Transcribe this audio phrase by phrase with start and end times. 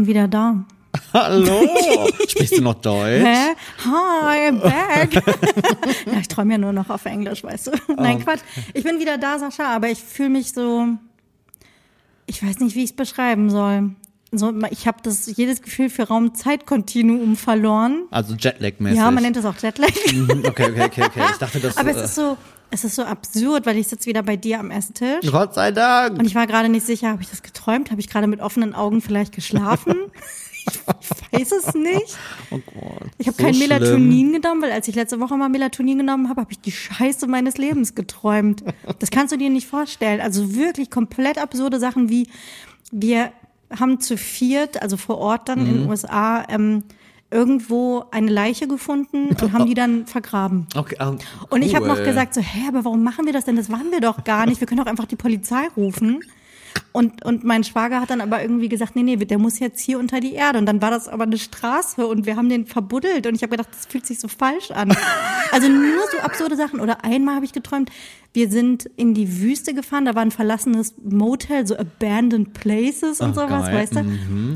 [0.00, 0.64] bin wieder da.
[1.12, 1.68] Hallo.
[2.28, 3.22] Sprichst du noch Deutsch?
[3.22, 3.54] Hä?
[3.84, 5.14] Hi, I'm back.
[6.06, 7.70] ja, ich träume ja nur noch auf Englisch, weißt du.
[7.96, 8.40] Nein, Quatsch.
[8.74, 10.86] Ich bin wieder da, Sascha, aber ich fühle mich so.
[12.26, 13.90] Ich weiß nicht, wie ich es beschreiben soll.
[14.32, 18.04] So, ich habe das jedes Gefühl für Raum-Zeit-Kontinuum verloren.
[18.10, 18.96] Also Jetlag-mäßig.
[18.96, 19.90] Ja, man nennt das auch Jetlag.
[20.12, 21.22] Mhm, Okay, okay, okay, okay.
[21.32, 22.36] Ich dachte, das Aber es ist so,
[22.70, 25.30] es ist so absurd, weil ich sitze wieder bei dir am Esstisch.
[25.30, 26.18] Gott sei Dank.
[26.18, 27.90] Und ich war gerade nicht sicher, habe ich das geträumt?
[27.90, 29.96] Habe ich gerade mit offenen Augen vielleicht geschlafen?
[31.00, 32.16] ich weiß es nicht.
[32.50, 33.10] Oh Gott.
[33.18, 33.68] Ich habe so kein schlimm.
[33.68, 37.26] Melatonin genommen, weil als ich letzte Woche mal Melatonin genommen habe, habe ich die Scheiße
[37.26, 38.62] meines Lebens geträumt.
[38.98, 40.20] Das kannst du dir nicht vorstellen.
[40.20, 42.28] Also wirklich komplett absurde Sachen wie
[42.92, 43.32] wir
[43.78, 46.82] haben zu viert, also vor Ort dann in den USA, ähm,
[47.30, 50.66] irgendwo eine Leiche gefunden und haben die dann vergraben.
[50.74, 51.14] Okay, ah,
[51.48, 53.56] Und ich habe noch gesagt so, hä, aber warum machen wir das denn?
[53.56, 54.60] Das waren wir doch gar nicht.
[54.60, 56.20] Wir können doch einfach die Polizei rufen.
[56.92, 59.98] Und, und mein Schwager hat dann aber irgendwie gesagt, nee, nee, der muss jetzt hier
[59.98, 60.58] unter die Erde.
[60.58, 63.26] Und dann war das aber eine Straße und wir haben den verbuddelt.
[63.26, 64.94] Und ich habe gedacht, das fühlt sich so falsch an.
[65.52, 66.78] Also nur so absurde Sachen.
[66.78, 67.90] Oder einmal habe ich geträumt,
[68.32, 73.30] wir sind in die Wüste gefahren, da war ein verlassenes Motel, so abandoned places und
[73.30, 73.74] Ach, sowas, geil.
[73.74, 74.00] weißt du?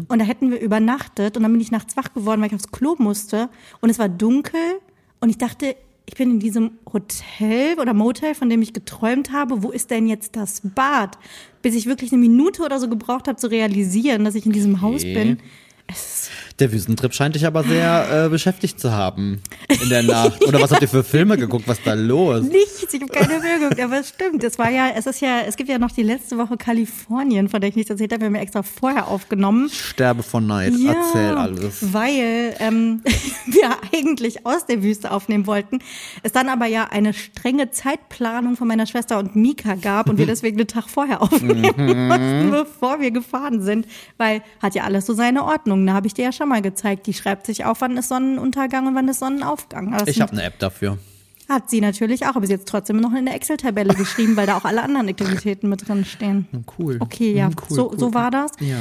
[0.06, 2.70] Und da hätten wir übernachtet und dann bin ich nachts wach geworden, weil ich aufs
[2.70, 3.48] Klo musste.
[3.80, 4.60] Und es war dunkel
[5.18, 5.74] und ich dachte,
[6.06, 9.62] ich bin in diesem Hotel oder Motel, von dem ich geträumt habe.
[9.62, 11.18] Wo ist denn jetzt das Bad?
[11.62, 14.80] Bis ich wirklich eine Minute oder so gebraucht habe zu realisieren, dass ich in diesem
[14.82, 15.14] Haus Okay.
[15.14, 15.38] bin.
[15.86, 19.40] Es Der Wüstentrip scheint dich aber sehr äh, beschäftigt zu haben
[19.82, 20.46] in der Nacht.
[20.46, 21.66] Oder was habt ihr für Filme geguckt?
[21.66, 22.42] Was ist da los?
[22.42, 24.44] Nichts, ich habe keine Mühe geguckt, aber es stimmt.
[24.44, 27.60] Es war ja, es ist ja, es gibt ja noch die letzte Woche Kalifornien, von
[27.60, 28.20] der ich nichts erzählt habe.
[28.20, 29.68] Wir haben ja extra vorher aufgenommen.
[29.68, 30.74] Sterbe von Neid.
[30.74, 31.92] Erzähl alles.
[31.92, 33.02] Weil ähm,
[33.46, 35.80] wir eigentlich aus der Wüste aufnehmen wollten.
[36.22, 40.26] Es dann aber ja eine strenge Zeitplanung von meiner Schwester und Mika gab und wir
[40.34, 43.88] deswegen einen Tag vorher aufnehmen mussten, bevor wir gefahren sind.
[44.18, 45.84] Weil hat ja alles so seine Ordnung.
[45.84, 47.06] Da habe ich dir ja schon mal gezeigt.
[47.06, 49.94] Die schreibt sich auf, wann ist Sonnenuntergang und wann ist Sonnenaufgang.
[50.06, 50.98] Ich habe eine App dafür.
[51.48, 54.46] hat sie natürlich auch, aber sie hat es trotzdem noch in der Excel-Tabelle geschrieben, weil
[54.46, 56.46] da auch alle anderen Aktivitäten mit drin stehen.
[56.78, 56.96] Cool.
[57.00, 57.98] Okay, ja, Mhm, cool, so, cool.
[57.98, 58.52] so war das.
[58.60, 58.76] Ja.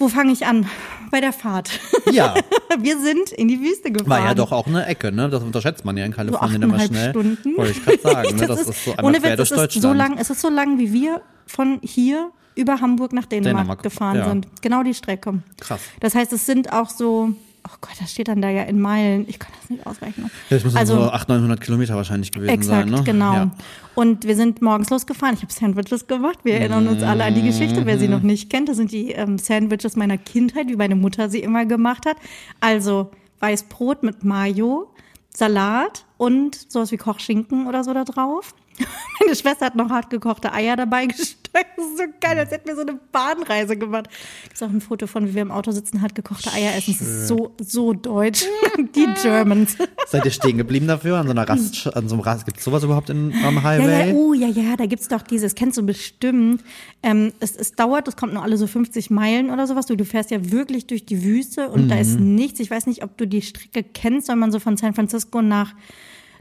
[0.00, 0.66] Wo fange ich an?
[1.10, 1.70] Bei der Fahrt.
[2.10, 2.34] Ja,
[2.78, 4.08] Wir sind in die Wüste gefahren.
[4.08, 5.28] war ja doch auch eine Ecke, ne?
[5.28, 7.10] Das unterschätzt man ja in Kalifornien immer achteinhalb schnell.
[7.10, 7.56] Stunden.
[7.58, 8.46] Wollte ich gerade sagen, ne?
[8.46, 10.48] Das, ist so einmal ohne quer Witz, durch es ist so lang, es ist so
[10.48, 14.28] lang, wie wir von hier über Hamburg nach Dänemark, Dänemark, gefahren ja.
[14.28, 14.46] sind.
[14.62, 15.42] Genau die Strecke.
[15.60, 15.80] Krass.
[16.00, 17.34] Das heißt, es sind auch so,
[17.66, 19.24] oh Gott, das steht dann da ja in Meilen.
[19.28, 20.30] Ich kann das nicht ausrechnen.
[20.48, 23.04] Ja, das müssen also, so 800, 900 Kilometer wahrscheinlich gewesen Exakt, sein, ne?
[23.04, 23.32] genau.
[23.32, 23.50] Ja.
[23.94, 25.34] Und wir sind morgens losgefahren.
[25.34, 26.40] Ich habe Sandwiches gemacht.
[26.44, 28.68] Wir erinnern uns alle an die Geschichte, wer sie noch nicht kennt.
[28.68, 32.16] Das sind die ähm, Sandwiches meiner Kindheit, wie meine Mutter sie immer gemacht hat.
[32.60, 33.10] Also
[33.40, 34.92] Weißbrot mit Mayo,
[35.34, 38.54] Salat und sowas wie Kochschinken oder so da drauf.
[39.20, 41.36] Meine Schwester hat noch hart gekochte Eier dabei gesteckt.
[41.76, 44.08] Das ist so geil, als hätten wir so eine Bahnreise gemacht.
[44.44, 46.96] Gibt es auch ein Foto von, wie wir im Auto sitzen, hart gekochte Eier essen.
[46.98, 48.44] Das ist so, so deutsch.
[48.94, 49.76] Die Germans.
[50.06, 51.18] Seid ihr stehen geblieben dafür?
[51.18, 54.08] An so einer Rast, an so einem Rast, gibt's sowas überhaupt in, am Ja, Highway?
[54.10, 56.62] ja, oh, ja, ja, da gibt's doch dieses, kennst du bestimmt.
[57.02, 59.86] Ähm, es, es dauert, es kommt nur alle so 50 Meilen oder sowas.
[59.86, 62.34] Du, du fährst ja wirklich durch die Wüste und da ist Mhm.
[62.36, 62.60] nichts.
[62.60, 65.74] Ich weiß nicht, ob du die Strecke kennst, wenn man so von San Francisco nach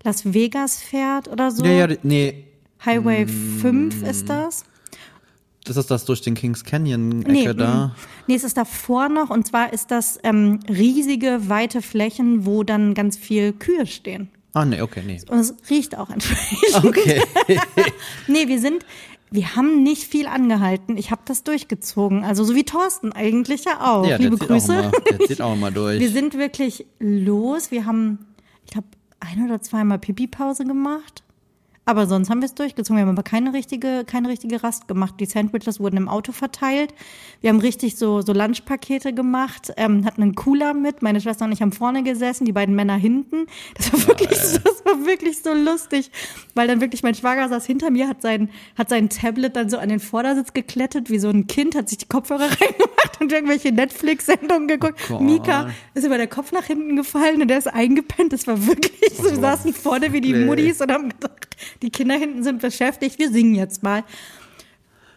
[0.04, 1.64] Las Vegas fährt oder so.
[1.66, 2.46] Ja, ja, nee.
[2.86, 3.60] Highway Mm.
[3.60, 4.64] 5 ist das.
[5.66, 7.88] Das ist das durch den Kings Canyon-Ecke Nee, da.
[7.88, 7.92] mm.
[8.28, 12.94] nee, es ist davor noch und zwar ist das ähm, riesige, weite Flächen, wo dann
[12.94, 14.30] ganz viel Kühe stehen.
[14.54, 15.20] Ah, nee, okay, nee.
[15.30, 16.60] Und es riecht auch entsprechend.
[16.86, 17.22] Okay.
[18.28, 18.84] Nee, wir sind,
[19.32, 20.98] wir haben nicht viel angehalten.
[20.98, 22.24] Ich habe das durchgezogen.
[22.24, 24.08] Also so wie Thorsten eigentlich ja auch.
[24.08, 24.72] Ja, Liebe der Grüße.
[24.74, 26.00] Auch immer, der zieht auch immer durch.
[26.00, 27.70] Wir sind wirklich los.
[27.70, 28.26] Wir haben,
[28.66, 28.88] ich glaube,
[29.20, 31.24] ein oder zweimal Pipi-Pause gemacht.
[31.90, 32.98] Aber sonst haben wir es durchgezogen.
[32.98, 35.16] Wir haben aber keine richtige, keine richtige Rast gemacht.
[35.20, 36.94] Die Sandwiches wurden im Auto verteilt.
[37.42, 41.02] Wir haben richtig so, so Lunchpakete gemacht, ähm, hatten einen Cooler mit.
[41.02, 43.48] Meine Schwester und ich haben vorne gesessen, die beiden Männer hinten.
[43.76, 46.12] Das war wirklich, so, das war wirklich so lustig.
[46.54, 49.80] Weil dann wirklich mein Schwager saß hinter mir, hat sein, hat sein Tablet dann so
[49.80, 53.72] an den Vordersitz geklettet, wie so ein Kind, hat sich die Kopfhörer reingemacht und irgendwelche
[53.72, 55.00] Netflix-Sendungen geguckt.
[55.08, 55.22] Gott.
[55.22, 58.32] Mika ist über der Kopf nach hinten gefallen und der ist eingepennt.
[58.32, 59.24] Das war wirklich so.
[59.24, 60.36] Wir saßen vorne wie die.
[60.46, 61.48] Muddis und haben gedacht,
[61.82, 63.20] die Kinder hinten sind beschäftigt.
[63.20, 64.04] Wir singen jetzt mal.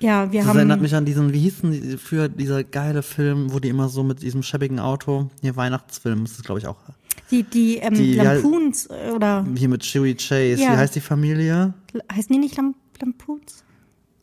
[0.00, 0.56] Ja, wir Das haben.
[0.56, 3.88] erinnert mich an diesen, wie hieß denn die- für dieser geile Film, wo die immer
[3.88, 6.76] so mit diesem schäbigen Auto, hier Weihnachtsfilm, das ist glaube ich auch,
[7.30, 10.72] Die, die, ähm, Die- Lampoons äh, oder hier mit Chewie Chase, Ja.
[10.72, 11.72] wie heißt die Familie?
[12.12, 13.62] heißen die nicht Lam Lampoons?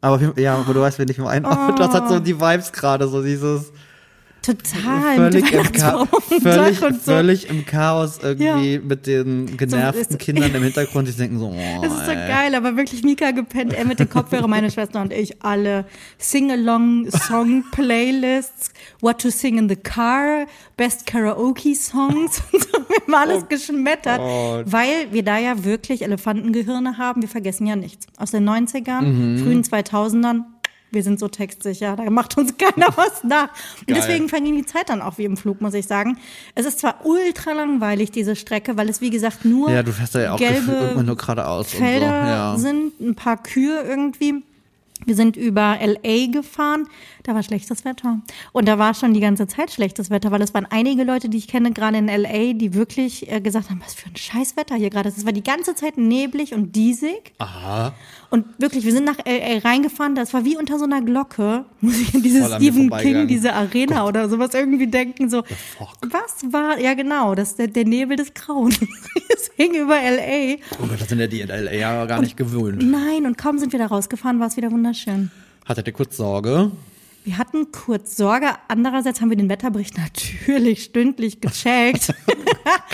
[0.02, 1.48] Aber ja, aber du weißt, wen ich meine.
[1.48, 1.72] Oh.
[1.78, 3.72] Das hat so die Vibes gerade, so dieses,
[4.50, 5.16] Total.
[5.16, 6.90] völlig, mit im, dem völlig, so.
[7.12, 11.82] völlig im Chaos irgendwie mit den genervten ist- Kindern im Hintergrund, die denken so, oh,
[11.82, 12.28] Das ist so ey.
[12.28, 15.86] geil, aber wirklich Mika gepennt, er mit den Kopfhörern, meine Schwester und ich alle
[17.40, 20.46] Sing-along-Song-Playlists, What to Sing in the Car,
[20.78, 22.80] Best Karaoke-Songs und so.
[22.90, 27.22] Wir haben alles geschmettert, weil wir da ja wirklich Elefantengehirne haben.
[27.22, 28.08] Wir vergessen ja nichts.
[28.18, 29.38] Aus den 90ern, Mhm.
[29.44, 30.42] frühen 2000ern,
[30.92, 33.50] wir sind so textsicher, da macht uns keiner was nach.
[33.88, 36.18] Und deswegen verging die Zeit dann auch wie im Flug, muss ich sagen.
[36.56, 40.16] Es ist zwar ultra langweilig, diese Strecke, weil es wie gesagt nur Ja, du fährst
[40.16, 42.30] da ja auch gelbe nur geradeaus Felder und so.
[42.30, 42.58] Ja.
[42.58, 44.44] sind, ein paar Kühe irgendwie.
[45.06, 46.88] Wir sind über LA gefahren,
[47.24, 48.20] da war schlechtes Wetter.
[48.52, 51.38] Und da war schon die ganze Zeit schlechtes Wetter, weil es waren einige Leute, die
[51.38, 54.76] ich kenne, gerade in LA, die wirklich äh, gesagt haben, was für ein scheiß Wetter
[54.76, 55.18] hier gerade ist.
[55.18, 57.32] Es war die ganze Zeit neblig und diesig.
[57.38, 57.94] Aha.
[58.32, 61.66] Und wirklich, wir sind nach LA reingefahren, das war wie unter so einer Glocke.
[61.82, 65.44] Muss ich an diese Stephen King, diese Arena oder sowas irgendwie denken, so,
[66.02, 68.76] was war, ja genau, das der, der Nebel des Grauen.
[69.34, 70.58] es hing über LA.
[70.80, 72.84] Oh Gott, das sind ja die in LA ja gar nicht gewöhnt.
[72.84, 75.32] Nein, und kaum sind wir da rausgefahren, war es wieder wunderschön.
[75.66, 76.72] Hattet ihr kurz Sorge?
[77.24, 78.48] Wir hatten kurz Sorge.
[78.68, 82.14] Andererseits haben wir den Wetterbericht natürlich stündlich gecheckt.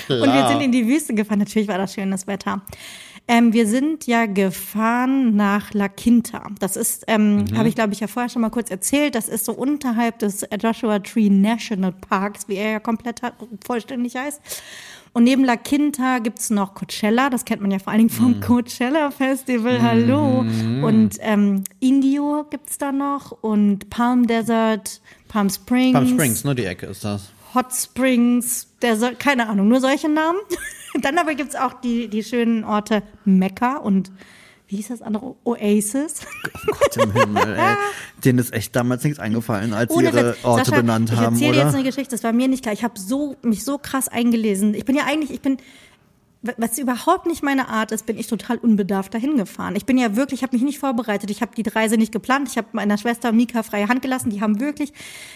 [0.10, 1.40] und wir sind in die Wüste gefahren.
[1.40, 2.62] Natürlich war das schönes Wetter.
[3.28, 6.48] Ähm, wir sind ja gefahren nach La Quinta.
[6.60, 9.46] Das ist, ähm, habe ich glaube ich ja vorher schon mal kurz erzählt, das ist
[9.46, 13.34] so unterhalb des Joshua Tree National Parks, wie er ja komplett hat,
[13.66, 14.42] vollständig heißt.
[15.14, 18.42] Und neben La Quinta gibt's noch Coachella, das kennt man ja vor allen Dingen vom
[18.42, 20.42] Coachella Festival, hallo.
[20.86, 26.66] Und ähm, Indio gibt's da noch und Palm Desert, Palm Springs, Palm Springs, ne, die
[26.66, 27.32] Ecke ist das.
[27.54, 30.40] Hot Springs, soll, keine Ahnung, nur solche Namen.
[31.02, 34.12] Dann aber gibt's auch die, die schönen Orte Mekka und
[34.68, 35.36] wie hieß das andere?
[35.44, 36.22] Oasis.
[36.66, 37.76] Gott im Himmel, ey.
[38.26, 40.44] Denen ist echt damals nichts eingefallen, als sie ihre Witz.
[40.44, 41.66] Orte Sascha, benannt ich haben, erzähle oder?
[41.66, 42.74] jetzt eine Geschichte, das war mir nicht klar.
[42.74, 44.74] Ich habe so, mich so krass eingelesen.
[44.74, 45.58] Ich bin ja eigentlich, ich bin,
[46.58, 49.76] was überhaupt nicht meine Art ist, bin ich total unbedarft dahin gefahren.
[49.76, 51.30] Ich bin ja wirklich, ich habe mich nicht vorbereitet.
[51.30, 52.50] Ich habe die Reise nicht geplant.
[52.50, 54.32] Ich habe meiner Schwester Mika freie Hand gelassen.
[54.32, 54.94] Die haben wirklich,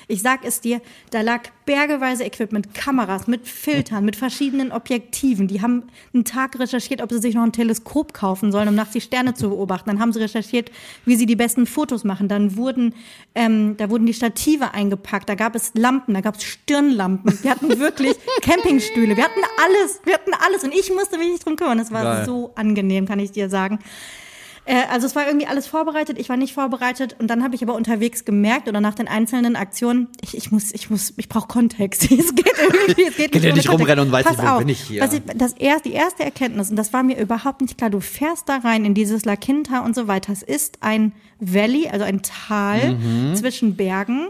[0.08, 0.82] ich sag es dir,
[1.12, 5.48] da lag bergeweise Equipment, Kameras mit Filtern, mit verschiedenen Objektiven.
[5.48, 5.83] Die haben
[6.16, 9.36] einen Tag recherchiert, ob sie sich noch ein Teleskop kaufen sollen, um nachts die Sterne
[9.36, 9.88] zu beobachten.
[9.88, 10.71] Dann haben sie recherchiert,
[11.06, 12.27] wie sie die besten Fotos machen.
[12.27, 12.95] Dann wurden,
[13.36, 15.30] ähm, da wurden die Stative eingepackt.
[15.30, 17.38] Da gab es Lampen, da gab es Stirnlampen.
[17.44, 19.16] Wir hatten wirklich Campingstühle.
[19.16, 20.63] Wir hatten alles, wir hatten alles.
[20.63, 21.77] Und ich musste mich nicht drum kümmern.
[21.77, 22.25] Es war Geil.
[22.25, 23.77] so angenehm, kann ich dir sagen.
[24.69, 27.63] Äh, Also es war irgendwie alles vorbereitet, ich war nicht vorbereitet und dann habe ich
[27.63, 31.48] aber unterwegs gemerkt oder nach den einzelnen Aktionen, ich, ich muss, ich muss, ich brauche
[31.48, 32.04] Kontext.
[32.12, 34.60] Es geht irgendwie, es geht Kann ja nicht rumrennen und weiß Pass nicht, wo auf,
[34.60, 35.01] bin ich hier.
[35.01, 38.00] Was ich, das erst, die erste Erkenntnis, und das war mir überhaupt nicht klar, du
[38.00, 40.31] fährst da rein in dieses La Quinta und so weiter.
[40.31, 43.36] Es ist ein Valley, also ein Tal Mhm.
[43.36, 44.27] zwischen Bergen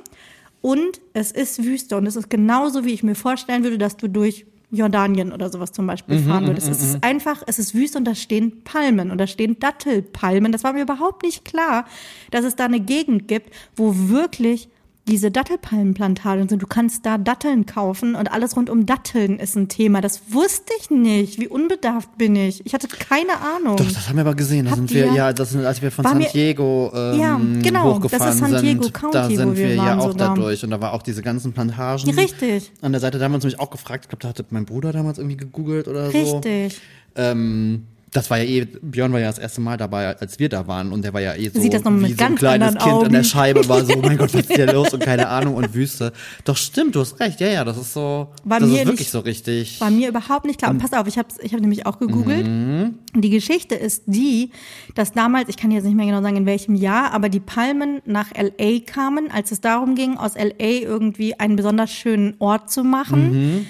[0.61, 4.07] und es ist Wüste und es ist genauso, wie ich mir vorstellen würde, dass du
[4.07, 6.69] durch Jordanien oder sowas zum Beispiel Mhm, fahren würdest.
[6.69, 10.51] Es ist einfach, es ist Wüste und da stehen Palmen und da stehen Dattelpalmen.
[10.51, 11.85] Das war mir überhaupt nicht klar,
[12.31, 14.69] dass es da eine Gegend gibt, wo wirklich
[15.09, 16.61] diese Dattelpalmenplantagen sind.
[16.61, 20.01] Du kannst da Datteln kaufen und alles rund um Datteln ist ein Thema.
[20.01, 21.39] Das wusste ich nicht.
[21.39, 22.65] Wie unbedarft bin ich?
[22.65, 23.75] Ich hatte keine Ahnung.
[23.77, 24.65] Doch, das haben wir aber gesehen.
[24.65, 27.19] Da Habt sind wir, ihr- ja, das sind, als wir von War San Diego ähm,
[27.19, 28.93] Ja, genau, hochgefahren das ist San Diego sind.
[28.93, 30.35] County, da sind wir wir ja auch sogar.
[30.35, 30.63] durch.
[30.63, 32.09] Und da war auch diese ganzen Plantagen.
[32.11, 32.71] Richtig.
[32.81, 34.65] An der Seite, da haben wir uns nämlich auch gefragt, ich glaube, da hatte mein
[34.65, 36.17] Bruder damals irgendwie gegoogelt oder so.
[36.17, 36.79] Richtig.
[37.15, 40.67] Ähm, das war ja eh, Björn war ja das erste Mal dabei, als wir da
[40.67, 41.89] waren und der war ja eh so wie so
[42.25, 43.23] ein kleines Kind an der Augen.
[43.23, 46.11] Scheibe war so, oh mein Gott, was ist hier los und keine Ahnung und Wüste.
[46.43, 48.99] Doch stimmt, du hast recht, ja, ja, das ist so, War das mir ist wirklich
[48.99, 49.81] nicht- so richtig.
[49.81, 50.71] War mir überhaupt nicht klar.
[50.71, 52.45] Und pass auf, ich habe ich hab nämlich auch gegoogelt.
[52.47, 54.51] Und die Geschichte ist die,
[54.95, 58.01] dass damals, ich kann jetzt nicht mehr genau sagen, in welchem Jahr, aber die Palmen
[58.05, 62.83] nach LA kamen, als es darum ging, aus LA irgendwie einen besonders schönen Ort zu
[62.83, 63.67] machen.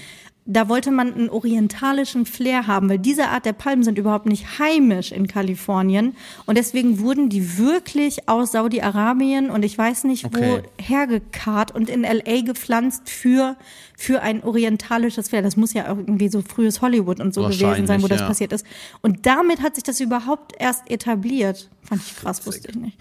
[0.51, 4.57] Da wollte man einen orientalischen Flair haben, weil diese Art der Palmen sind überhaupt nicht
[4.57, 6.15] heimisch in Kalifornien.
[6.47, 10.63] Und deswegen wurden die wirklich aus Saudi-Arabien und ich weiß nicht Okay.
[10.63, 13.57] wo hergekarrt und in LA gepflanzt für,
[13.95, 15.43] für ein orientalisches Flair.
[15.43, 18.27] Das muss ja irgendwie so frühes Hollywood und so gewesen sein, wo das ja.
[18.27, 18.65] passiert ist.
[19.01, 21.69] Und damit hat sich das überhaupt erst etabliert.
[21.83, 22.97] Fand ich krass, wusste ich nicht.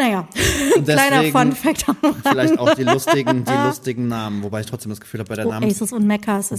[0.00, 0.26] Naja,
[0.78, 2.26] Und kleiner Fun Fact am Rand.
[2.26, 5.44] Vielleicht auch die lustigen, die lustigen Namen, wobei ich trotzdem das Gefühl habe, bei der
[5.44, 5.92] Namens ist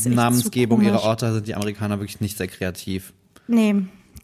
[0.06, 1.02] echt Namensgebung ihrer.
[1.02, 3.14] Orte sind die Amerikaner wirklich nicht sehr kreativ.
[3.48, 3.76] Nee,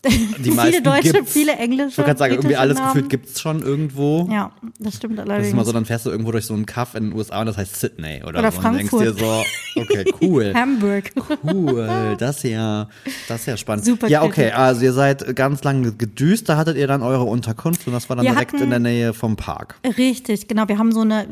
[0.41, 1.31] viele meisten Deutsche, gibt's.
[1.33, 1.89] viele Englische.
[1.89, 2.87] Ich wollte sagen, irgendwie alles Namen.
[2.93, 4.27] gefühlt gibt's schon irgendwo.
[4.31, 5.47] Ja, das stimmt Das allerdings.
[5.47, 7.47] ist immer so, dann fährst du irgendwo durch so einen Kaff in den USA und
[7.47, 8.59] das heißt Sydney oder, Oder so.
[8.67, 9.43] Und denkst dir so,
[9.81, 10.53] okay, cool.
[10.55, 11.11] Hamburg.
[11.43, 12.87] Cool, das ist ja,
[13.27, 13.85] das ist ja spannend.
[13.85, 17.85] Super ja, okay, also ihr seid ganz lange gedüst, da hattet ihr dann eure Unterkunft
[17.87, 19.75] und das war dann Wir direkt hatten- in der Nähe vom Park.
[19.97, 20.67] Richtig, genau.
[20.67, 21.27] Wir haben so eine,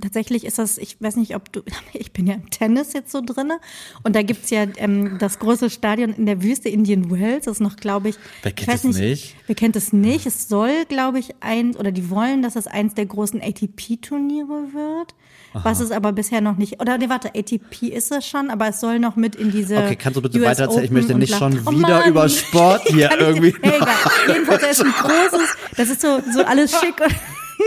[0.00, 1.60] tatsächlich ist das, ich weiß nicht, ob du,
[1.92, 3.58] ich bin ja im Tennis jetzt so drinne
[4.02, 7.60] und da gibt's ja ähm, das große Stadion in der Wüste Indian Wells, das ist
[7.60, 9.36] noch, glaube ich, Wer kennt ich weiß das nicht?
[9.46, 10.26] Wer kennt es nicht?
[10.26, 15.14] Es soll, glaube ich, eins, oder die wollen, dass es eins der großen ATP-Turniere wird.
[15.62, 18.78] Was es aber bisher noch nicht, oder nee, warte, ATP ist es schon, aber es
[18.80, 19.78] soll noch mit in diese.
[19.78, 20.84] Okay, kannst du bitte US weiter erzählen?
[20.84, 22.10] Ich möchte nicht schon Oh wieder Mann.
[22.10, 23.54] über Sport hier irgendwie.
[23.62, 23.94] Hey, egal.
[24.28, 27.14] Jedenfalls, da ist ein großes, das ist so, so alles schick und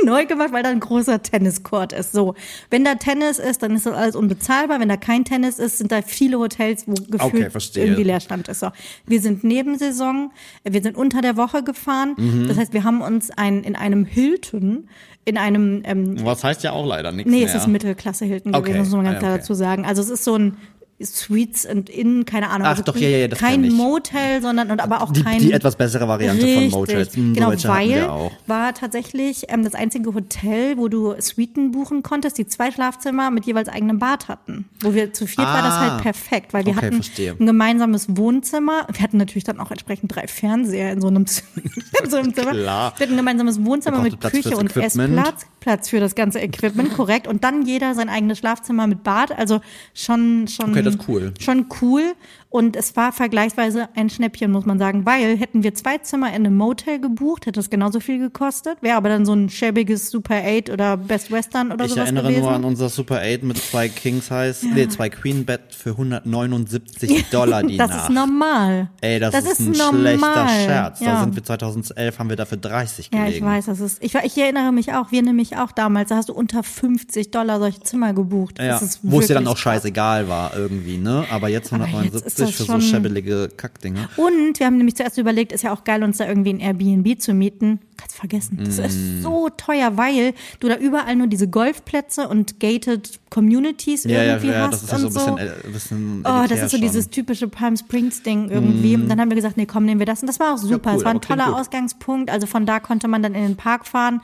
[0.06, 2.12] neu gemacht, weil da ein großer Tenniscourt ist.
[2.12, 2.36] So.
[2.70, 4.80] Wenn da Tennis ist, dann ist das alles unbezahlbar.
[4.80, 8.60] Wenn da kein Tennis ist, sind da viele Hotels, wo gefühlt Okay, irgendwie Leerstand ist.
[8.60, 8.70] So.
[9.06, 10.32] Wir sind Nebensaison,
[10.64, 12.16] wir sind unter der Woche gefahren.
[12.18, 12.48] Mhm.
[12.48, 14.90] Das heißt, wir haben uns ein, in einem Hilton,
[15.26, 17.48] in einem, ähm, Was heißt ja auch leider nichts Nee, mehr.
[17.48, 18.72] es ist Mittelklasse Hilton Okay.
[18.72, 19.40] gewesen, muss man ganz Ah, klar okay.
[19.42, 19.86] dazu sagen.
[19.86, 20.58] Also es ist so ein
[21.02, 22.66] Suites and Inn, keine Ahnung.
[22.68, 23.72] Ach also doch, ja, ja, das Kein.
[23.72, 27.16] Motel, sondern und aber auch die, kein die etwas bessere Variante Richtig, von Motels.
[27.16, 32.48] Hm, genau, weil war tatsächlich ähm, das einzige Hotel, wo du Suiten buchen konntest, die
[32.48, 34.66] zwei Schlafzimmer mit jeweils eigenem Bad hatten.
[34.82, 35.92] Wo wir zu viert war das Ah.
[35.92, 37.36] halt perfekt, weil wir Okay, hatten verstehe.
[37.40, 38.86] ein gemeinsames Wohnzimmer.
[38.92, 41.26] Wir hatten natürlich dann auch entsprechend drei Fernseher in so einem,
[42.04, 42.52] in so einem Zimmer.
[42.52, 42.94] Klar.
[42.98, 44.76] Wir hatten ein gemeinsames Wohnzimmer mit Platz Küche und.
[44.76, 45.46] Essplatz.
[45.60, 47.28] Platz für das ganze Equipment, korrekt.
[47.28, 49.32] Und dann jeder sein eigenes Schlafzimmer mit Bad.
[49.38, 49.60] Also
[49.94, 50.72] schon, schon.
[50.72, 51.34] Okay, das ist cool.
[51.40, 52.14] Schon cool.
[52.52, 56.48] Und es war vergleichsweise ein Schnäppchen, muss man sagen, weil hätten wir zwei Zimmer in
[56.48, 58.80] einem Motel gebucht, hätte es genauso viel gekostet.
[58.82, 62.30] Wäre aber dann so ein schäbiges Super 8 oder Best Western oder Ich sowas erinnere
[62.30, 62.42] gewesen.
[62.42, 67.26] nur an unser Super 8 mit zwei King Size, nee, zwei Queen Bett für 179
[67.32, 68.10] Dollar die das Nacht.
[68.10, 68.90] ist normal.
[69.02, 70.18] Ey, das, ist ein normal.
[70.18, 71.00] schlechter Scherz.
[71.00, 71.20] Da Ja.
[71.20, 73.38] sind wir 2011 haben wir dafür 30 Ja, gelegen.
[73.38, 74.04] ich weiß, das ist.
[74.04, 77.60] Ich, ich erinnere mich auch, wir nämlich auch damals, da hast du unter 50 Dollar
[77.60, 78.58] solche Zimmer gebucht.
[78.60, 81.26] Ja, Das ist wo es dir dann auch scheißegal war irgendwie, ne?
[81.30, 84.10] Aber jetzt Aber jetzt 179 das für so schäbelige Kackdinger.
[84.18, 87.20] Und wir haben nämlich zuerst überlegt, ist ja auch geil, uns da irgendwie ein Airbnb
[87.22, 87.80] zu mieten.
[87.98, 88.60] Kannst vergessen.
[88.64, 88.82] Das Mm.
[88.86, 94.24] ist so teuer, weil du da überall nur diese Golfplätze und gated Communities Ja, ja,
[94.36, 96.52] irgendwie ja, hast das ist ja und so ein bisschen, äh, ein bisschen Oh, das
[96.52, 96.80] ist so schon.
[96.80, 96.82] Mm.
[96.88, 98.96] dieses typische Palm Springs Ding irgendwie.
[98.96, 100.22] Und dann haben wir gesagt, nee, komm, nehmen wir das.
[100.22, 100.92] Und das war auch super.
[100.92, 101.56] cool, es war ein toller.
[101.56, 102.30] Ausgangspunkt.
[102.30, 104.22] Also von da konnte man dann in den Park fahren.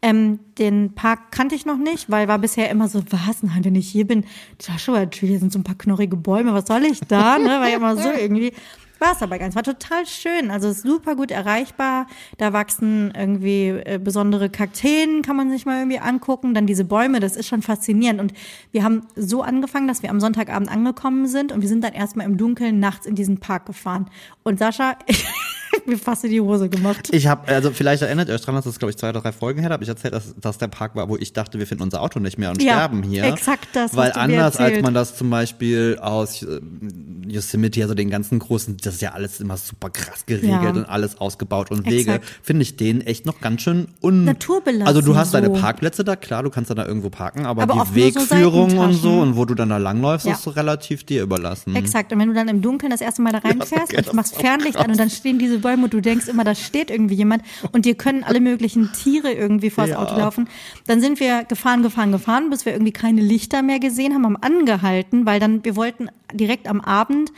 [0.00, 3.74] Ähm, den Park kannte ich noch nicht, weil war bisher immer so, was, nein, wenn
[3.74, 4.24] ich hier bin,
[4.60, 7.38] Joshua Tree, hier sind so ein paar knorrige Bäume, was soll ich da?
[7.38, 7.48] Ne?
[7.48, 8.52] War ja immer so irgendwie.
[9.00, 12.08] War es aber ganz, war total schön, also super gut erreichbar.
[12.36, 16.52] Da wachsen irgendwie äh, besondere Kakteen, kann man sich mal irgendwie angucken.
[16.52, 18.20] Dann diese Bäume, das ist schon faszinierend.
[18.20, 18.32] Und
[18.72, 22.26] wir haben so angefangen, dass wir am Sonntagabend angekommen sind und wir sind dann erstmal
[22.26, 24.10] im Dunkeln nachts in diesen Park gefahren.
[24.42, 24.96] Und Sascha,
[25.88, 27.08] mir fast in die Hose gemacht.
[27.12, 29.32] Ich habe, also vielleicht erinnert ihr euch dran, dass das, glaube ich, zwei oder drei
[29.32, 31.82] Folgen her habe ich erzählt, dass das der Park war, wo ich dachte, wir finden
[31.84, 33.24] unser Auto nicht mehr und Ja, sterben hier.
[33.24, 36.60] exakt das Weil anders als man das zum Beispiel aus äh,
[37.26, 40.70] Yosemite, also den ganzen großen, das ist ja alles immer super krass geregelt Ja.
[40.70, 42.24] und alles ausgebaut und Wege, Exakt.
[42.42, 44.24] finde ich den echt noch ganz schön un...
[44.24, 45.60] Naturbelassen Also du hast deine so.
[45.60, 48.78] Parkplätze da, klar, du kannst dann da irgendwo parken, aber, Aber die nur so Wegführung
[48.78, 50.32] und so und wo du dann da langläufst, Ja.
[50.34, 51.74] ist so relativ dir überlassen.
[51.76, 52.12] Exakt.
[52.12, 54.76] Und wenn du dann im Dunkeln das erste Mal da reinfährst okay, und machst Fernlicht
[54.76, 57.42] an und dann stehen diese Bäume und du denkst immer, da steht irgendwie jemand
[57.72, 59.98] und dir können alle möglichen Tiere irgendwie vor das Ja.
[59.98, 60.48] Auto laufen.
[60.86, 64.36] Dann sind wir gefahren, gefahren, gefahren, bis wir irgendwie keine Lichter mehr gesehen haben, haben
[64.36, 67.32] angehalten, weil dann, wir wollten direkt am Abend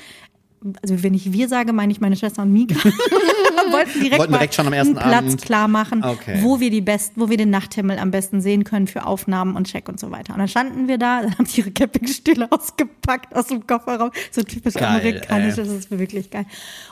[0.82, 2.74] also wenn ich wir sage, meine ich meine Schwester und Mika,
[3.70, 5.42] wollten direkt, Wollten direkt schon am ersten Platz Abend.
[5.42, 6.38] klar machen, Okay.
[6.42, 9.66] wo wir die best, wo wir den Nachthimmel am besten sehen können für Aufnahmen und
[9.68, 10.32] Check und so weiter.
[10.34, 14.42] Und dann standen wir da, dann haben die ihre Campingstühle ausgepackt aus dem Kofferraum, so
[14.42, 15.64] typisch Geil, amerikanisch, ey.
[15.64, 16.46] das ist wirklich geil.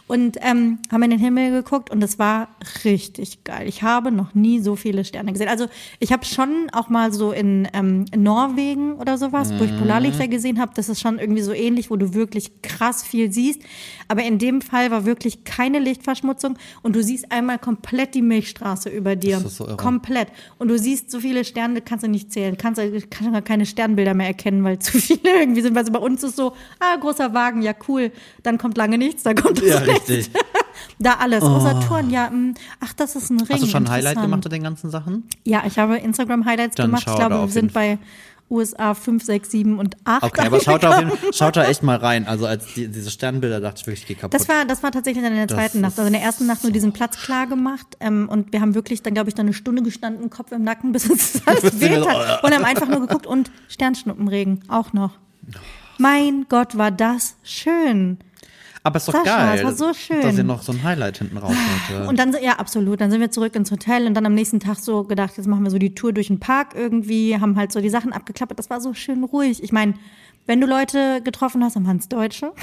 [0.06, 2.48] Und ähm, haben in den Himmel geguckt und es war
[2.84, 3.68] richtig geil.
[3.68, 5.48] Ich habe noch nie so viele Sterne gesehen.
[5.48, 5.66] Also
[5.98, 9.78] ich habe schon auch mal so in, ähm, in Norwegen oder sowas, wo ich Mhm.
[9.80, 13.57] Polarlichter gesehen habe, das ist schon irgendwie so ähnlich, wo du wirklich krass viel siehst.
[14.08, 18.88] Aber in dem Fall war wirklich keine Lichtverschmutzung und du siehst einmal komplett die Milchstraße
[18.88, 19.36] über dir.
[19.36, 19.76] Das ist so irre.
[19.76, 20.28] komplett.
[20.58, 22.56] Und du siehst so viele Sterne, kannst du nicht zählen.
[22.56, 25.76] Kannst du kannst gar keine Sternbilder mehr erkennen, weil zu viele irgendwie sind.
[25.76, 28.12] Also bei uns ist so, ah, großer Wagen, ja cool.
[28.42, 30.30] Dann kommt lange nichts, dann kommt das Ja, richtig.
[31.00, 31.42] Da alles.
[31.42, 31.60] Oh.
[31.60, 33.48] Saturn, ja, mh, ach, das ist ein Ring.
[33.50, 35.24] Hast du schon ein Highlight gemacht mit den ganzen Sachen?
[35.44, 37.04] Ja, ich habe Instagram-Highlights gemacht.
[37.06, 37.98] Ich da glaube, wir sind bei
[38.50, 40.22] USA 5, 6, 7 und 8.
[40.22, 42.26] Okay, aber schaut da, jeden, schaut da echt mal rein.
[42.26, 44.34] Also als die, diese Sternbilder dachte ich wirklich, ich geh kaputt.
[44.38, 45.92] Das war, das war tatsächlich dann in der Das zweiten Nacht.
[45.92, 47.96] ist Also in der ersten Nacht nur diesen Platz klar gemacht.
[48.00, 50.92] Ähm, und wir haben wirklich dann, glaube ich, dann eine Stunde gestanden, Kopf im Nacken,
[50.92, 52.42] bis uns alles Bis wir weh so, hat.
[52.48, 55.18] Und haben einfach nur geguckt und Sternschnuppenregen auch noch.
[55.98, 58.18] Mein Gott, war das schön.
[58.82, 59.58] Aber ist doch Sascha, geil.
[59.58, 60.22] es war so schön.
[60.22, 62.08] Dass ihr noch so ein Highlight hinten raus hatte.
[62.08, 63.00] Und dann, ja, absolut.
[63.00, 65.64] Dann sind wir zurück ins Hotel und dann am nächsten Tag so gedacht, jetzt machen
[65.64, 68.58] wir so die Tour durch den Park irgendwie, haben halt so die Sachen abgeklappert.
[68.58, 69.62] Das war so schön ruhig.
[69.62, 69.94] Ich meine,
[70.46, 72.52] wenn du Leute getroffen hast, dann waren es Deutsche.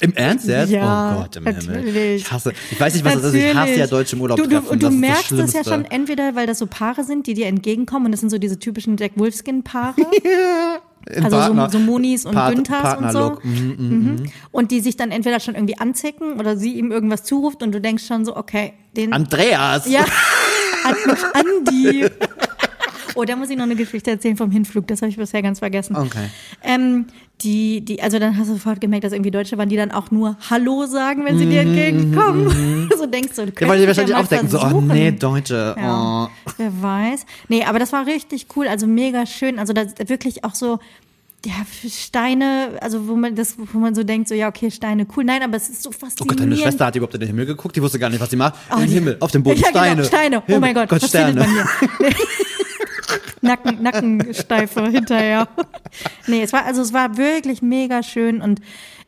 [0.00, 0.70] Im Ernst jetzt?
[0.70, 1.76] Ja, oh Gott, im Himmel.
[1.76, 2.22] natürlich.
[2.22, 3.34] Ich hasse, ich weiß nicht, was das ist.
[3.34, 4.68] Ich hasse ja Deutsche im Urlaub du, du, treffen.
[4.68, 7.34] Und du das merkst das es ja schon entweder, weil das so Paare sind, die
[7.34, 9.96] dir entgegenkommen und das sind so diese typischen Jack Wolfskin-Paare.
[11.14, 13.18] In also Partner- so, so Monis und Part- Günthers und so.
[13.18, 13.44] Partnerlook.
[13.44, 14.30] Mhm, Mhm.
[14.50, 17.80] Und die sich dann entweder schon irgendwie anzicken oder sie ihm irgendwas zuruft und du
[17.80, 19.12] denkst schon so, okay, den.
[19.12, 19.88] Andreas!
[19.88, 20.04] ja,
[20.84, 20.94] an,
[21.34, 22.06] Andi.
[23.14, 24.86] Oh, da muss ich noch eine Geschichte erzählen vom Hinflug.
[24.86, 25.96] Das habe ich bisher ganz vergessen.
[25.96, 26.28] Okay.
[26.62, 27.06] Ähm,
[27.42, 30.10] die, die, also dann hast du sofort gemerkt, dass irgendwie Deutsche waren, die dann auch
[30.10, 32.88] nur Hallo sagen, wenn sie dir entgegenkommen.
[32.98, 35.74] so denkst du, du Mhm, Ja, weil die wahrscheinlich auch denken, so, oh nee, Deutsche.
[35.78, 36.50] Ja, Oh.
[36.56, 37.26] wer weiß.
[37.48, 39.58] Nee, aber das war richtig cool, also mega schön.
[39.58, 40.78] Also da wirklich auch so,
[41.46, 41.52] ja,
[41.88, 45.22] Steine, also wo man das, wo man so denkt, so ja, okay, Steine, cool.
[45.22, 46.28] Nein, aber es ist so Oh faszinierend.
[46.30, 48.36] Gott, deine Schwester hat überhaupt in den Himmel geguckt, die wusste gar nicht, was sie
[48.36, 48.54] macht.
[48.70, 49.94] Oh, die- Himmel, auf dem Boden, ja, Steine.
[49.96, 50.38] Genau, Steine.
[50.40, 51.44] Oh Himmel, mein Gott, Gott was Sterne.
[51.44, 52.16] findet man hier?
[53.48, 55.48] Nacken, Nackensteife hinterher.
[56.26, 58.60] Nee, es war, also es war wirklich mega schön und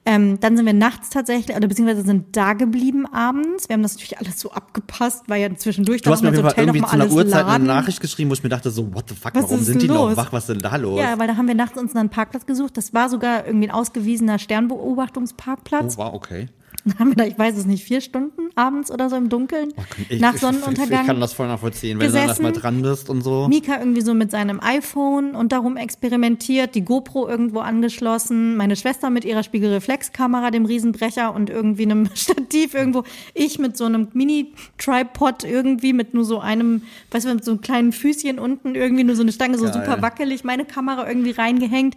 [0.06, 3.68] ähm, dann sind wir nachts tatsächlich, oder beziehungsweise sind da geblieben abends.
[3.68, 6.54] Wir haben das natürlich alles so abgepasst, weil ja zwischendurch Du hast mir jeden Fall
[6.56, 7.64] irgendwie zu einer Uhrzeit eine.
[7.64, 10.11] Nachricht geschrieben, wo ich mir dachte, so, what the fuck, Was warum sind die los?
[10.11, 10.32] noch wach?
[10.32, 10.99] Was ist denn da los?
[10.99, 12.78] Ja, weil da haben wir nachts uns einen Parkplatz gesucht.
[12.78, 15.97] Das war sogar irgendwie ein ausgewiesener Sternbeobachtungsparkplatz.
[15.99, 16.49] oh, wow, okay.
[16.84, 19.72] Dann haben wir da, ich weiß es nicht, vier Stunden abends oder so im Dunkeln
[20.08, 21.02] Ich, nach ich, Sonnenuntergang.
[21.02, 23.49] Ich, kann das voll nachvollziehen, wenn du dann erstmal dran bist und so.
[23.49, 29.10] Mika irgendwie so mit seinem iPhone und darum experimentiert, die GoPro irgendwo angeschlossen, meine Schwester
[29.10, 35.44] mit ihrer Spiegelreflexkamera, dem Riesenbrecher und irgendwie einem Stativ irgendwo, ich mit so einem Mini-Tripod
[35.44, 39.16] irgendwie mit nur so einem, weißt du, mit so einem kleinen Füßchen unten irgendwie nur
[39.16, 39.75] so eine Stange, so Geil.
[39.75, 41.96] super wackelig, meine Kamera irgendwie reingehängt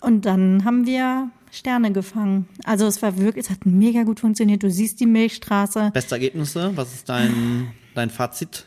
[0.00, 2.48] und dann haben wir Sterne gefangen.
[2.64, 4.62] Also es war wirklich, es hat mega gut funktioniert.
[4.62, 5.90] Du siehst die Milchstraße.
[5.92, 6.72] Beste Ergebnisse?
[6.74, 8.66] Was ist dein, dein Fazit?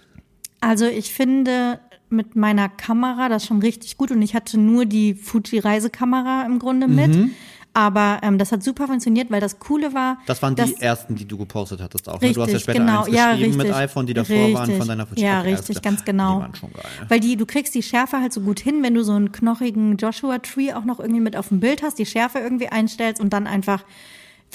[0.62, 5.16] Also ich finde mit meiner Kamera das schon richtig gut und ich hatte nur die
[5.16, 7.16] Fuji Reisekamera im Grunde mit.
[7.16, 7.32] Mhm.
[7.76, 10.18] Aber ähm, das hat super funktioniert, weil das Coole war.
[10.28, 12.22] Das waren die ersten, die du gepostet hattest auch.
[12.22, 12.32] ne?
[12.32, 13.04] Du hast ja Richtig, später genau.
[13.04, 13.76] eins Ja, geschrieben mit richtig.
[13.82, 14.78] iPhone, die davor waren Richtig.
[14.78, 15.22] von deiner Fuji.
[15.22, 16.38] Ja, richtig, ganz genau.
[16.38, 16.84] Die waren schon geil.
[17.10, 19.98] Weil die, du kriegst die Schärfe halt so gut hin, wenn du so einen knochigen
[19.98, 23.34] Joshua Tree auch noch irgendwie mit auf dem Bild hast, die Schärfe irgendwie einstellst und
[23.34, 23.84] dann einfach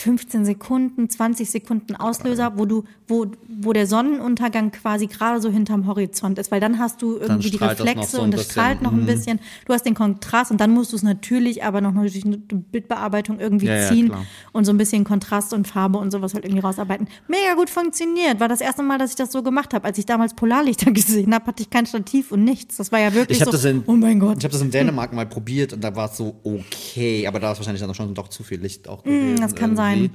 [0.00, 5.86] 15 Sekunden, 20 Sekunden Auslöser, wo du, wo, wo der Sonnenuntergang quasi gerade so hinterm
[5.86, 8.52] Horizont ist, weil dann hast du irgendwie die strahlt das Reflexe so und es bisschen,
[8.52, 9.06] strahlt noch ein mhm.
[9.06, 9.40] bisschen.
[9.66, 13.40] Du hast den Kontrast und dann musst du es natürlich aber noch durch eine Bildbearbeitung
[13.40, 14.24] irgendwie Ja, ja, ziehen klar.
[14.52, 17.06] und so ein bisschen Kontrast und Farbe und sowas halt irgendwie rausarbeiten.
[17.28, 18.40] Mega gut funktioniert.
[18.40, 19.84] War das erste Mal, dass ich das so gemacht habe.
[19.84, 22.78] Als ich damals Polarlichter gesehen habe, hatte ich kein Stativ und nichts.
[22.78, 24.38] Das war ja wirklich Ich so, das in, oh mein Gott.
[24.38, 27.52] Ich habe das in Dänemark mal probiert und da war es so okay, aber da
[27.52, 29.34] ist wahrscheinlich dann schon doch zu viel Licht auch gewesen.
[29.34, 29.89] Mm, das kann irgendwie.
[29.90, 30.10] Sein.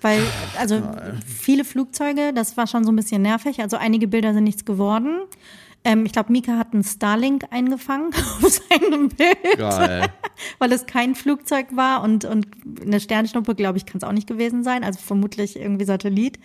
[0.00, 0.20] Weil,
[0.58, 0.82] also
[1.26, 3.60] viele Flugzeuge, das war schon so ein bisschen nervig.
[3.60, 5.20] Also einige Bilder sind nichts geworden.
[5.84, 8.10] Ähm, ich glaube, Mika hat einen Starlink eingefangen
[8.42, 10.08] auf seinem Bild, Geil.
[10.58, 12.46] weil es kein Flugzeug war und, und
[12.80, 14.82] eine Sternschnuppe, glaube ich, kann es auch nicht gewesen sein.
[14.82, 16.38] Also vermutlich irgendwie Satellit.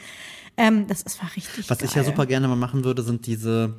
[0.58, 1.88] Ähm, das, das war richtig Was geil.
[1.90, 3.76] ich ja super gerne mal machen würde, sind diese.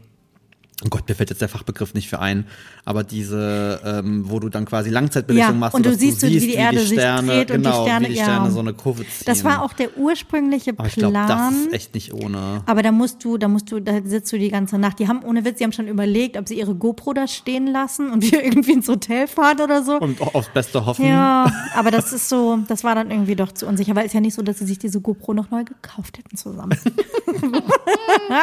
[0.82, 2.46] Oh Gott, mir fällt jetzt der Fachbegriff nicht für ein,
[2.86, 6.38] aber diese, ähm, wo du dann quasi Langzeitbelichtung Ja, machst, und du siehst so, wie
[6.40, 8.24] die Erde sich Sterne, dreht und die genau, Sterne- wie die ja.
[8.24, 9.24] Sterne so eine Kurve ziehen.
[9.26, 11.12] Das war auch der ursprüngliche aber ich Plan.
[11.12, 12.62] glaube, das ist echt nicht ohne.
[12.64, 14.98] Aber da musst du, da musst du, da sitzt du die ganze Nacht.
[15.00, 18.10] Die haben ohne Witz, die haben schon überlegt, ob sie ihre GoPro da stehen lassen
[18.10, 19.98] und wir irgendwie ins Hotel fahren oder so.
[19.98, 21.04] Und aufs Beste hoffen.
[21.04, 24.20] Ja, aber das ist so, das war dann irgendwie doch zu unsicher, weil es ja
[24.20, 26.78] nicht so, dass sie sich diese GoPro noch neu gekauft hätten zusammen.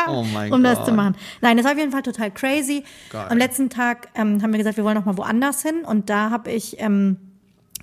[0.10, 0.88] Oh mein um das Gott.
[0.88, 1.16] zu machen.
[1.42, 2.84] Nein, das war auf jeden Fall total crazy.
[3.10, 3.28] Geil.
[3.30, 6.30] Am letzten Tag ähm, haben wir gesagt, wir wollen noch mal woanders hin und da
[6.30, 7.18] habe ich ähm,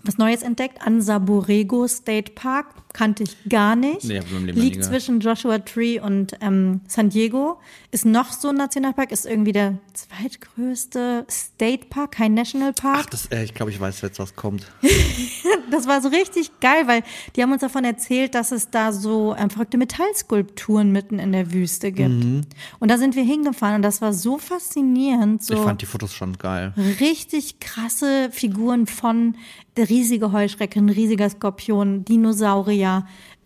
[0.02, 0.84] was Neues entdeckt.
[0.86, 4.04] Ansa Borrego State Park kannte ich gar nicht.
[4.04, 4.20] Nee,
[4.52, 7.58] Liegt zwischen Joshua Tree und ähm, San Diego.
[7.90, 12.98] Ist noch so ein Nationalpark, ist irgendwie der zweitgrößte State Park, kein Nationalpark.
[13.00, 14.72] Ach, das, äh, ich glaube, ich weiß jetzt, was kommt.
[15.70, 17.02] Das war so richtig geil, weil
[17.34, 21.52] die haben uns davon erzählt, dass es da so ähm, verrückte Metallskulpturen mitten in der
[21.52, 22.10] Wüste gibt.
[22.10, 22.42] Mhm.
[22.78, 25.42] Und da sind wir hingefahren und das war so faszinierend.
[25.42, 26.74] So Ich fand die Fotos schon geil.
[27.00, 29.36] richtig krasse Figuren von
[29.76, 32.83] der riesige Heuschrecke, ein riesiger Skorpion, Dinosaurier,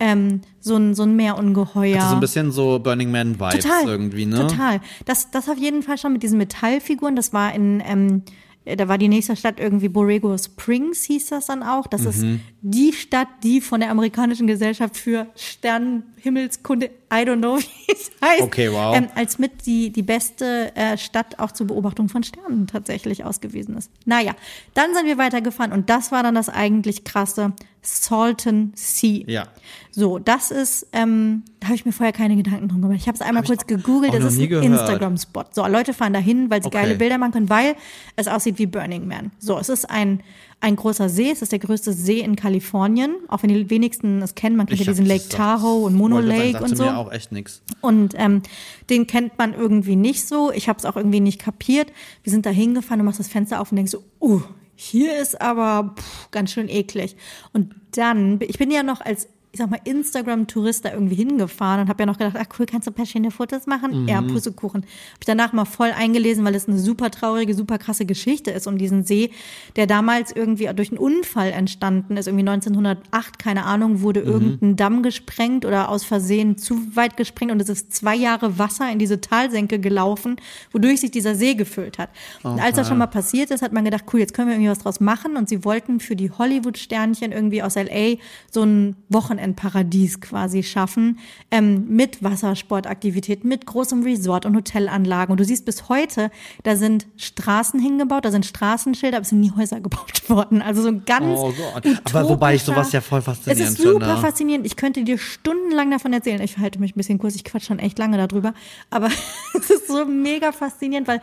[0.01, 1.97] ähm, so ein, so ein Meerungeheuer.
[1.97, 4.37] Also so ein bisschen so Burning Man Vibes Total, irgendwie, ne?
[4.47, 4.81] Total.
[5.07, 7.17] Das, das auf jeden Fall schon mit diesen Metallfiguren.
[7.17, 8.23] Das war in, ähm,
[8.65, 11.87] da war die nächste Stadt irgendwie Borrego Springs, hieß das dann auch.
[11.87, 12.09] Das Mhm.
[12.09, 12.25] ist
[12.61, 18.43] die Stadt, die von der amerikanischen Gesellschaft für Sternenhimmelskunde, I don't know, wie es heißt,
[18.43, 18.95] Okay, wow.
[18.97, 23.77] ähm, als mit die, die beste äh, Stadt auch zur Beobachtung von Sternen tatsächlich ausgewiesen
[23.77, 23.91] ist.
[24.05, 24.33] Naja,
[24.75, 27.53] dann sind wir weitergefahren und das war dann das eigentlich krasse
[27.89, 29.25] Salton Sea.
[29.27, 29.49] Ja.
[29.91, 32.99] So, das ist, ähm, da habe ich mir vorher keine Gedanken drum gemacht.
[33.01, 34.63] Ich habe es einmal Hab ich kurz gegoogelt, das ist ein.
[34.63, 35.45] Instagram-Spot.
[35.51, 36.83] So, Leute fahren da hin, weil sie Okay.
[36.83, 37.75] geile Bilder machen können, weil
[38.15, 39.33] es aussieht wie Burning Man.
[39.39, 40.21] So, es ist ein,
[40.61, 44.35] ein großer See, es ist der größte See in Kalifornien, auch wenn die wenigsten es
[44.35, 46.85] kennen, man kennt ja hab diesen Lake Tahoe und Mono Lake und so.
[46.85, 47.63] mir auch echt nix.
[47.81, 48.43] Und ähm,
[48.91, 50.53] den kennt man irgendwie nicht so.
[50.53, 51.93] Ich habe es auch irgendwie nicht kapiert.
[52.23, 54.43] Wir sind da hingefahren, du machst das Fenster auf und denkst so, uh,
[54.81, 57.17] hier ist aber pff, ganz schön eklig.
[57.53, 61.89] Und dann, ich bin ja noch als, ich sag mal, Instagram-Tourist da irgendwie hingefahren und
[61.89, 64.07] habe ja noch gedacht, ach cool, kannst du ein paar schöne Fotos machen?
[64.07, 64.83] Ja, Pussekuchen.
[64.83, 68.67] Habe ich danach mal voll eingelesen, weil es eine super traurige, super krasse Geschichte ist
[68.67, 69.31] um diesen See,
[69.77, 72.27] der damals irgendwie durch einen Unfall entstanden ist.
[72.27, 77.61] Irgendwie 1908, keine Ahnung, wurde irgendein Damm gesprengt oder aus Versehen zu weit gesprengt und
[77.63, 80.37] es ist zwei Jahre Wasser in diese Talsenke gelaufen,
[80.73, 82.11] wodurch sich dieser See gefüllt hat.
[82.43, 84.71] Und als das schon mal passiert ist, hat man gedacht, cool, jetzt können wir irgendwie
[84.71, 88.17] was draus machen und sie wollten für die Hollywood-Sternchen irgendwie aus LA
[88.51, 88.97] so ein
[89.39, 91.19] Wochenendparadies quasi schaffen,
[91.51, 95.33] ähm, mit Wassersportaktivitäten, mit großem Resort und Hotelanlagen.
[95.33, 96.31] Und du siehst bis heute,
[96.65, 100.61] da sind Straßen hingebaut, da sind Straßenschilder, aber es sind nie Häuser gebaut worden.
[100.63, 101.87] Also so ein ganz Oh Gott.
[102.05, 104.21] Aber wobei ich sowas ja voll faszinierend Es ist super finde.
[104.21, 104.67] faszinierend.
[104.67, 106.41] Ich könnte dir stundenlang davon erzählen.
[106.43, 108.55] Ich verhalte mich ein bisschen kurz, ich quatsch schon echt lange darüber.
[108.91, 109.09] Aber
[109.55, 111.21] es ist so mega faszinierend, weil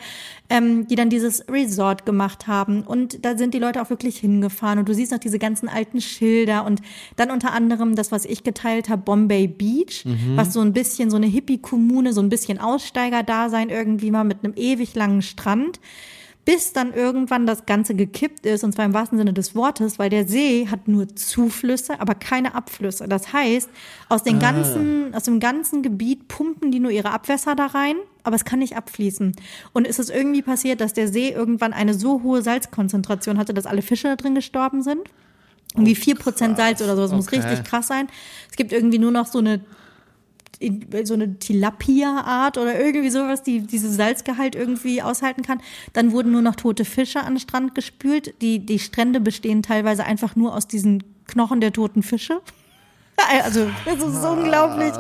[0.49, 4.79] ähm, die dann dieses Resort gemacht haben und da sind die Leute auch wirklich hingefahren
[4.79, 6.81] und du siehst noch diese ganzen alten Schilder und
[7.15, 10.35] dann unter anderem das, was ich geteilt habe, Bombay Beach, Mhm.
[10.37, 14.53] was so ein bisschen so eine Hippie-Kommune, so ein bisschen Aussteiger-Dasein irgendwie mal mit einem
[14.55, 15.79] ewig langen Strand
[16.47, 20.11] bis dann irgendwann das Ganze gekippt ist, und zwar im wahrsten Sinne des Wortes, weil
[20.11, 23.07] der See hat nur Zuflüsse, aber keine Abflüsse.
[23.07, 23.67] Das heißt,
[24.09, 28.35] aus, den ganzen, aus dem ganzen Gebiet pumpen die nur ihre Abwässer da rein, aber
[28.35, 29.35] es kann nicht abfließen.
[29.73, 33.65] Und es ist irgendwie passiert, dass der See irgendwann eine so hohe Salzkonzentration hatte, dass
[33.65, 35.01] alle Fische da drin gestorben sind.
[35.75, 37.39] Irgendwie vier Prozent Salz oder so, das muss Okay.
[37.41, 38.07] richtig krass sein.
[38.49, 39.61] Es gibt irgendwie nur noch so eine
[40.59, 45.59] in- so eine Tilapia-Art oder irgendwie sowas, die diese Salzgehalt irgendwie aushalten kann.
[45.91, 48.33] Dann wurden nur noch tote Fische an den Strand gespült.
[48.41, 52.39] Die, die Strände bestehen teilweise einfach nur aus diesen Knochen der toten Fische.
[53.17, 54.93] Also, es ist so unglaublich.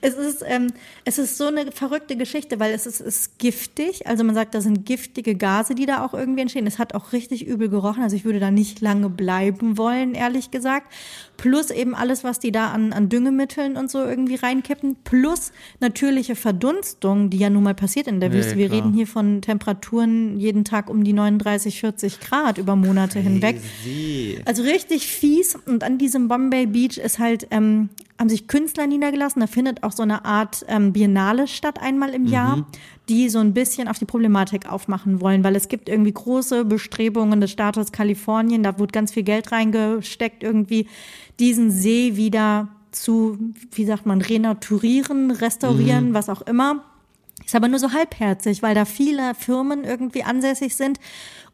[0.00, 0.68] Es ist, ähm,
[1.04, 4.06] es ist so eine verrückte Geschichte, weil es ist, ist giftig.
[4.06, 6.66] Also man sagt, da sind giftige Gase, die da auch irgendwie entstehen.
[6.66, 8.02] Es hat auch richtig übel gerochen.
[8.02, 10.92] Also ich würde da nicht lange bleiben wollen, ehrlich gesagt.
[11.36, 14.96] Plus eben alles, was die da an, an Düngemitteln und so irgendwie reinkippen.
[15.04, 18.56] Plus natürliche Verdunstung, die ja nun mal passiert in der Ja, Wüste.
[18.56, 18.78] Wir klar.
[18.80, 23.60] reden hier von Temperaturen jeden Tag um die 39, 40 Grad über Monate hinweg.
[23.82, 24.40] Crazy.
[24.44, 25.56] Also richtig fies.
[25.66, 29.40] Und an diesem Bombay Beach ist halt, ähm, haben sich Künstler niedergelassen.
[29.40, 32.66] Da findet auch so eine Art ähm, Biennale statt einmal im Jahr,
[33.08, 37.40] die so ein bisschen auf die Problematik aufmachen wollen, weil es gibt irgendwie große Bestrebungen
[37.40, 40.88] des Staates Kalifornien, da wurde ganz viel Geld reingesteckt, irgendwie
[41.38, 43.38] diesen See wieder zu,
[43.72, 46.84] wie sagt man, renaturieren, restaurieren, was auch immer.
[47.46, 50.98] Ist aber nur so halbherzig, weil da viele Firmen irgendwie ansässig sind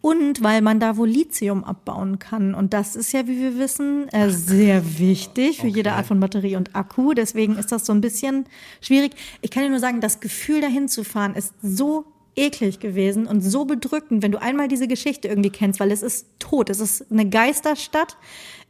[0.00, 2.55] und weil man da wohl Lithium abbauen kann.
[2.55, 5.98] Und das ist ja, wie wir wissen, äh, sehr wichtig für jede Okay.
[5.98, 7.12] Art von Batterie und Akku.
[7.12, 8.46] Deswegen ist das so ein bisschen
[8.81, 9.12] schwierig.
[9.42, 13.42] Ich kann dir nur sagen, das Gefühl dahin zu fahren ist so eklig gewesen und
[13.42, 16.71] so bedrückend, wenn du einmal diese Geschichte irgendwie kennst, weil es ist tot.
[16.71, 18.16] Es ist eine Geisterstadt.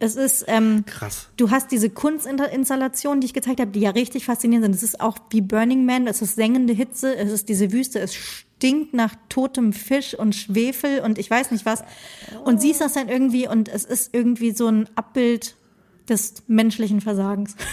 [0.01, 1.29] Es ist ähm, Krass.
[1.37, 4.75] Du hast diese Kunstinstallationen, die ich gezeigt habe, die ja richtig faszinierend sind.
[4.75, 8.14] Es ist auch wie Burning Man, es ist sengende Hitze, es ist diese Wüste, es
[8.14, 11.85] stinkt nach totem Fisch und Schwefel und ich weiß nicht was.
[12.44, 15.55] Und siehst das dann irgendwie und es ist irgendwie so ein Abbild
[16.08, 17.56] des menschlichen Versagens.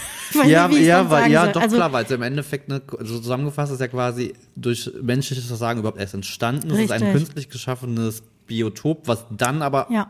[0.46, 1.52] Ja, nicht, ja, weil, ja, soll.
[1.54, 5.46] doch also, klar, weil es im Endeffekt, ne, so zusammengefasst ist ja quasi durch menschliches
[5.46, 6.70] Versagen überhaupt erst entstanden.
[6.70, 10.08] Es ist ein künstlich geschaffenes Biotop, was dann aber Ja.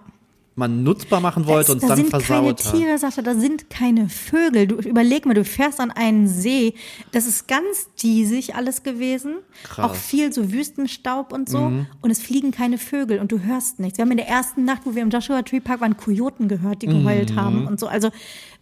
[0.61, 2.73] Man nutzbar machen wollte und da dann sind keine versaut hat.
[2.77, 4.69] Tiere, Sascha, da sind keine Vögel.
[4.69, 6.75] Du überleg mal, du fährst an einen See.
[7.11, 9.39] Das ist ganz diesig alles gewesen.
[9.65, 9.91] Krass.
[9.91, 11.59] Auch viel so Wüstenstaub und so.
[11.71, 11.87] Mhm.
[12.01, 13.99] Und es fliegen keine Vögel und du hörst nichts.
[13.99, 16.83] Wir haben in der ersten Nacht, wo wir im Joshua Tree Park waren, Kojoten gehört,
[16.83, 17.03] die Mhm.
[17.03, 17.89] geheult haben und so.
[17.89, 18.11] Also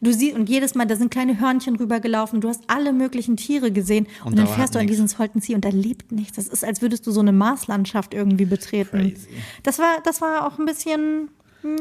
[0.01, 2.41] du siehst, und jedes Mal, da sind kleine Hörnchen rübergelaufen.
[2.41, 4.07] Du hast alle möglichen Tiere gesehen.
[4.25, 6.37] Und, Und dann da fährst du an diesen Salton Sea und da lebt nichts.
[6.37, 8.99] Das ist, als würdest du so eine Marslandschaft irgendwie betreten.
[8.99, 9.29] Crazy.
[9.65, 11.29] Das war, das war auch ein bisschen,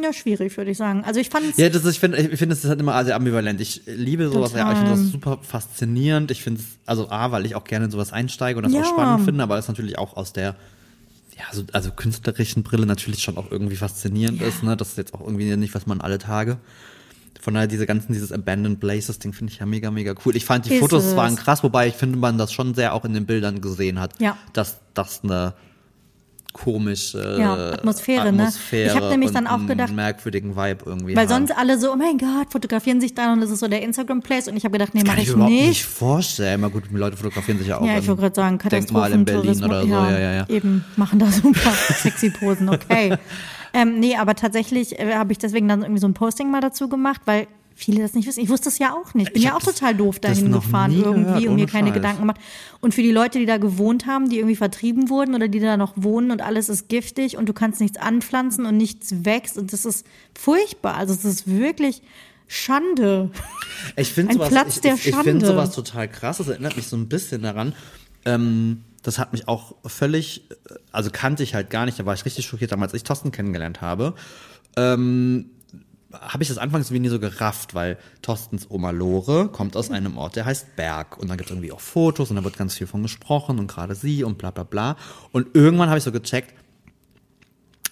[0.04, 1.04] ja, schwierig, würde ich sagen.
[1.06, 3.15] Also ich fand Ja, das ist, ich finde, ich finde, es ist halt immer sehr
[3.15, 3.60] ambivalent.
[3.62, 6.32] Ich liebe sowas, ja, ich finde das super faszinierend.
[6.32, 8.82] Ich finde es, also A, weil ich auch gerne in sowas einsteige und das Ja.
[8.82, 10.56] auch spannend finde, aber es natürlich auch aus der,
[11.38, 14.76] ja, so, also künstlerischen Brille natürlich schon auch irgendwie faszinierend ist, ne?
[14.76, 16.58] Das ist jetzt auch irgendwie nicht, was man alle Tage.
[17.39, 20.36] Von daher, diese ganzen, dieses Abandoned Places Ding finde ich ja mega, mega cool.
[20.36, 21.15] Ich fand die Ist Fotos es.
[21.15, 24.19] waren krass, wobei ich finde, man das schon sehr auch in den Bildern gesehen hat,
[24.19, 24.36] Ja.
[24.54, 25.54] dass das eine
[26.58, 28.43] komische Ja, Atmosphäre, ne?
[28.43, 31.15] Atmosphäre Ich hab nämlich dann auch gedacht- merkwürdigen Vibe irgendwie.
[31.15, 31.48] Weil haben.
[31.48, 34.48] sonst alle so, oh mein Gott, fotografieren sich da und das ist so der Instagram-Place.
[34.48, 35.67] Und ich habe gedacht, nee, mache ich ich überhaupt nicht.
[35.67, 36.62] nicht vorstellen.
[36.62, 37.86] Mal gut, Leute fotografieren sich ja auch.
[37.86, 39.70] Ja, ich wollte gerade sagen, Denkmal in Berlin Katastrophentourismus.
[39.70, 40.12] oder so.
[40.13, 40.50] Ja, ja, ja.
[40.50, 43.15] Eben, machen da super sexy Posen, okay.
[43.74, 46.89] ähm, nee, aber tatsächlich äh, habe ich deswegen dann irgendwie so ein Posting mal dazu
[46.89, 48.39] gemacht, weil viele das nicht wissen.
[48.39, 49.33] Ich wusste es ja auch nicht.
[49.33, 51.95] Bin ja auch total doof dahin gefahren irgendwie gehört, und mir keine Scheiß.
[51.95, 52.41] Gedanken gemacht.
[52.81, 55.77] Und für die Leute, die da gewohnt haben, die irgendwie vertrieben wurden oder die da
[55.77, 59.71] noch wohnen und alles ist giftig und du kannst nichts anpflanzen und nichts wächst und
[59.73, 60.95] das ist furchtbar.
[60.95, 62.01] Also es ist wirklich
[62.47, 63.29] Schande.
[63.95, 66.37] Ich finde Ein sowas, Platz ich, der ich, ich finde sowas total krass.
[66.37, 67.75] Das erinnert mich so ein bisschen daran.
[68.25, 70.55] Ähm, das hat mich auch völlig, äh,
[70.91, 71.99] also kannte ich halt gar nicht.
[71.99, 74.15] Da war ich richtig schockiert, damals ich Thorsten kennengelernt habe.
[74.75, 75.51] Ähm,
[76.13, 80.17] habe ich das anfangs wie nie so gerafft, weil Thorstens Oma Lore kommt aus einem
[80.17, 81.17] Ort, der heißt Berg.
[81.17, 83.67] Und dann gibt es irgendwie auch Fotos und da wird ganz viel von gesprochen und
[83.67, 84.96] gerade sie und bla bla bla.
[85.32, 86.54] Und irgendwann habe ich so gecheckt,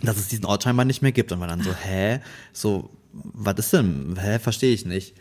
[0.02, 1.32] dass es diesen Ort scheinbar nicht mehr gibt.
[1.32, 2.22] Und war dann so, hä?
[2.54, 4.18] So, was ist denn?
[4.20, 5.16] Hä, verstehe ich nicht.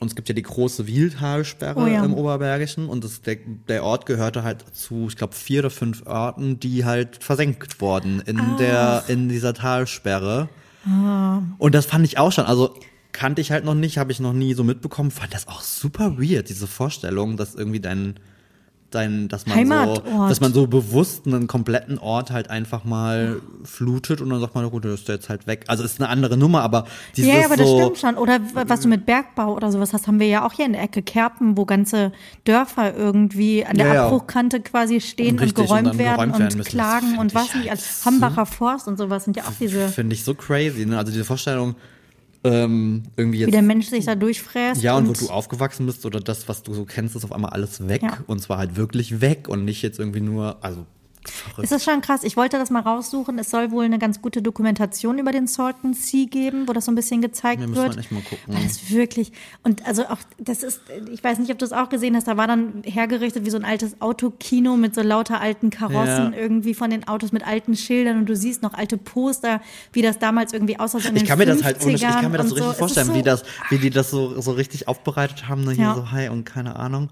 [0.00, 2.02] Und es gibt ja die große Wildtalsperre Oh ja.
[2.02, 3.36] im Oberbergischen und das, der,
[3.68, 8.20] der Ort gehörte halt zu, ich glaube, vier oder fünf Orten, die halt versenkt wurden
[8.24, 10.48] in der, in dieser Talsperre.
[10.84, 12.74] Und das fand ich auch schon, also
[13.12, 16.18] kannte ich halt noch nicht, habe ich noch nie so mitbekommen, fand das auch super
[16.18, 18.14] weird, diese Vorstellung, dass irgendwie dein,
[18.90, 20.30] dein, dass man so, Heimatort.
[20.30, 24.68] dass man so bewusst einen kompletten Ort halt einfach mal flutet und dann sagt man,
[24.70, 25.64] gut, der ist jetzt halt weg.
[25.68, 28.16] Also ist eine andere Nummer, aber dieses Ja, ja, aber das so, stimmt schon.
[28.16, 30.82] Oder was du mit Bergbau oder sowas hast, haben wir ja auch hier in der
[30.82, 32.12] Ecke Kerpen, wo ganze
[32.44, 34.06] Dörfer irgendwie an der Ja, ja.
[34.06, 36.58] Abbruchkante quasi stehen und, und geräumt dann werden geräumt und werden.
[36.58, 37.70] Das klagen und was nicht.
[37.70, 40.98] halt Also Hambacher Forst und sowas sind ja auch diese, finde ich so crazy, ne?
[40.98, 41.74] Also diese Vorstellung,
[42.42, 44.82] ähm, irgendwie jetzt wie der Mensch sich da durchfräst.
[44.82, 47.50] Ja, und, wo du aufgewachsen bist oder das, was du so kennst, ist auf einmal
[47.50, 48.02] alles weg.
[48.02, 48.18] Ja.
[48.26, 50.86] Und zwar halt wirklich weg und nicht jetzt irgendwie nur, also
[51.28, 51.64] verrückt.
[51.64, 52.22] Es ist schon krass.
[52.24, 53.38] Ich wollte das mal raussuchen.
[53.38, 56.92] Es soll wohl eine ganz gute Dokumentation über den Salton Sea geben, wo das so
[56.92, 57.94] ein bisschen gezeigt müssen wird.
[57.96, 58.54] wir echt mal gucken.
[58.54, 60.80] Weil es wirklich, und also auch, das ist,
[61.12, 63.56] ich weiß nicht, ob du es auch gesehen hast, da war dann hergerichtet wie so
[63.58, 66.38] ein altes Autokino mit so lauter alten Karossen Ja.
[66.38, 69.60] irgendwie von den Autos mit alten Schildern und du siehst noch alte Poster,
[69.92, 71.00] wie das damals irgendwie aussah.
[71.00, 73.06] So Ich kann mir das halt, ich 50ern kann mir das so richtig ist vorstellen,
[73.08, 75.72] so- wie das, wie die das so, so richtig aufbereitet haben, ne?
[75.72, 75.94] hier Ja.
[75.94, 77.10] so hi und keine Ahnung.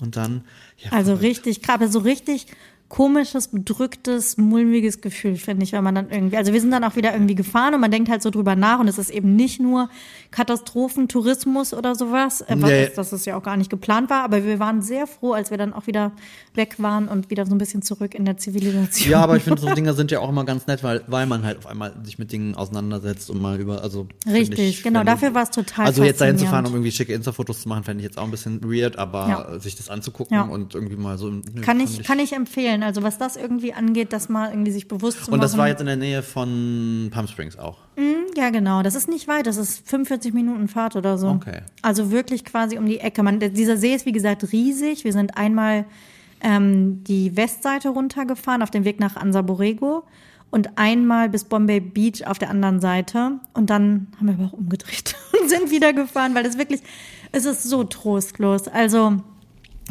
[0.00, 0.44] Und dann,
[0.78, 2.46] ja, Also richtig krass, aber so richtig
[2.90, 6.96] komisches, bedrücktes, mulmiges Gefühl, finde ich, wenn man dann irgendwie, also wir sind dann auch
[6.96, 9.60] wieder irgendwie gefahren und man denkt halt so drüber nach und es ist eben nicht
[9.60, 9.88] nur
[10.32, 12.84] Katastrophentourismus oder sowas, äh, was Nee.
[12.84, 15.50] ist, dass es ja auch gar nicht geplant war, aber wir waren sehr froh, als
[15.50, 16.12] wir dann auch wieder
[16.54, 19.10] weg waren und wieder so ein bisschen zurück in der Zivilisation.
[19.10, 21.44] Ja, aber ich finde, so Dinge sind ja auch immer ganz nett, weil, weil man
[21.44, 24.06] halt auf einmal sich mit Dingen auseinandersetzt und mal über, also.
[24.26, 27.12] Richtig, ich, genau, dafür war es total Also jetzt dahin zu fahren, um irgendwie schicke
[27.12, 29.60] Insta-Fotos zu machen, fände ich jetzt auch ein bisschen weird, aber Ja.
[29.60, 30.42] sich das anzugucken Ja.
[30.42, 31.28] und irgendwie mal so.
[31.30, 32.79] nö, Kann ich, kann ich empfehlen.
[32.82, 35.40] Also was das irgendwie angeht, das mal irgendwie sich bewusst zu Und machen.
[35.42, 37.78] das war jetzt in der Nähe von Palm Springs auch.
[38.36, 38.82] Ja, genau.
[38.82, 39.46] Das ist nicht weit.
[39.46, 41.28] Das ist 45 Minuten Fahrt oder so.
[41.28, 41.60] Okay.
[41.82, 43.22] Also wirklich quasi um die Ecke.
[43.22, 45.04] Man, dieser See ist, wie gesagt, riesig.
[45.04, 45.84] Wir sind einmal
[46.40, 50.04] ähm, die Westseite runtergefahren auf dem Weg nach Ansa Borrego
[50.50, 53.40] und einmal bis Bombay Beach auf der anderen Seite.
[53.54, 56.80] Und dann haben wir aber auch umgedreht und sind wieder gefahren, weil es wirklich,
[57.32, 58.68] es ist so trostlos.
[58.68, 59.16] Also,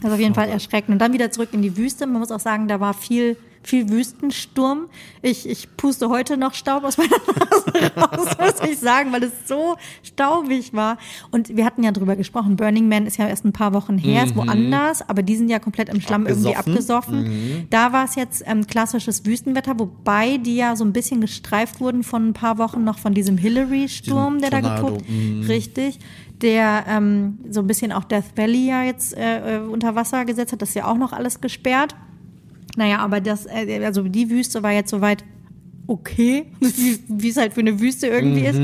[0.01, 0.93] das ist auf jeden Fall erschreckend.
[0.93, 2.07] Und dann wieder zurück in die Wüste.
[2.07, 4.87] Man muss auch sagen, da war viel, viel Wüstensturm.
[5.21, 9.31] Ich, ich puste heute noch Staub aus meiner Nase raus, muss ich sagen, weil es
[9.45, 10.97] so staubig war.
[11.31, 12.55] Und wir hatten ja drüber gesprochen.
[12.55, 15.59] Burning Man ist ja erst ein paar Wochen her, ist woanders, aber die sind ja
[15.59, 17.15] komplett im Schlamm irgendwie Abgesoffen.
[17.15, 17.67] abgesoffen.
[17.69, 22.03] Da war es jetzt ähm, klassisches Wüstenwetter, wobei die ja so ein bisschen gestreift wurden
[22.03, 25.05] von ein paar Wochen noch von diesem Hillary-Sturm, der da Tornado, geguckt.
[25.49, 25.99] Richtig.
[26.41, 30.53] Der ähm, so ein bisschen auch Death Valley ja jetzt äh, äh, unter Wasser gesetzt
[30.53, 30.61] hat.
[30.61, 31.95] Das ist ja auch noch alles gesperrt.
[32.77, 35.25] Naja, aber das, äh, also die Wüste war jetzt soweit
[35.87, 38.59] okay, wie wie es halt für eine Wüste irgendwie ist.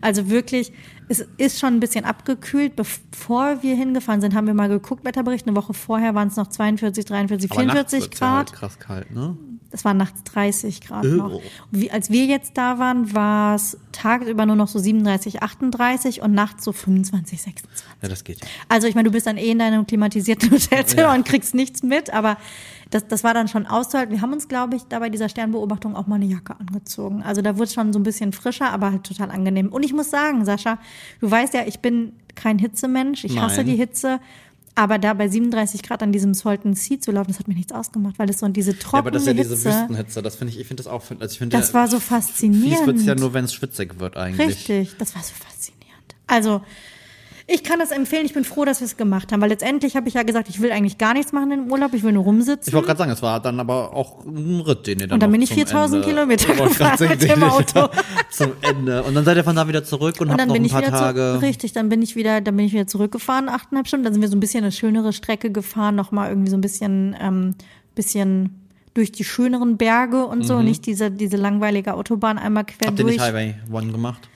[0.00, 0.72] Also wirklich,
[1.10, 2.76] es ist schon ein bisschen abgekühlt.
[2.76, 5.46] Bevor wir hingefahren sind, haben wir mal geguckt, Wetterbericht.
[5.46, 8.52] Eine Woche vorher waren es noch 42, 43, Aber nachts 44 wird's ja Grad.
[8.52, 9.36] krass kalt, ne?
[9.72, 11.08] Es waren nachts 30 Grad Oh.
[11.08, 11.40] noch.
[11.70, 16.32] Wie, als wir jetzt da waren, war es tagsüber nur noch so 37, 38 und
[16.32, 17.86] nachts so 25, 26.
[18.02, 18.40] Ja, das geht.
[18.68, 21.14] Also ich meine, du bist dann eh in deinem klimatisierten Hotelzimmer Ja.
[21.14, 22.36] und kriegst nichts mit, aber
[22.90, 24.12] das, das war dann schon auszuhalten.
[24.14, 27.22] Wir haben uns, glaube ich, da bei dieser Sternbeobachtung auch mal eine Jacke angezogen.
[27.22, 29.68] Also da wurde es schon so ein bisschen frischer, aber halt total angenehm.
[29.68, 30.78] Und ich muss sagen, Sascha,
[31.20, 33.24] du weißt ja, ich bin kein Hitzemensch.
[33.24, 33.66] Ich hasse Nein.
[33.66, 34.18] die Hitze.
[34.76, 37.72] Aber da bei 37 Grad an diesem Salton Sea zu laufen, das hat mir nichts
[37.72, 39.68] ausgemacht, weil es so diese Ja, trockene aber das ist ja diese Hitze.
[39.68, 41.98] Wüstenhitze, das finde ich, ich finde das auch, also ich finde Das ja, war so
[41.98, 42.86] Fies faszinierend.
[42.86, 44.48] wird's ja nur, wenn es schwitzig wird eigentlich.
[44.68, 46.14] Richtig, das war so faszinierend.
[46.28, 46.62] Also,
[47.52, 48.24] Ich kann das empfehlen.
[48.26, 50.60] Ich bin froh, dass wir es gemacht haben, weil letztendlich habe ich ja gesagt, ich
[50.60, 51.92] will eigentlich gar nichts machen im Urlaub.
[51.94, 52.68] Ich will nur rumsitzen.
[52.70, 55.22] Ich wollte gerade sagen, es war dann aber auch ein Ritt, den ihr dann Und
[55.22, 57.88] dann bin ich zum 4000 Ende- Kilometer gefahren mit dem Auto.
[58.30, 59.02] Zum Ende.
[59.02, 60.80] Und dann seid ihr von da wieder zurück und, Und habt dann noch ein paar
[60.82, 61.36] wieder Tage.
[61.40, 64.04] Zu, richtig, dann bin ich wieder, dann bin ich wieder zurückgefahren, achteinhalb Stunden.
[64.04, 66.60] Dann sind wir so ein bisschen eine schönere Strecke gefahren, noch mal irgendwie so ein
[66.60, 67.54] bisschen, ähm,
[67.96, 72.86] bisschen durch die schöneren Berge und so, nicht diese diese langweilige Autobahn einmal quer Mhm.
[72.90, 73.16] Habt ihr durch.
[73.16, 74.28] nicht Highway One gemacht?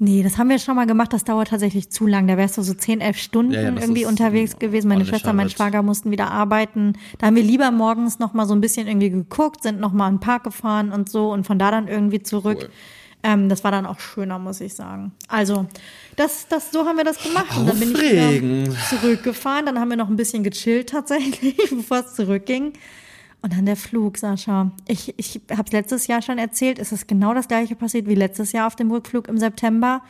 [0.00, 2.28] Nee, das haben wir schon mal gemacht, das dauert tatsächlich zu lang.
[2.28, 4.88] Da wärst du so 10, 11 Stunden Ja, ja, irgendwie unterwegs ein gewesen.
[4.88, 5.56] Meine Schwester, mein Ritt.
[5.56, 6.92] Schwager mussten wieder arbeiten.
[7.18, 10.08] Da haben wir lieber morgens noch mal so ein bisschen irgendwie geguckt, sind noch mal
[10.08, 12.58] in den Park gefahren und so und von da dann irgendwie zurück.
[12.62, 12.70] Cool.
[13.24, 15.10] Ähm, das war dann auch schöner, muss ich sagen.
[15.26, 15.66] Also,
[16.14, 17.56] das, das, so haben wir das gemacht.
[17.56, 19.66] Und dann bin ich wieder zurückgefahren.
[19.66, 22.74] Dann haben wir noch ein bisschen gechillt tatsächlich, bevor es zurückging.
[23.40, 24.72] Und dann der Flug, Sascha.
[24.88, 26.78] Ich, ich habe es letztes Jahr schon erzählt.
[26.78, 30.02] Es ist genau das gleiche passiert wie letztes Jahr auf dem Rückflug im September.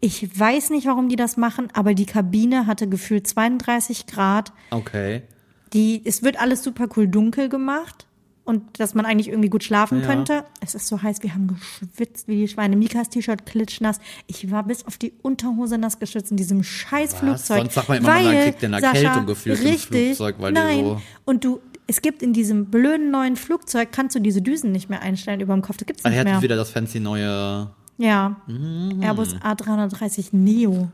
[0.00, 4.52] Ich weiß nicht, warum die das machen, aber die Kabine hatte gefühlt 32 Grad.
[4.70, 5.22] Okay.
[5.72, 8.06] Die, es wird alles super cool dunkel gemacht
[8.44, 10.06] und dass man eigentlich irgendwie gut schlafen Ja.
[10.08, 10.44] könnte.
[10.60, 12.74] Es ist so heiß, wir haben geschwitzt wie die Schweine.
[12.76, 14.00] Mikas T-Shirt klitschnass.
[14.26, 17.58] Ich war bis auf die Unterhose nass geschützt in diesem scheiß Flugzeug.
[17.58, 20.60] Sonst sagt man immer, man weil, kriegt eine Erkältung gefühlt im richtig, Flugzeug, weil die
[20.60, 20.84] nein.
[20.84, 24.88] so- Und du, es gibt in diesem blöden neuen Flugzeug, kannst du diese Düsen nicht
[24.88, 25.76] mehr einstellen über dem Kopf.
[25.78, 26.32] Das gibt's Ah, nicht ihr mehr.
[26.34, 27.70] hattet wieder das fancy neue.
[27.98, 29.00] Ja, Mhm.
[29.02, 30.88] Airbus A330 Neo.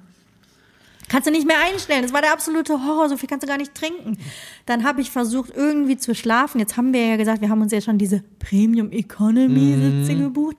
[1.09, 2.03] Kannst du nicht mehr einstellen.
[2.03, 3.09] Das war der absolute Horror.
[3.09, 4.19] So viel kannst du gar nicht trinken.
[4.67, 6.59] Dann habe ich versucht, irgendwie zu schlafen.
[6.59, 10.05] Jetzt haben wir ja gesagt, wir haben uns ja schon diese Premium Economy Mhm.
[10.05, 10.57] Sitze gebucht.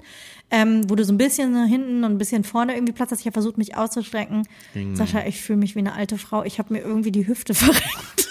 [0.52, 3.20] Ähm, wo du so ein bisschen hinten und ein bisschen vorne irgendwie Platz hast.
[3.20, 4.48] Ich habe versucht, mich auszustrecken.
[4.94, 6.44] Sascha, ich fühle mich wie eine alte Frau.
[6.44, 8.29] Ich habe mir irgendwie die Hüfte verrenkt.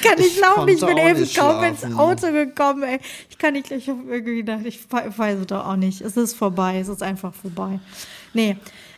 [0.00, 0.68] Ich kann nicht Ich laufen.
[0.68, 1.84] Ich bin eben kaum ins.
[1.96, 2.82] Auto gekommen.
[2.82, 2.98] Ey.
[3.28, 6.00] Ich kann nicht, ich habe irgendwie gedacht, ich we- weiß es doch auch nicht.
[6.00, 6.78] Es ist vorbei.
[6.78, 7.78] Es ist einfach vorbei.
[8.32, 8.56] Nee.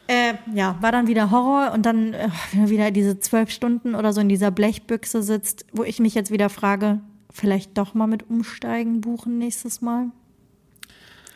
[0.09, 4.21] Äh, ja, war dann wieder Horror und dann äh, wieder diese zwölf Stunden oder so
[4.21, 7.01] in dieser Blechbüchse sitzt, wo ich mich jetzt wieder frage,
[7.33, 10.11] vielleicht doch mal mit Umsteigen buchen nächstes Mal.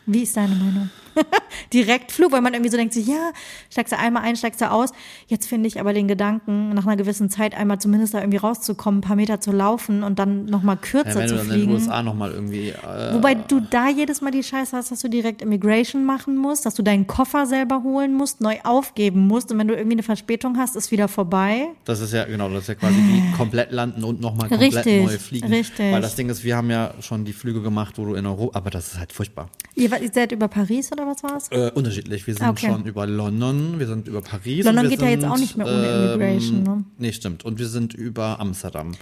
[0.07, 0.89] Wie ist deine Meinung?
[1.73, 3.31] Direktflug, weil man irgendwie so denkt, sich, ja,
[3.71, 4.91] steigst du einmal ein, steigst du aus.
[5.27, 8.99] Jetzt finde ich aber den Gedanken, nach einer gewissen Zeit einmal zumindest da irgendwie rauszukommen,
[8.99, 11.59] ein paar Meter zu laufen und dann nochmal Ja, kürzer du zu dann in den
[11.59, 11.71] fliegen.
[11.73, 12.69] USA nochmal irgendwie.
[12.69, 16.65] Äh, Wobei du da jedes Mal die Scheiße hast, dass du direkt Immigration machen musst,
[16.65, 20.03] dass du deinen Koffer selber holen musst, neu aufgeben musst und wenn du irgendwie eine
[20.03, 21.67] Verspätung hast, ist wieder vorbei.
[21.85, 25.03] Das ist ja, genau, das ist ja quasi wie komplett landen und nochmal komplett Richtig,
[25.03, 25.47] neu fliegen.
[25.47, 25.91] richtig.
[25.91, 28.57] Weil das Ding ist, wir haben ja schon die Flüge gemacht, wo du in Europa,
[28.57, 29.49] aber das ist halt furchtbar.
[29.89, 31.47] War- ihr seid über Paris oder was war's?
[31.51, 32.25] Äh, unterschiedlich.
[32.27, 32.67] Wir sind Okay.
[32.67, 34.65] schon über London, wir sind über Paris.
[34.65, 36.83] London und wir geht ja jetzt sind, auch nicht mehr ohne Immigration, ne?
[36.97, 37.45] Nee, stimmt.
[37.45, 38.93] Und wir sind über Amsterdam.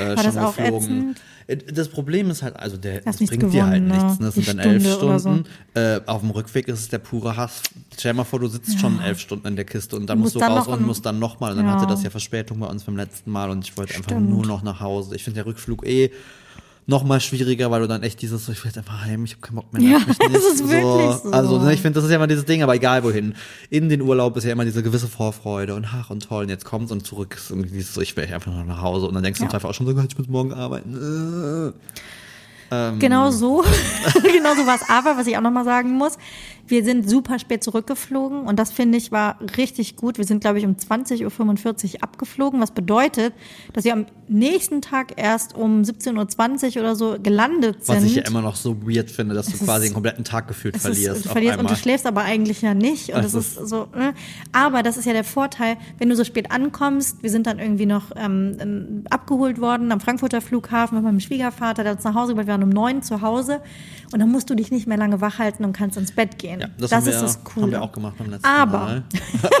[0.00, 1.14] Äh, War das auch geflogen.
[1.46, 4.04] Äh, Das Problem ist halt, also der, das bringt dir halt gewonnen, ne?
[4.06, 4.18] nichts.
[4.18, 4.26] ne?
[4.26, 5.28] Das sind dann elf Stunde so.
[5.28, 5.44] Stunden.
[5.74, 7.62] Äh, auf dem Rückweg ist es der pure Hass.
[7.98, 10.22] Stell dir mal vor, du sitzt schon elf Stunden in der Kiste und dann Du
[10.24, 11.50] musst du musst dann raus und musst dann nochmal.
[11.50, 11.72] Und dann Ja.
[11.74, 14.62] hatte das ja Verspätung bei uns beim letzten Mal und ich wollte einfach nur noch
[14.62, 15.16] nach Hause.
[15.16, 16.10] Ich finde der Rückflug eh
[16.86, 19.32] noch mal schwieriger, weil du dann echt dieses so, ich will jetzt einfach heim, ich
[19.32, 19.82] habe keinen Bock mehr.
[19.82, 20.18] Ja, es
[20.60, 21.30] ist wirklich so.
[21.30, 23.34] Also ne, ich finde, das ist ja immer dieses Ding, aber egal wohin.
[23.70, 26.64] In den Urlaub ist ja immer diese gewisse Vorfreude und ach und toll, und jetzt
[26.64, 29.38] kommt's und zurück ist irgendwie so, ich will einfach nur nach Hause und dann denkst
[29.38, 29.46] du Ja.
[29.46, 31.72] im Zweifel auch schon so, ich muss morgen arbeiten.
[31.72, 31.72] Äh.
[32.70, 33.62] Ähm, Genau so.
[34.22, 34.78] genau so war.
[34.88, 36.18] Aber was ich auch nochmal sagen muss,
[36.66, 40.18] wir sind super spät zurückgeflogen und das finde ich war richtig gut.
[40.18, 43.32] Wir sind, glaube ich, um 20.45 Uhr abgeflogen, was bedeutet,
[43.72, 47.96] dass wir am nächsten Tag erst um 17.20 Uhr oder so gelandet sind.
[47.96, 50.24] Was ich ja immer noch so weird finde, dass du Es quasi ist- den kompletten
[50.24, 51.18] Tag gefühlt verlierst.
[51.18, 53.10] Ist, du verlierst und du schläfst aber eigentlich ja nicht.
[53.10, 53.88] Und Das das ist ist- so.
[53.94, 54.14] Ne?
[54.52, 57.22] Aber das ist ja der Vorteil, wenn du so spät ankommst.
[57.22, 61.82] Wir sind dann irgendwie noch ähm, ähm, abgeholt worden am Frankfurter Flughafen mit meinem Schwiegervater,
[61.82, 62.46] der hat uns nach Hause gebracht.
[62.46, 63.60] Wir waren um neun zu Hause
[64.12, 66.53] und dann musst du dich nicht mehr lange wach halten und kannst ins Bett gehen.
[66.60, 67.62] Ja, das, das ist wir, das Coole.
[67.64, 69.02] haben wir auch gemacht beim letzten Aber- Mal.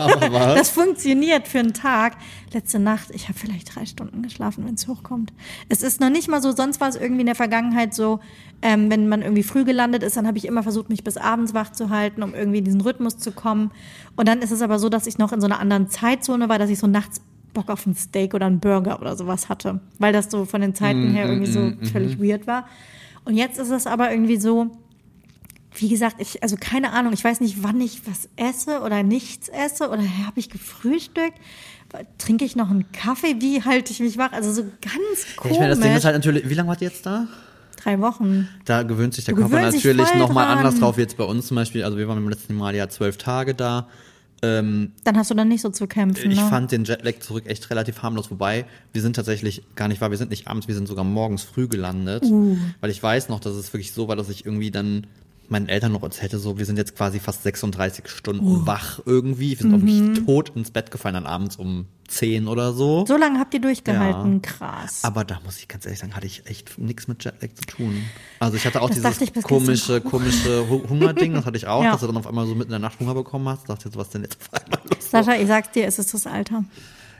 [0.00, 0.54] aber?
[0.54, 2.16] Das funktioniert für einen Tag.
[2.52, 5.32] Letzte Nacht, ich habe vielleicht drei Stunden geschlafen, wenn es hochkommt.
[5.68, 8.20] Es ist noch nicht mal so, sonst war es irgendwie in der Vergangenheit so,
[8.62, 11.52] ähm, wenn man irgendwie früh gelandet ist, dann habe ich immer versucht, mich bis abends
[11.54, 13.70] wach zu halten, um irgendwie in diesen Rhythmus zu kommen.
[14.16, 16.58] Und dann ist es aber so, dass ich noch in so einer anderen Zeitzone war,
[16.58, 17.20] dass ich so nachts
[17.52, 20.74] Bock auf ein Steak oder einen Burger oder sowas hatte, weil das so von den
[20.74, 22.66] Zeiten her irgendwie so völlig weird war.
[23.24, 24.70] Und jetzt ist es aber irgendwie so,
[25.76, 29.48] wie gesagt, ich, also keine Ahnung, ich weiß nicht, wann ich was esse oder nichts
[29.48, 31.38] esse oder habe ich gefrühstückt?
[32.18, 33.36] Trinke ich noch einen Kaffee?
[33.40, 34.32] Wie halte ich mich wach?
[34.32, 35.52] Also so ganz komisch.
[35.54, 37.28] ich meine, das Ding ist halt natürlich, wie lange wart ihr jetzt da?
[37.82, 38.48] Drei Wochen.
[38.64, 40.98] Da gewöhnt sich der Du Körper natürlich nochmal anders drauf.
[40.98, 43.88] Jetzt bei uns zum Beispiel, also wir waren beim letzten Mal ja zwölf Tage da.
[44.42, 46.30] Ähm, Dann hast du dann nicht so zu kämpfen.
[46.30, 46.48] ich ne?
[46.48, 50.18] fand den Jetlag zurück echt relativ harmlos, wobei wir sind tatsächlich gar nicht wahr, wir
[50.18, 52.56] sind nicht abends, wir sind sogar morgens früh gelandet, Uh.
[52.80, 55.06] weil ich weiß noch, dass es wirklich so war, dass ich irgendwie dann
[55.50, 59.50] meinen Eltern noch erzählte, so, wir sind jetzt quasi fast 36 Stunden wach irgendwie.
[59.50, 63.04] Wir sind auch nicht tot ins Bett gefallen, dann abends um 10 oder so.
[63.06, 64.40] So lange habt ihr durchgehalten, Ja.
[64.42, 65.00] krass.
[65.04, 68.04] Aber da muss ich ganz ehrlich sagen, hatte ich echt nichts mit Jetlag zu tun.
[68.40, 71.82] Also ich hatte auch Das dieses ich komische, komische Hu- Hungerding, das hatte ich auch,
[71.82, 71.92] Ja.
[71.92, 73.68] dass du dann auf einmal so mitten in der Nacht Hunger bekommen hast.
[73.68, 75.10] Dachte jetzt, was denn jetzt auf einmal los?
[75.10, 76.64] Sascha, ich sag's dir, es ist das Alter.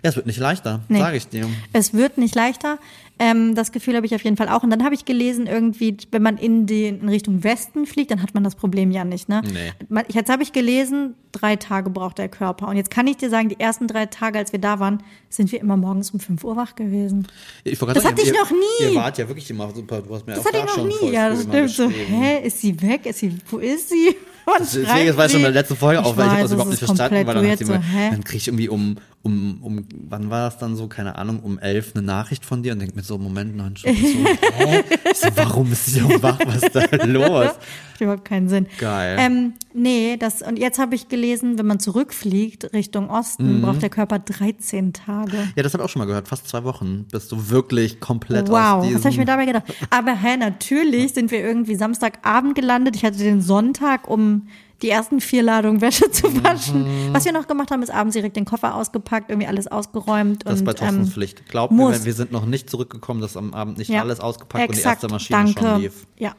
[0.03, 0.99] Ja, es wird nicht leichter, Nee.
[0.99, 1.49] sage ich dir.
[1.73, 2.79] Es wird nicht leichter.
[3.19, 4.63] Ähm, das Gefühl habe ich auf jeden Fall auch.
[4.63, 8.23] Und dann habe ich gelesen, irgendwie, wenn man in, die, in Richtung Westen fliegt, dann
[8.23, 9.29] hat man das Problem ja nicht.
[9.29, 9.43] Ne?
[9.53, 10.03] Nee.
[10.09, 12.69] Jetzt habe ich gelesen, drei Tage braucht der Körper.
[12.69, 15.53] Und jetzt kann ich dir sagen, die ersten drei Tage, als wir da waren, sind
[15.53, 17.29] wir immer morgens um 5 Uhr wach gewesen.
[17.65, 18.85] Das gerade hatte ich ihr, noch nie.
[18.85, 20.03] Ihr wart ja wirklich immer super.
[20.03, 21.13] Du hast mir Das auch hatte da ich noch nie.
[21.13, 21.89] Ja, das stimmt so.
[21.89, 23.07] Hä, ist sie weg?
[23.07, 24.17] Ist sie, wo ist sie?
[24.47, 26.71] Man Deswegen, das war schon in der letzten Folge auch, weil ich habe das überhaupt
[26.71, 30.51] nicht verstanden, weil dann hat so, dann krieg ich irgendwie um, um, um, wann war
[30.51, 33.19] das dann so, keine Ahnung, um elf eine Nachricht von dir und denk mir so,
[33.19, 34.25] Moment, neun Stunden, so,
[34.57, 34.83] hä?
[35.15, 37.29] So, warum ist sie so wach, was ist da los?
[37.31, 38.67] Macht überhaupt keinen Sinn.
[38.79, 39.17] Geil.
[39.21, 43.63] Ähm, nee, das, und jetzt habe ich gelesen, wenn man zurückfliegt Richtung Osten, Mhm.
[43.63, 45.37] braucht der Körper 13 Tage.
[45.55, 48.49] Ja, das habe ich auch schon mal gehört, fast zwei Wochen bist du wirklich komplett
[48.49, 48.97] Wow, aus diesem...
[48.99, 49.65] was habe ich mir dabei gedacht?
[49.91, 52.97] Aber hä, natürlich sind wir irgendwie Samstagabend gelandet.
[52.97, 54.49] Ich hatte den Sonntag, um
[54.85, 56.45] die ersten vier Ladungen Wäsche zu Mhm.
[56.45, 56.87] waschen.
[57.13, 60.45] Was wir noch gemacht haben, ist abends direkt den Koffer ausgepackt, irgendwie alles ausgeräumt.
[60.45, 61.49] das ist und, bei Thorstens ähm, Pflicht.
[61.49, 61.93] Glaub mir, muss.
[62.01, 64.79] wir, wir sind noch nicht zurückgekommen, dass am Abend nicht ja, alles ausgepackt und die
[64.81, 65.61] exakt, erste Maschine danke.
[65.61, 66.07] schon lief.
[66.19, 66.35] Ja,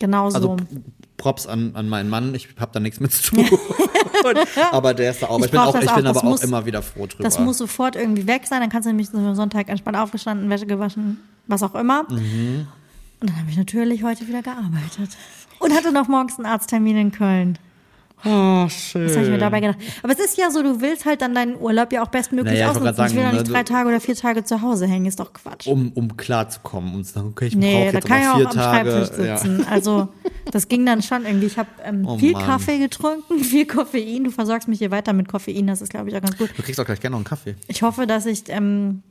[0.00, 0.56] genau Also so.
[1.16, 3.46] Props an, an meinen Mann, ich habe da nichts mit zu tun.
[4.72, 5.38] aber der ist da auch.
[5.40, 7.24] Ich Ich, bin, auch, ich bin auch, aber das auch muss- immer wieder froh drüber.
[7.24, 8.60] Das muss sofort irgendwie weg sein.
[8.60, 12.04] Dann kannst du nämlich am Sonntag entspannt aufgestanden, Wäsche gewaschen, was auch immer.
[12.10, 12.66] Mhm.
[13.20, 15.16] Und dann habe ich natürlich heute wieder gearbeitet.
[15.58, 17.58] Und hatte noch morgens einen Arzttermin in Köln.
[18.24, 19.04] Oh, schön.
[19.06, 19.78] Das habe ich mir dabei gedacht.
[20.02, 22.70] Aber es ist ja so, du willst halt dann deinen Urlaub ja auch bestmöglich Naja,
[22.72, 23.06] ich ausnutzen.
[23.06, 25.32] ich will doch nicht ne, drei Tage oder vier Tage zu Hause hängen, ist doch
[25.32, 25.66] Quatsch.
[25.66, 28.36] um, um klarzukommen und zu sagen, okay, ich nee, brauche da jetzt kann ich auch
[28.36, 28.90] vier am Tage.
[28.90, 29.66] Schreibtisch sitzen.
[29.68, 30.08] Also
[30.50, 31.46] das ging dann schon irgendwie.
[31.46, 32.44] Ich habe ähm, Oh viel Mann.
[32.44, 34.24] Kaffee getrunken, viel Koffein.
[34.24, 36.50] Du versorgst mich hier weiter mit Koffein, das ist, glaube ich, auch ganz gut.
[36.56, 37.54] Du kriegst auch gleich gerne noch einen Kaffee.
[37.68, 39.02] Ich hoffe, dass ich ähm,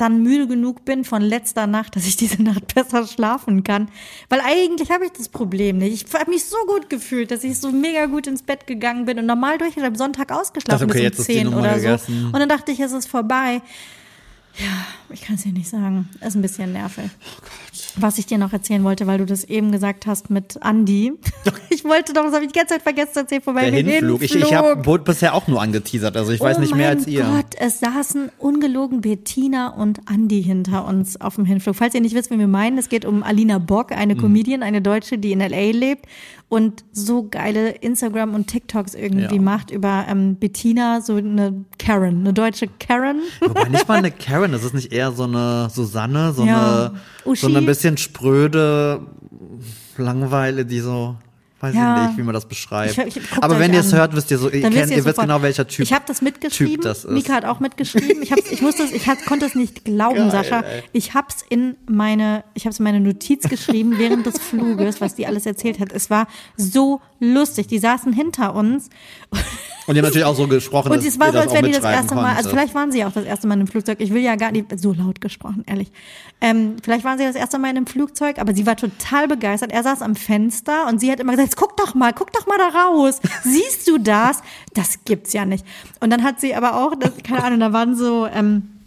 [0.00, 3.88] dann müde genug bin von letzter Nacht, dass ich diese Nacht besser schlafen kann.
[4.28, 6.06] Weil eigentlich habe ich das Problem nicht.
[6.06, 9.18] Ich habe mich so gut gefühlt, dass ich so mega gut ins Bett gegangen bin
[9.18, 11.60] und normal durch am Sonntag ausgeschlafen Das okay, bis jetzt um ist die 10 Nummer
[11.60, 11.86] oder so.
[11.86, 12.24] gegessen.
[12.26, 13.62] Und dann dachte ich, es ist vorbei.
[14.58, 16.08] Ja, ich kann es dir nicht sagen.
[16.26, 17.04] Ist ein bisschen nervig.
[17.06, 17.46] Oh
[17.96, 21.12] Was ich dir noch erzählen wollte, weil du das eben gesagt hast mit Andy.
[21.72, 23.86] Ich wollte doch, das habe ich die ganze Zeit vergessen zu erzählen, vorbei Der mit
[23.86, 24.22] Hinflug.
[24.22, 27.22] Ich, ich habe bisher auch nur angeteasert, also ich weiß oh nicht mehr als ihr.
[27.24, 31.76] Gott, es saßen ungelogen Bettina und Andi hinter uns auf dem Hinflug.
[31.76, 34.18] Falls ihr nicht wisst, wen wir meinen, es geht um Alina Bock, eine Mhm.
[34.20, 35.70] Comedian, eine Deutsche, die in L.A.
[35.70, 36.06] lebt
[36.48, 39.40] und so geile Instagram und TikToks irgendwie Ja.
[39.42, 43.20] macht über ähm, Bettina, so eine Karen, eine deutsche Karen.
[43.40, 46.86] Wobei nicht mal eine Karen, das ist nicht eher so eine Susanne, so Ja.
[46.86, 47.40] eine Uschi.
[47.42, 49.00] so eine bisschen spröde
[49.96, 51.16] Langeweile, die so
[51.62, 52.02] weiß Ja.
[52.04, 52.96] ich nicht, wie man das beschreibt.
[52.96, 55.42] Ich- ich- Aber wenn ihr es hört, wisst ihr so, ihr kennt, ihr wisst genau
[55.42, 55.80] welcher Typ.
[55.84, 56.76] Ich habe das mitgeschrieben.
[56.76, 57.10] Typ das ist.
[57.10, 58.22] Mika hat auch mitgeschrieben.
[58.22, 60.60] Ich, hab's, ich musste es, ich hat, konnte es nicht glauben, Geil, Sascha.
[60.60, 60.82] ey.
[60.92, 65.02] Ich habe es in meine, ich habe es in meine Notiz geschrieben während des Fluges,
[65.02, 65.92] was die alles erzählt hat.
[65.92, 67.66] Es war so lustig.
[67.66, 68.88] Die saßen hinter uns
[69.86, 71.84] Und die haben natürlich auch so gesprochen, und es war so, als wären die das
[71.84, 74.00] erste Mal, also vielleicht waren sie ja auch das erste Mal in einem Flugzeug.
[74.00, 75.90] Ich will ja gar nicht, so laut gesprochen, ehrlich.
[76.40, 79.72] Ähm, vielleicht waren sie das erste Mal in einem Flugzeug, aber sie war total begeistert.
[79.72, 82.58] Er saß am Fenster und sie hat immer gesagt, guck doch mal, guck doch mal
[82.58, 83.20] da raus.
[83.42, 84.42] Siehst du das?
[84.74, 85.64] Das gibt's ja nicht.
[86.00, 88.79] Und dann hat sie aber auch, das, keine Ahnung, da waren so, ähm,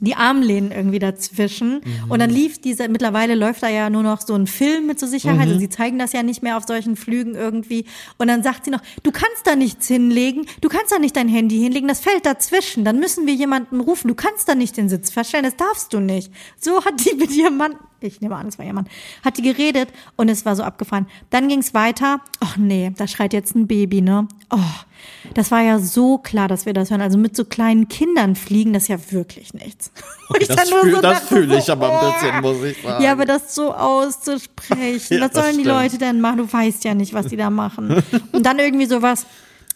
[0.00, 1.80] die Armlehnen irgendwie dazwischen.
[2.08, 5.08] Und dann lief diese, mittlerweile läuft da ja nur noch so ein Film mit zur
[5.08, 5.48] Sicherheit.
[5.48, 7.84] Also sie zeigen das ja nicht mehr auf solchen Flügen irgendwie.
[8.18, 11.28] Und dann sagt sie noch, du kannst da nichts hinlegen, du kannst da nicht dein
[11.28, 12.84] Handy hinlegen, das fällt dazwischen.
[12.84, 16.00] Dann müssen wir jemanden rufen, du kannst da nicht den Sitz verstellen, das darfst du
[16.00, 16.32] nicht.
[16.60, 18.86] So hat die mit ihrem Mann, ich nehme an, es war ihr Mann,
[19.24, 21.06] hat die geredet und es war so abgefahren.
[21.30, 22.20] Dann ging's weiter.
[22.40, 24.26] Ach nee, da schreit jetzt ein Baby, ne?
[24.50, 24.58] Oh,
[25.34, 27.00] das war ja so klar, dass wir das hören.
[27.00, 29.90] Also mit so kleinen Kindern fliegen, das ist ja wirklich nichts.
[30.30, 32.12] Okay, Ich das dann nur fühl- so dachte, fühle ich so, aber ein oh.
[32.12, 33.02] bisschen, muss ich sagen.
[33.02, 35.66] Ja, aber das so auszusprechen, Ja, was sollen die stimmt.
[35.66, 36.38] Leute denn machen?
[36.38, 38.02] Du weißt ja nicht, was die da machen.
[38.32, 39.24] Und dann irgendwie sowas,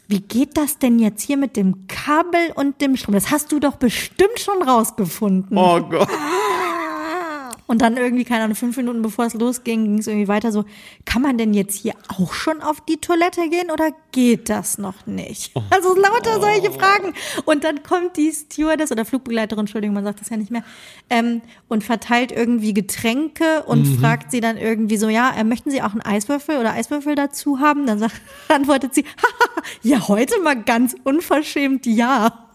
[0.08, 3.14] wie geht das denn jetzt hier mit dem Kabel und dem Strom?
[3.14, 5.56] Das hast du doch bestimmt schon rausgefunden.
[5.56, 6.08] Oh Gott.
[7.72, 10.66] Und dann irgendwie, keine Ahnung, fünf Minuten bevor es losging, ging es irgendwie weiter so,
[11.06, 15.06] kann man denn jetzt hier auch schon auf die Toilette gehen oder geht das noch
[15.06, 15.52] nicht?
[15.54, 15.62] Oh.
[15.70, 17.14] Also lauter solche Fragen.
[17.46, 20.64] Und dann kommt die Stewardess oder Flugbegleiterin, Entschuldigung, man sagt das ja nicht mehr,
[21.08, 24.00] ähm, und verteilt irgendwie Getränke und Mhm.
[24.00, 27.58] fragt sie dann irgendwie so, ja, äh, möchten Sie auch einen Eiswürfel oder Eiswürfel dazu
[27.58, 27.86] haben?
[27.86, 29.06] Dann sagt, antwortet sie,
[29.82, 32.50] ja, heute mal ganz unverschämt ja.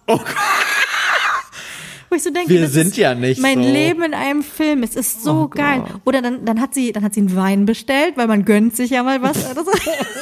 [2.09, 3.69] Wo ich so denke, Wir sind ja nicht mein so.
[3.69, 4.81] Leben in einem Film.
[4.83, 5.81] Es ist so Oh geil.
[5.85, 6.01] Gott.
[6.05, 8.91] Oder dann, dann hat sie, dann hat sie einen Wein bestellt, weil man gönnt sich
[8.91, 9.37] ja mal was.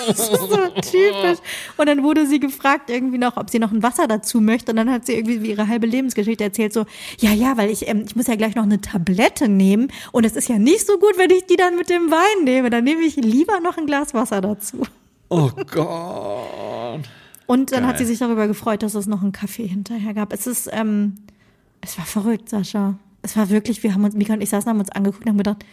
[0.08, 1.40] Das ist, so typisch.
[1.78, 4.72] Und dann wurde sie gefragt irgendwie noch, ob sie noch ein Wasser dazu möchte.
[4.72, 6.86] Und dann hat sie irgendwie wie ihre halbe Lebensgeschichte erzählt, so,
[7.20, 9.92] ja, ja, weil ich, ähm, ich muss ja gleich noch eine Tablette nehmen.
[10.12, 12.70] Und es ist ja nicht so gut, wenn ich die dann mit dem Wein nehme.
[12.70, 14.84] Dann nehme ich lieber noch ein Glas Wasser dazu.
[15.30, 17.02] Oh Gott.
[17.48, 18.06] Und dann hat Geil.
[18.06, 20.34] sie sich darüber gefreut, dass es noch einen Kaffee hinterher gab.
[20.34, 21.16] Es ist, ähm,
[21.86, 22.96] es war verrückt, Sascha.
[23.22, 25.38] Es war wirklich, wir haben uns, Mika und ich saßen, haben uns angeguckt und haben
[25.38, 25.66] gedacht,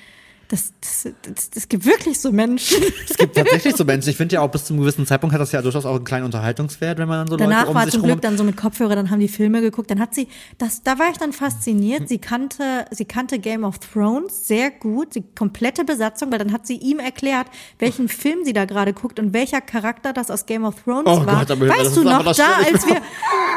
[0.52, 2.76] das, das, das, das gibt wirklich so Menschen.
[3.08, 4.10] Es gibt tatsächlich so Menschen.
[4.10, 6.26] Ich finde ja auch bis zum gewissen Zeitpunkt hat das ja durchaus auch einen kleinen
[6.26, 8.54] Unterhaltungswert, wenn man dann so Danach Leute um war sich zum Glück dann so mit
[8.58, 10.28] Kopfhörer, dann haben die Filme geguckt, dann hat sie,
[10.58, 12.06] das, da war ich dann fasziniert.
[12.06, 16.66] Sie kannte, sie kannte Game of Thrones sehr gut, die komplette Besatzung, weil dann hat
[16.66, 17.46] sie ihm erklärt,
[17.78, 21.24] welchen Film sie da gerade guckt und welcher Charakter das aus Game of Thrones Oh
[21.24, 21.46] war.
[21.46, 23.00] Gott, weißt du noch, da, als wir,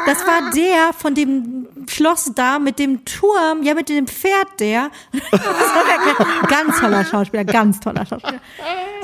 [0.06, 4.90] das war der von dem Schloss da mit dem Turm, ja, mit dem Pferd der.
[6.48, 8.40] Ganz toller Schauspieler, ganz toller Schauspieler.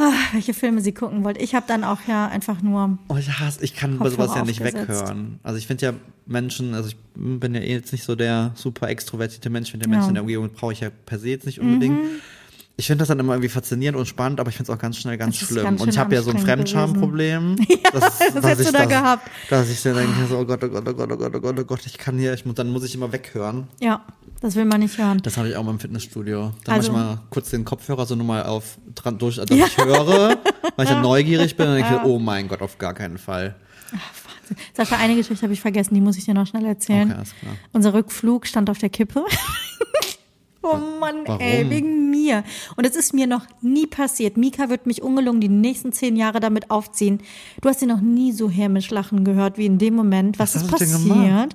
[0.01, 1.41] Ah, welche Filme sie gucken wollte.
[1.41, 4.45] Ich habe dann auch ja einfach nur Oh, ich hasse, ich kann Kopfhörer sowas ja
[4.45, 4.89] nicht aufgesetzt.
[4.89, 5.39] weghören.
[5.43, 5.93] Also ich finde ja
[6.26, 9.93] Menschen, also ich bin ja eh jetzt nicht so der super extrovertierte Mensch, finde der
[9.93, 9.97] Ja.
[9.99, 11.97] Menschen in der Umgebung brauche ich ja per se jetzt nicht unbedingt.
[12.03, 12.09] Mhm.
[12.77, 14.97] Ich finde das dann immer irgendwie faszinierend und spannend, aber ich finde es auch ganz
[14.97, 15.62] schnell ganz schlimm.
[15.62, 17.57] ganz und ich habe ja so ein Fremdschamproblem.
[17.93, 19.31] das, das hättest du da gehabt.
[19.51, 21.61] Dass ich dann denke, so, oh Gott, oh Gott, oh Gott, oh Gott, oh Gott,
[21.61, 23.68] oh Gott, ich kann hier, ich dann muss ich immer weghören.
[23.81, 24.05] Ja,
[24.41, 25.20] das will man nicht hören.
[25.23, 26.53] Das habe ich auch mal im Fitnessstudio.
[26.64, 29.51] Da Also- mache ich mal kurz den Kopfhörer so nur mal auf, dran, durch, dass
[29.51, 30.39] ich höre,
[30.77, 33.55] weil ich dann neugierig bin und denke, oh mein Gott, auf gar keinen Fall.
[34.75, 37.09] Sascha, eine Geschichte habe ich vergessen, die muss ich dir noch schnell erzählen.
[37.09, 37.55] Okay, alles klar.
[37.73, 39.25] Unser Rückflug stand auf der Kippe.
[40.63, 41.41] oh Mann, Warum?
[41.41, 42.45] ey, wegen mir.
[42.77, 44.37] Und es ist mir noch nie passiert.
[44.37, 47.21] Mika wird mich ungelungen die nächsten zehn Jahre damit aufziehen.
[47.61, 50.39] Du hast sie noch nie so hämisch lachen gehört wie in dem Moment.
[50.39, 51.55] Was, Was ist passiert?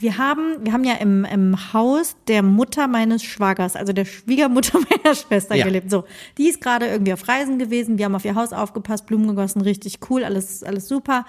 [0.00, 4.80] Wir haben, wir haben ja im, im Haus der Mutter meines Schwagers, also der Schwiegermutter
[5.04, 5.64] meiner Schwester Ja.
[5.64, 5.90] gelebt.
[5.92, 6.02] So,
[6.38, 7.96] die ist gerade irgendwie auf Reisen gewesen.
[7.96, 11.24] Wir haben auf ihr Haus aufgepasst, Blumen gegossen, richtig cool, alles, alles super.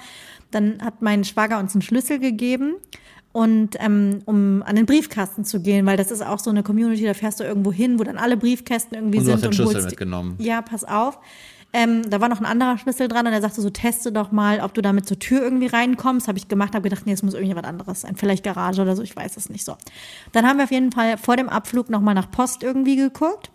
[0.50, 2.78] Dann hat mein Schwager uns einen Schlüssel gegeben.
[3.36, 7.04] Und ähm, um an den Briefkasten zu gehen, weil das ist auch so eine Community,
[7.04, 9.48] da fährst du irgendwo hin, wo dann alle Briefkästen irgendwie Und du sind hast den
[9.50, 10.36] und Schlüssel die- mitgenommen.
[10.40, 11.20] ja, pass auf.
[11.74, 14.62] Ähm, da war noch ein anderer Schlüssel dran und er sagte so, teste doch mal,
[14.62, 16.30] ob du damit zur Tür irgendwie reinkommst.
[16.30, 18.16] Habe ich gemacht, habe gedacht, nee, es muss irgendwie was anderes sein.
[18.16, 19.76] Vielleicht Garage oder so, ich weiß es nicht so.
[20.32, 23.52] Dann haben wir auf jeden Fall vor dem Abflug nochmal nach Post irgendwie geguckt.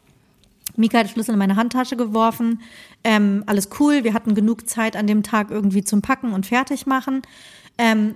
[0.77, 2.61] Mika hat den Schlüssel in meine Handtasche geworfen.
[3.03, 4.05] Ähm, alles cool.
[4.05, 7.23] Wir hatten genug Zeit an dem Tag irgendwie zum Packen und fertig machen.
[7.79, 8.15] Ähm,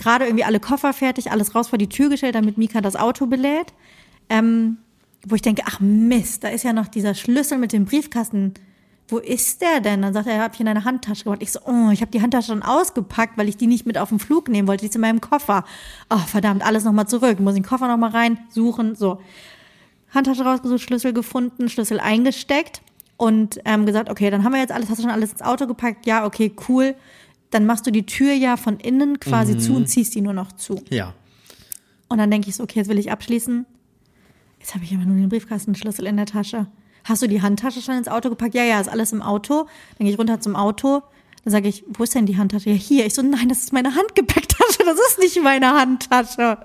[0.00, 3.26] Gerade irgendwie alle Koffer fertig, alles raus vor die Tür gestellt, damit Mika das Auto
[3.26, 3.74] belädt.
[4.30, 4.78] Ähm,
[5.26, 8.54] wo ich denke, ach Mist, da ist ja noch dieser Schlüssel mit dem Briefkasten.
[9.08, 10.00] Wo ist der denn?
[10.00, 11.42] Dann sagt er, habe ich in eine Handtasche gemacht.
[11.42, 14.08] Ich so, oh, ich habe die Handtasche schon ausgepackt, weil ich die nicht mit auf
[14.08, 14.80] den Flug nehmen wollte.
[14.80, 15.66] Die ist in meinem Koffer.
[16.08, 17.38] Oh, verdammt, alles nochmal zurück.
[17.38, 19.20] Muss den Koffer nochmal rein, suchen, so.
[20.14, 22.80] Handtasche rausgesucht, Schlüssel gefunden, Schlüssel eingesteckt
[23.18, 25.66] und ähm, gesagt, okay, dann haben wir jetzt alles, hast du schon alles ins Auto
[25.66, 26.06] gepackt?
[26.06, 26.94] Ja, okay, cool.
[27.50, 30.52] Dann machst du die Tür ja von innen quasi zu und ziehst die nur noch
[30.52, 30.82] zu.
[30.88, 31.14] Ja.
[32.08, 33.66] Und dann denke ich so, okay, jetzt will ich abschließen.
[34.58, 36.66] Jetzt habe ich aber nur den Briefkastenschlüssel in der Tasche.
[37.04, 38.54] Hast du die Handtasche schon ins Auto gepackt?
[38.54, 39.66] Ja, ja, ist alles im Auto.
[39.96, 41.02] Dann gehe ich runter zum Auto.
[41.44, 42.70] Dann sage ich, wo ist denn die Handtasche?
[42.70, 43.06] Ja, hier.
[43.06, 44.84] Ich so, nein, das ist meine Handgepäcktasche.
[44.84, 46.58] Das ist nicht meine Handtasche.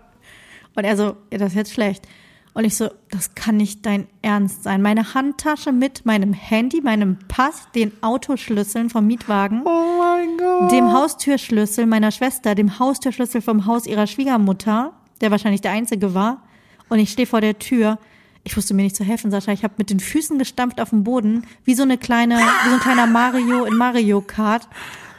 [0.76, 2.08] Und er so, ja, das ist jetzt schlecht.
[2.56, 4.82] Und ich so, das kann nicht dein Ernst sein.
[4.82, 10.72] Meine Handtasche mit meinem Handy, meinem Pass, den Autoschlüsseln vom Mietwagen Oh mein Gott.
[10.72, 16.44] dem Haustürschlüssel meiner Schwester, dem Haustürschlüssel vom Haus ihrer Schwiegermutter, der wahrscheinlich der einzige war.
[16.88, 18.00] Und ich stehe vor der Tür.
[18.46, 19.52] Ich wusste mir nicht zu helfen, Sascha.
[19.52, 22.76] Ich habe mit den Füßen gestampft auf dem Boden, wie so eine kleine, wie so
[22.76, 24.70] ein kleiner Mario in Mario Kart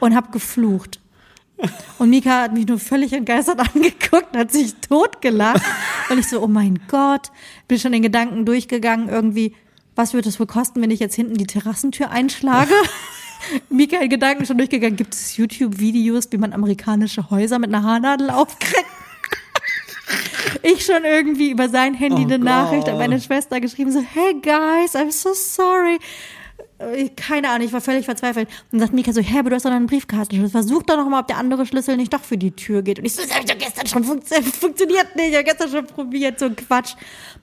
[0.01, 1.01] und habe geflucht.
[1.99, 5.62] Und Mika hat mich nur völlig entgeistert angeguckt und hat sich totgelacht.
[6.11, 7.30] Und ich so, oh mein Gott,
[7.68, 9.54] bin schon den Gedanken durchgegangen, irgendwie,
[9.94, 12.74] was wird es wohl kosten, wenn ich jetzt hinten die Terrassentür einschlage?
[13.68, 18.30] Mika in Gedanken schon durchgegangen, gibt es YouTube-Videos, wie man amerikanische Häuser mit einer Haarnadel
[18.30, 18.84] aufkriegt?
[20.62, 24.34] Ich schon irgendwie über sein Handy Oh eine Nachricht an meine Schwester geschrieben, so, hey
[24.34, 25.98] guys, I'm so sorry.
[26.78, 28.48] Äh, Keine Ahnung, ich war völlig verzweifelt.
[28.72, 30.50] Und sagt Mika so, hä, aber du hast doch einen Briefkastenschlüssel.
[30.50, 32.98] Versuch doch noch mal, ob der andere Schlüssel nicht doch für die Tür geht.
[32.98, 34.54] Und ich so, das hab ich doch gestern schon funktioniert.
[34.54, 36.94] Funktioniert nicht, ich hab gestern schon probiert, so ein Quatsch.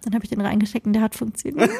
[0.03, 1.69] Dann habe ich den reingesteckt und der hat funktioniert.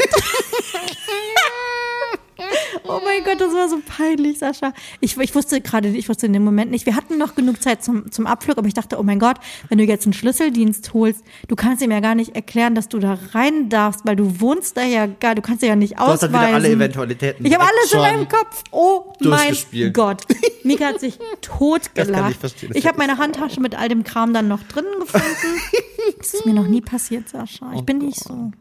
[2.85, 4.73] Oh mein Gott, das war so peinlich, Sascha.
[4.99, 6.85] Ich, ich wusste gerade, ich wusste in dem Moment nicht.
[6.85, 9.37] Wir hatten noch genug Zeit zum, zum Abflug, aber ich dachte, oh mein Gott,
[9.69, 12.99] wenn du jetzt einen Schlüsseldienst holst, du kannst ihm ja gar nicht erklären, dass du
[12.99, 16.23] da rein darfst, weil du wohnst da ja gar, du kannst ja nicht Du hast
[16.23, 16.33] ausweisen.
[16.33, 17.45] dann wieder alle Eventualitäten.
[17.45, 18.63] Ich habe alles in meinem Kopf.
[18.71, 19.55] Oh mein.
[19.93, 20.23] Gott.
[20.63, 22.35] Mika hat sich totgelacht.
[22.43, 25.25] ich Ich habe meine Handtasche mit all dem Kram dann noch drinnen gefunden.
[26.17, 27.71] Das ist mir noch nie passiert, Sascha.
[27.73, 28.51] Ich Oh bin nicht so.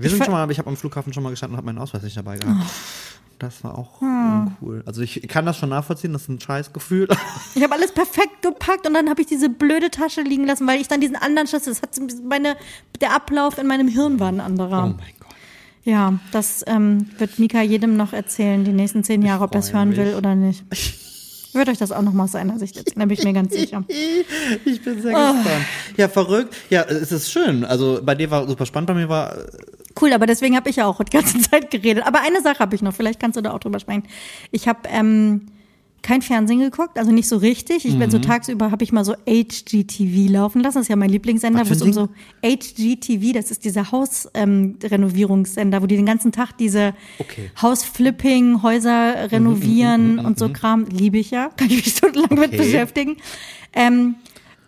[0.00, 1.78] Wir sind ver- schon mal, ich habe am Flughafen schon mal gestanden und habe meinen
[1.78, 2.56] Ausweis nicht dabei gehabt.
[2.60, 2.66] Oh.
[3.38, 4.52] Das war auch Hm.
[4.60, 4.82] cool.
[4.84, 7.08] Also ich kann das schon nachvollziehen, das ist ein scheiß Gefühl.
[7.54, 10.80] Ich habe alles perfekt gepackt und dann habe ich diese blöde Tasche liegen lassen, weil
[10.80, 11.98] ich dann diesen anderen Schlüssel, das hat
[12.28, 12.56] meine,
[13.00, 14.84] der Ablauf in meinem Hirn war ein anderer.
[14.84, 15.28] Oh mein Gott.
[15.84, 19.72] Ja, das ähm, wird Mika jedem noch erzählen, die nächsten zehn Jahre, ob er es
[19.72, 19.98] hören mich.
[19.98, 20.64] will oder nicht.
[21.52, 23.32] Ich würde euch das auch noch mal aus seiner Sicht erzählen, da bin ich mir
[23.32, 23.82] ganz sicher.
[24.64, 25.32] Ich bin sehr Oh.
[25.34, 25.64] gespannt.
[25.96, 26.54] Ja, verrückt.
[26.70, 27.64] Ja, es ist schön.
[27.64, 29.34] Also bei dir war super spannend, bei mir war
[30.00, 32.04] Cool, aber deswegen habe ich ja auch die ganze Zeit geredet.
[32.06, 34.04] Aber eine Sache habe ich noch, vielleicht kannst du da auch drüber sprechen.
[34.50, 35.46] Ich habe ähm,
[36.02, 37.84] kein Fernsehen geguckt, also nicht so richtig.
[37.84, 37.98] Ich Mhm.
[37.98, 40.76] bin so tagsüber habe ich mal so HGTV laufen lassen.
[40.76, 42.08] Das ist ja mein Lieblingssender, wo es um so
[42.42, 47.50] HGTV, das ist dieser Hausrenovierungssender, ähm, wo die den ganzen Tag diese Okay.
[47.60, 50.86] Hausflipping, Häuser renovieren und so Kram.
[50.86, 52.56] Liebe ich ja, kann ich mich stundenlang mit Okay.
[52.56, 53.16] beschäftigen.
[53.74, 54.14] Ähm,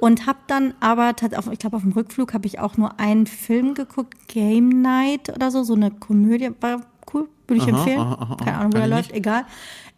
[0.02, 1.14] und habe dann aber,
[1.52, 5.52] ich glaube, auf dem Rückflug habe ich auch nur einen Film geguckt, Game Night oder
[5.52, 6.80] so, so eine Komödie, war
[7.12, 8.00] cool, würde ich Aha, empfehlen.
[8.00, 9.44] aha, aha, Keine Ahnung, wo ich läuft, egal.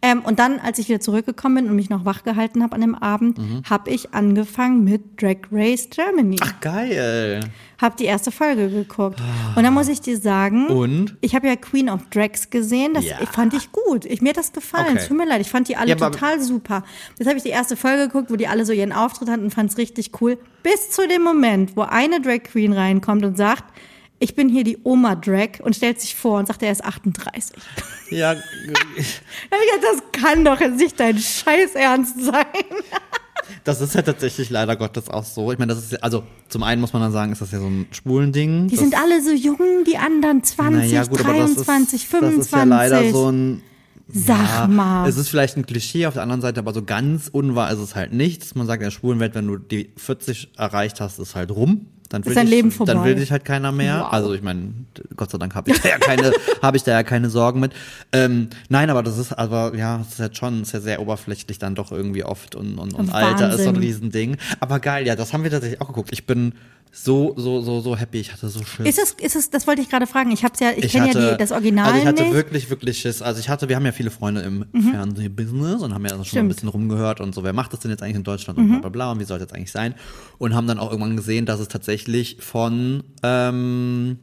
[0.01, 2.81] Ähm, und dann, als ich wieder zurückgekommen bin und mich noch wach gehalten habe an
[2.81, 3.63] dem Abend, Mhm.
[3.67, 6.35] habe ich angefangen mit Drag Race Germany.
[6.41, 7.39] ach geil.
[7.81, 9.19] Hab die erste Folge geguckt.
[9.55, 11.15] Und dann muss ich dir sagen, Und?
[11.21, 13.17] ich habe ja Queen of Drags gesehen, das Ja.
[13.31, 14.05] fand ich gut.
[14.05, 14.85] Ich, mir hat das gefallen.
[14.91, 14.97] Okay.
[14.99, 16.83] Es tut mir leid, ich fand die alle Ja, total super.
[17.17, 19.53] Jetzt habe ich die erste Folge geguckt, wo die alle so ihren Auftritt hatten und
[19.53, 20.37] fand es richtig cool.
[20.61, 23.63] Bis zu dem Moment, wo eine Drag Queen reinkommt und sagt,
[24.19, 27.57] ich bin hier die Oma Drag und stellt sich vor und sagt, er ist 38.
[28.11, 28.33] Ja,
[28.97, 32.45] ich gedacht, das kann doch jetzt nicht dein Scheiß Ernst sein.
[33.63, 35.51] das ist ja tatsächlich leider Gottes auch so.
[35.51, 37.59] Ich meine, das ist ja, also zum einen muss man dann sagen, ist das ja
[37.59, 38.67] so ein schwulen Ding.
[38.67, 42.37] Die sind alle so jung, die anderen 20, naja, gut, aber das ist, 23, 25.
[42.37, 43.61] Das ist ja leider so ein
[44.07, 45.09] Sag Ja, mal.
[45.09, 47.95] Es ist vielleicht ein Klischee, auf der anderen Seite aber so ganz unwahr ist es
[47.95, 48.43] halt nicht.
[48.43, 51.51] dass Man sagt in der schwulen Welt, wenn du die 40 erreicht hast, ist halt
[51.51, 51.87] rum.
[52.09, 52.93] Dann will, dein dich, Leben vorbei.
[52.93, 54.01] dann will dich halt keiner mehr.
[54.01, 54.13] Wow.
[54.13, 54.73] Also ich meine,
[55.15, 56.31] Gott sei Dank habe ich da ja keine,
[56.61, 57.73] habe ich da ja keine Sorgen mit.
[58.11, 61.57] Ähm, nein, aber das ist aber ja, das ist halt schon, ist ja sehr oberflächlich
[61.57, 63.77] dann doch irgendwie oft und und, und Alter ist so ein.
[63.77, 64.37] Riesending.
[64.59, 66.09] Aber geil, ja, das haben wir tatsächlich auch geguckt.
[66.11, 66.53] Ich bin
[66.97, 68.19] so so so so happy.
[68.21, 68.87] Ich hatte so Schiss.
[68.87, 70.31] Ist es, ist es, das wollte ich gerade fragen.
[70.31, 72.31] Ich hab's ja, ich, Ich kenne ja die, das Original Also ich hatte nicht.
[72.31, 72.35] Mhm.
[72.35, 73.21] wirklich, wirklich Schiss.
[73.21, 76.23] Also ich hatte, wir haben ja viele Freunde im Fernsehbusiness und haben ja also schon
[76.23, 76.43] mal ein Stimmt.
[76.45, 76.47] Mhm.
[76.49, 78.89] bisschen rumgehört und so, wer macht das denn jetzt eigentlich in Deutschland und bla bla
[78.89, 79.93] bla und wie soll das jetzt eigentlich sein?
[80.37, 84.19] Und haben dann auch irgendwann gesehen, dass es tatsächlich von ähm,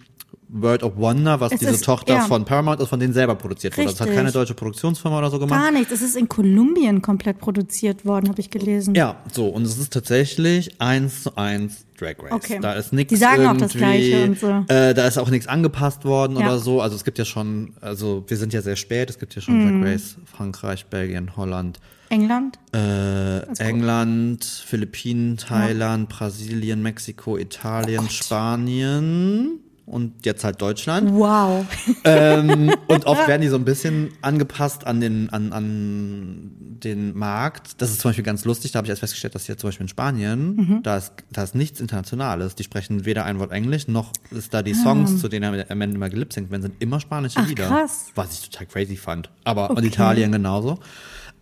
[0.55, 2.21] World of Wonder, was Es diese ist- Tochter ja.
[2.21, 3.89] von Paramount ist, von denen selber produziert wurde.
[3.89, 5.59] Das hat keine deutsche Produktionsfirma oder so gemacht.
[5.61, 5.93] Gar nichts.
[5.93, 8.95] Es ist in Kolumbien komplett produziert worden, habe ich gelesen.
[8.95, 12.33] Ja, so, und es ist tatsächlich eins zu eins Drag Race.
[12.33, 12.59] Okay.
[12.61, 14.49] Da ist nichts Die sagen auch das Gleiche und so.
[14.69, 16.47] Äh, da ist auch nichts angepasst worden Ja.
[16.47, 16.81] oder so.
[16.83, 19.57] Also es gibt ja schon, also wir sind ja sehr spät, es gibt ja schon
[19.79, 19.83] Mhm.
[19.83, 21.79] Drag Race Frankreich, Belgien, Holland,
[22.11, 22.59] England?
[22.75, 31.11] äh, England, Philippinen, Thailand, Brasilien, Mexiko, Italien, Spanien und jetzt halt Deutschland.
[31.13, 31.67] Wow.
[32.05, 36.51] ähm, und oft werden die so ein bisschen angepasst an den, an, an
[36.83, 37.81] den Markt.
[37.83, 39.85] Das ist zum Beispiel ganz lustig, da habe ich erst festgestellt, dass hier zum Beispiel
[39.85, 40.83] in Spanien, Mhm.
[40.83, 42.55] da, ist, da ist nichts Internationales.
[42.55, 45.81] Die sprechen weder ein Wort Englisch, noch ist da die Songs, zu denen er am
[45.81, 47.43] Ende immer gelipsingt werden, sind immer spanische Ah.
[47.45, 47.67] Ach, Lieder.
[47.67, 48.07] krass.
[48.15, 49.31] Was ich total crazy fand.
[49.45, 49.87] Aber und Okay.
[49.89, 50.79] Italien genauso.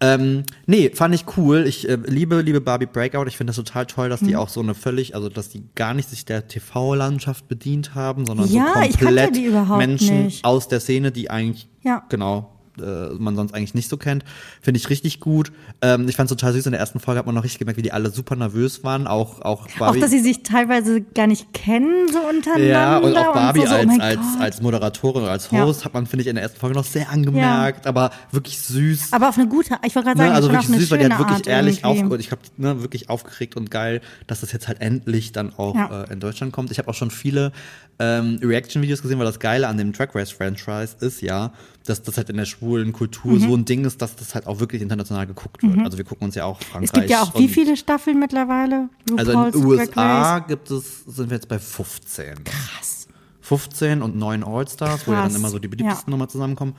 [0.03, 1.64] Ähm, nee, fand ich cool.
[1.66, 3.26] Ich äh, liebe, liebe Barbie Breakout.
[3.26, 4.28] Ich finde das total toll, dass Mhm.
[4.28, 8.24] die auch so eine völlig, also dass die gar nicht sich der TV-Landschaft bedient haben,
[8.26, 9.36] sondern Ja, so komplett
[9.76, 10.44] Menschen nicht.
[10.44, 12.03] aus der Szene, die eigentlich Ja.
[12.09, 14.24] genau äh, man sonst eigentlich nicht so kennt,
[14.60, 15.52] finde ich richtig gut.
[15.82, 16.66] Ähm, ich fand es total süß.
[16.66, 19.06] In der ersten Folge hat man noch richtig gemerkt, wie die alle super nervös waren.
[19.06, 20.00] Auch auch Auch, Barbie.
[20.00, 22.66] dass sie sich teilweise gar nicht kennen, so untereinander.
[22.66, 24.40] ja, und auch Barbie so, so, oh als, mein als, Gott.
[24.40, 25.64] als Moderatorin oder als Ja.
[25.64, 29.12] Host hat man, finde ich, in der ersten Folge noch sehr angemerkt, aber wirklich süß.
[29.12, 31.18] Aber auf eine gute, ich wollte gerade sagen, Ne, also wirklich süß, weil die hat
[31.18, 32.20] wirklich Art ehrlich aufgeregt.
[32.24, 36.04] Ich habe ne, wirklich aufgeregt und geil, dass das jetzt halt endlich dann auch Ja.
[36.04, 36.70] äh, in Deutschland kommt.
[36.70, 37.52] Ich habe auch schon viele
[37.98, 41.52] ähm, Reaction-Videos gesehen, weil das Geile an dem Track Race Franchise ist ja,
[41.87, 43.41] dass das halt in der schwulen Kultur Mhm.
[43.41, 45.78] so ein Ding ist, dass das halt auch wirklich international geguckt wird.
[45.85, 46.85] Also wir gucken uns ja auch Frankreich.
[46.85, 48.89] Es gibt ja auch wie viele Staffeln mittlerweile?
[49.16, 52.45] Also in RuPaul's den USA gibt es, sind wir jetzt bei 15.
[52.45, 53.09] Krass.
[53.41, 56.11] 15 und 9 All-Stars, wo ja dann immer so die beliebtesten Ja.
[56.12, 56.74] nochmal zusammenkommen.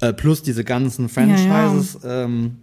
[0.00, 1.98] Äh, plus diese ganzen Franchises.
[2.04, 2.56] Ähm,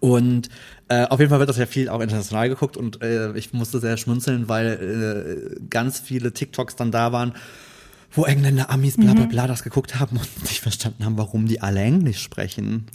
[0.00, 0.48] und
[0.88, 3.78] äh, auf jeden Fall wird das ja viel auch international geguckt und äh, ich musste
[3.80, 7.34] sehr schmunzeln, weil äh, ganz viele TikToks dann da waren
[8.12, 11.60] wo Engländer, Amis, bla bla bla das geguckt haben und nicht verstanden haben, warum die
[11.60, 12.86] alle Englisch sprechen.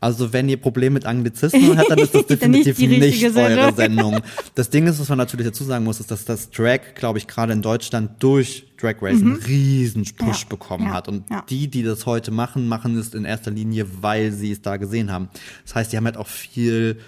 [0.00, 3.74] Also wenn ihr Probleme mit Anglizismen habt, dann ist das nicht definitiv nicht, richtige eure
[3.74, 4.12] Sendung.
[4.12, 4.22] Sendung.
[4.54, 7.26] Das Ding ist, was man natürlich dazu sagen muss, ist, dass das Drag, glaube ich,
[7.26, 11.08] gerade in Deutschland durch Drag Race einen riesen Push Ja, bekommen ja, hat.
[11.08, 11.44] Und ja.
[11.48, 15.10] die, die das heute machen, machen es in erster Linie, weil sie es da gesehen
[15.10, 15.28] haben.
[15.64, 16.98] Das heißt, die haben halt auch viel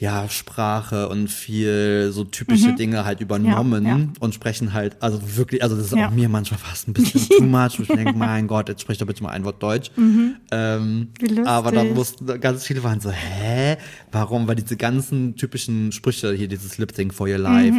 [0.00, 3.88] ja, Sprache und viel so typische Dinge halt übernommen Mhm.
[3.88, 4.06] Ja, ja.
[4.20, 6.08] und sprechen halt, also wirklich, also das ist Ja.
[6.08, 9.06] auch mir manchmal fast ein bisschen too much, ich denke, mein Gott, jetzt sprich doch
[9.06, 9.90] bitte mal ein Wort Deutsch.
[9.96, 11.08] Ähm, Mhm.
[11.20, 11.46] Lustig.
[11.46, 13.76] aber dann mussten ganz viele waren so, hä?
[14.10, 14.48] Warum?
[14.48, 17.76] Weil diese ganzen typischen Sprüche hier, dieses Lip Sync for your life,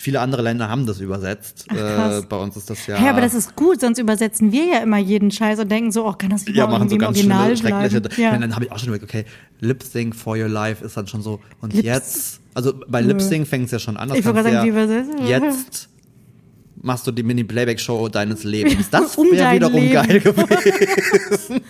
[0.00, 1.66] viele andere Länder haben das übersetzt.
[1.70, 2.24] äh, krass.
[2.26, 2.96] bei uns ist das ja.
[2.96, 6.06] Hä, aber das ist gut, sonst übersetzen wir ja immer jeden Scheiß und denken so,
[6.06, 8.00] oh, kann das nicht ja, machen so ganz Original schlimme, schreckliche.
[8.00, 8.22] bleiben?
[8.22, 8.34] Ja.
[8.34, 9.26] Und dann habe ich auch schon überlegt, okay,
[9.60, 11.40] Lip Sync for your life ist dann schon so.
[11.60, 14.08] Und Lips- jetzt, also bei Lip Sync fängt es ja schon an.
[14.14, 15.20] Ich wollte gerade sagen, wie ja übersetzt?
[15.28, 15.89] Jetzt
[16.82, 18.88] machst du die Mini-Playback-Show deines Lebens.
[18.90, 19.92] Das Um wäre wiederum Leben.
[19.92, 21.60] geil gewesen.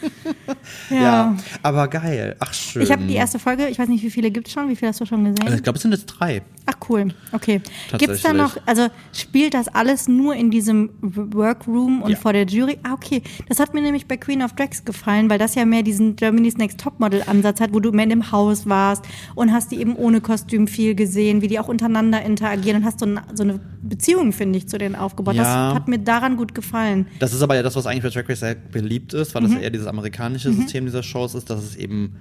[0.91, 0.97] ja.
[1.01, 1.37] Ja.
[1.63, 2.37] aber geil.
[2.39, 2.83] Ach, schön.
[2.83, 5.01] Ich habe die erste Folge, ich weiß nicht, wie viele gibt's schon, wie viele hast
[5.01, 5.57] du schon Also gesehen?
[5.57, 6.43] ich glaube, es sind jetzt drei.
[6.67, 7.61] Ach cool, okay.
[7.99, 8.33] Gibt's da Tatsächlich.
[8.37, 12.17] noch, also spielt das alles nur in diesem Workroom und Ja.
[12.17, 12.79] vor der Jury?
[12.83, 13.23] Ah, okay.
[13.49, 16.57] Das hat mir nämlich bei Queen of Drags gefallen, weil das ja mehr diesen Germany's
[16.57, 19.05] Next Topmodel Ansatz hat, wo du mehr in dem Haus warst
[19.35, 23.01] und hast die eben ohne Kostüm viel gesehen, wie die auch untereinander interagieren und hast
[23.01, 25.35] so, ein, so eine Beziehung, finde ich, zu denen aufgebaut.
[25.35, 25.43] Ja.
[25.71, 27.07] Das hat mir daran gut gefallen.
[27.19, 29.53] Das ist aber ja das, was eigentlich bei Drag Race sehr beliebt ist, weil das
[29.53, 32.17] ja eher dieses amerikanische System dieser Shows ist, dass es eben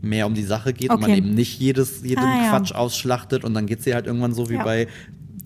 [0.00, 1.18] mehr um die Sache geht und man Okay.
[1.18, 2.50] eben nicht jedes, jeden Ah, ja.
[2.50, 4.64] Quatsch ausschlachtet und dann geht's hier halt irgendwann so wie Ja.
[4.64, 4.88] bei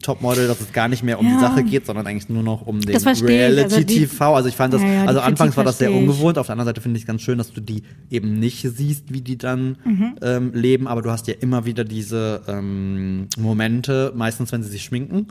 [0.03, 1.41] Topmodel, dass es gar nicht mehr um die Ja.
[1.41, 3.07] Sache geht, sondern eigentlich nur noch um den ich.
[3.07, 4.35] Also die- Reality-TV.
[4.37, 6.47] Also, ich fand das, Ja, ja, die also anfangs Kritik war das sehr ungewohnt, auf
[6.47, 9.21] der anderen Seite finde ich es ganz schön, dass du die eben nicht siehst, wie
[9.21, 10.15] die dann Mhm.
[10.23, 14.85] ähm, leben, aber du hast ja immer wieder diese ähm, Momente, meistens wenn sie sich
[14.85, 15.27] schminken,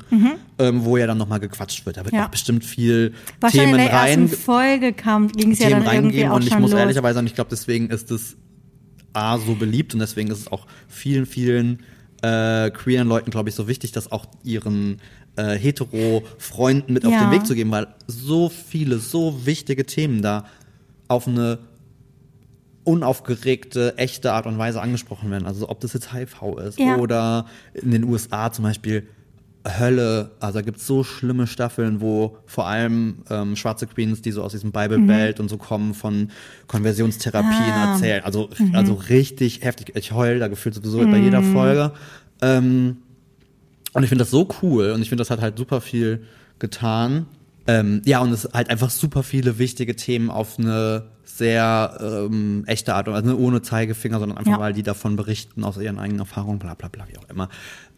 [0.60, 1.98] ähm, wo ja dann nochmal gequatscht wird.
[1.98, 2.20] Da wird Mhm.
[2.20, 2.26] Ja.
[2.26, 5.96] auch bestimmt viel schon in Themen der rein, Folge kam, ging es ja Themen dann
[5.96, 6.80] irgendwie auch und ich muss los.
[6.80, 8.36] ehrlicherweise sagen, ich glaube, deswegen ist es
[9.14, 11.80] A so beliebt und deswegen ist es auch vielen, vielen
[12.26, 15.02] äh, queeren Leuten, glaube ich, so wichtig, das auch ihren
[15.36, 17.20] äh, hetero-Freunden mit auf Ja.
[17.20, 20.46] den Weg zu geben, weil so viele, so wichtige Themen da
[21.08, 21.60] auf eine
[22.84, 25.46] unaufgeregte, echte Art und Weise angesprochen werden.
[25.48, 26.98] Also ob das jetzt HIV ist Ja.
[26.98, 29.08] oder in den USA zum Beispiel
[29.66, 30.32] Hölle.
[30.40, 34.52] Also da gibt's so schlimme Staffeln, wo vor allem ähm, schwarze Queens, die so aus
[34.52, 36.30] diesem Bible Belt und so kommen, von
[36.68, 37.72] Konversionstherapien Mhm.
[37.72, 37.94] Ah.
[37.94, 38.24] erzählen.
[38.24, 39.94] Also, also richtig heftig.
[39.96, 41.24] Ich heul da gefühlt sowieso bei Mhm.
[41.24, 41.92] jeder Folge.
[42.42, 42.98] Ähm,
[43.94, 46.24] und ich finde das so cool und ich finde, das hat halt super viel
[46.60, 47.26] getan.
[47.68, 51.98] Ähm, ja, und es halt einfach super viele wichtige Themen auf eine sehr
[52.30, 54.60] ähm, echte Art und Weise, also ohne Zeigefinger, sondern einfach, Ja.
[54.60, 57.50] weil die davon berichten, aus ihren eigenen Erfahrungen, bla bla bla, wie auch immer.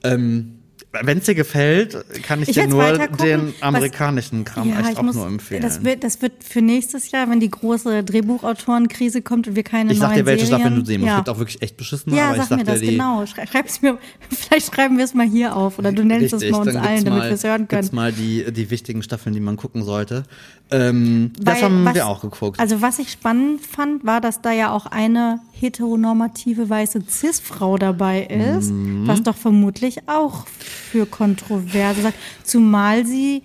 [0.05, 0.59] Ähm,
[1.03, 4.97] Wenn es dir gefällt, kann ich, Ich dir nur den Was- amerikanischen Kram echt ich
[4.97, 5.61] auch muss- nur empfehlen.
[5.61, 9.91] Das wird, das wird für nächstes Jahr, wenn die große Drehbuchautorenkrise kommt und wir keine
[9.91, 11.07] ich sag neuen dir, welche Serien, Staffeln du sehen musst.
[11.07, 11.13] ja.
[11.15, 12.87] Es gibt auch wirklich echt beschissene, Ja, aber ich sag sag mir dir das die.
[12.91, 13.25] genau.
[13.25, 13.97] Schrei- Schreib's mir,
[14.29, 17.19] vielleicht schreiben wir es mal hier auf oder du nennst es mal uns allen, damit
[17.19, 17.81] mal- wir es hören können.
[17.81, 20.23] Gibt's mal die, die wichtigen Staffeln, die man gucken sollte.
[20.71, 22.59] Ähm, das Weil haben was- wir auch geguckt.
[22.59, 28.23] Also was ich spannend fand, war, dass da ja auch eine heteronormative weiße Cis-Frau dabei
[28.23, 29.07] ist, Mhm.
[29.07, 32.17] was doch vermutlich auch für Kontroverse sagt.
[32.43, 33.43] Zumal sie,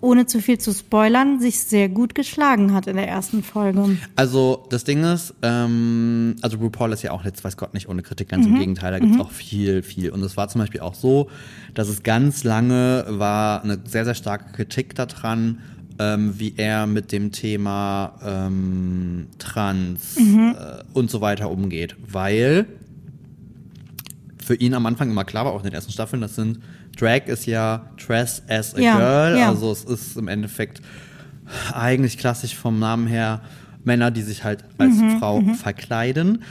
[0.00, 3.96] ohne zu viel zu spoilern, sich sehr gut geschlagen hat in der ersten Folge.
[4.16, 8.02] Also das Ding ist, ähm, also RuPaul ist ja auch jetzt, weiß Gott nicht, ohne
[8.02, 10.10] Kritik, ganz im Gegenteil, da gibt's auch viel, viel.
[10.10, 11.28] Und es war zum Beispiel auch so,
[11.74, 15.58] dass es ganz lange war eine sehr, sehr starke Kritik daran,
[16.02, 20.52] ähm, wie er mit dem Thema ähm, Trans äh,
[20.92, 21.94] und so weiter umgeht.
[22.10, 22.66] Weil
[24.44, 26.58] für ihn am Anfang immer klar war, auch in den ersten Staffeln, das sind
[26.98, 29.48] Drag ist ja Dress as a Ja, Girl, ja.
[29.48, 30.82] also es ist im Endeffekt
[31.72, 33.40] eigentlich klassisch vom Namen her
[33.84, 36.42] Männer, die sich halt als Mhm, Frau verkleiden.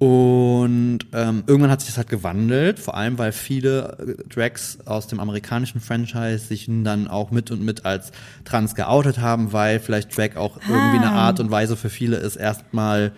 [0.00, 5.08] Und ähm, irgendwann hat sich das halt gewandelt, vor allem weil viele äh, Drags aus
[5.08, 8.10] dem amerikanischen Franchise sich dann auch mit und mit als
[8.46, 11.26] trans geoutet haben, weil vielleicht Drag auch irgendwie eine Ah.
[11.26, 13.12] Art und Weise für viele ist, erstmal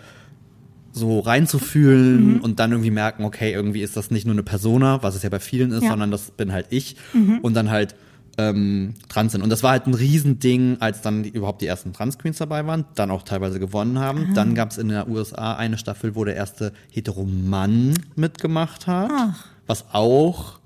[0.91, 2.41] so reinzufühlen Mhm.
[2.41, 5.29] und dann irgendwie merken, okay, irgendwie ist das nicht nur eine Persona, was es ja
[5.31, 5.91] bei vielen ist, Ja.
[5.91, 7.39] sondern das bin halt ich Mhm.
[7.43, 7.95] und dann halt
[8.39, 9.43] ähm, trans sind.
[9.43, 12.87] Und das war halt ein Riesending, als dann die, überhaupt die ersten Trans-Queens dabei waren,
[12.95, 14.29] dann auch teilweise gewonnen haben.
[14.31, 14.35] Ah.
[14.35, 19.47] Dann gab es in der USA eine Staffel, wo der erste Hetero-Mann mitgemacht hat, Ach.
[19.67, 20.61] was auch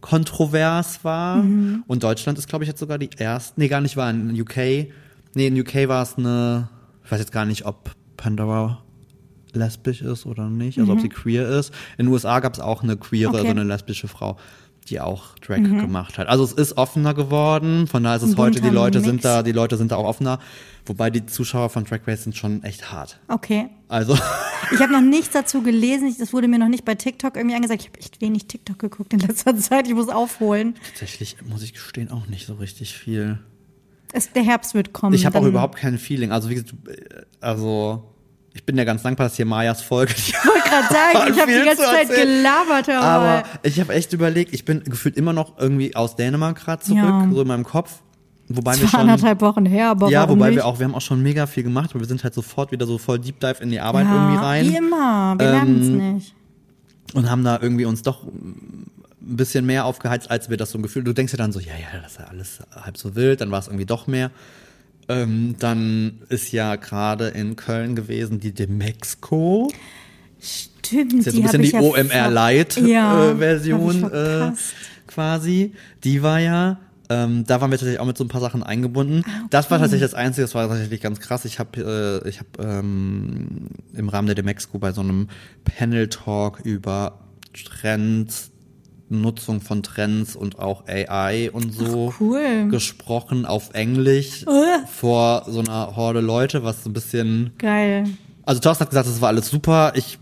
[0.00, 1.36] kontrovers war.
[1.36, 1.84] Mhm.
[1.86, 4.88] Und Deutschland ist, glaube ich, jetzt sogar die erste, nee, gar nicht war in UK.
[5.34, 6.68] Nee, in UK war es eine,
[7.04, 8.82] ich weiß jetzt gar nicht, ob Pandora
[9.52, 11.72] lesbisch ist oder nicht, also ob sie queer ist.
[11.98, 13.42] In den USA gab es auch eine queere, Okay.
[13.42, 14.36] so eine lesbische Frau.
[14.90, 16.26] Die auch Drag gemacht hat.
[16.28, 19.22] Also es ist offener geworden, von daher ist es heute, die Leute sind Mix.
[19.22, 20.38] da, die Leute sind da auch offener.
[20.86, 23.20] Wobei die Zuschauer von Drag Race sind schon echt hart.
[23.28, 23.68] Okay.
[23.88, 24.18] Also,
[24.72, 26.14] Ich habe noch nichts dazu gelesen.
[26.18, 27.82] Das wurde mir noch nicht bei TikTok irgendwie angesagt.
[27.82, 29.86] Ich habe echt wenig TikTok geguckt in letzter Zeit.
[29.88, 30.74] Ich muss aufholen.
[30.90, 33.38] tatsächlich muss ich gestehen, auch nicht so richtig viel.
[34.12, 35.14] Es, der Herbst wird kommen.
[35.14, 36.32] Ich habe auch überhaupt kein Feeling.
[36.32, 38.04] Also, wie gesagt, äh, also,
[38.52, 40.12] ich bin ja ganz dankbar, dass hier Mayas Folge.
[40.16, 42.88] Ich wollte gerade sagen, ich habe die ganze Zeit gelabert.
[42.88, 43.42] Aber mal.
[43.62, 47.28] ich habe echt überlegt, ich bin gefühlt immer noch irgendwie aus Dänemark gerade zurück, Ja.
[47.32, 48.00] so in meinem Kopf.
[48.48, 49.08] Wobei wir Das war schon.
[49.10, 50.56] anderthalb Wochen her, aber Ja, wobei nicht?
[50.56, 52.84] wir auch, wir haben auch schon mega viel gemacht, aber wir sind halt sofort wieder
[52.86, 54.66] so voll Deep Dive in die Arbeit ja, irgendwie rein.
[54.66, 56.34] Wie immer, wir Ähm, lernen es nicht.
[57.14, 58.90] und haben da irgendwie uns doch ein
[59.20, 61.04] bisschen mehr aufgeheizt, als wir das so ein Gefühl.
[61.04, 63.52] Du denkst ja dann so, ja, ja, das ist ja alles halb so wild, dann
[63.52, 64.32] war es irgendwie doch mehr.
[65.10, 69.70] Ähm, dann ist ja gerade in Köln gewesen die Demexco.
[70.40, 74.52] Stimmt, Das ist ja so ein bisschen die ja OMR Light Ja, äh, Version äh,
[75.06, 75.72] quasi.
[76.04, 79.24] Die war ja, ähm, da waren wir tatsächlich auch mit so ein paar Sachen eingebunden.
[79.26, 81.44] Ah, Das war tatsächlich das Einzige, das war tatsächlich ganz krass.
[81.44, 85.28] Ich habe äh, ich hab, ähm, im Rahmen der Demexco bei so einem
[85.64, 87.18] Panel-Talk über
[87.52, 88.50] Trends,
[89.10, 92.68] Nutzung von Trends und auch AI und so cool.
[92.70, 94.86] gesprochen auf Englisch Äh.
[94.86, 98.04] vor so einer Horde Leute, was so ein bisschen Geil.
[98.44, 99.92] also Thorsten hat gesagt, das war alles super.
[99.96, 100.18] Ich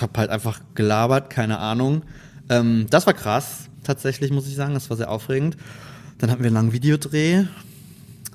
[0.00, 2.02] habe halt einfach gelabert, keine Ahnung.
[2.48, 4.74] Ähm, das war krass, tatsächlich, muss ich sagen.
[4.74, 5.56] Das war sehr aufregend.
[6.18, 7.44] Dann hatten wir einen langen Videodreh.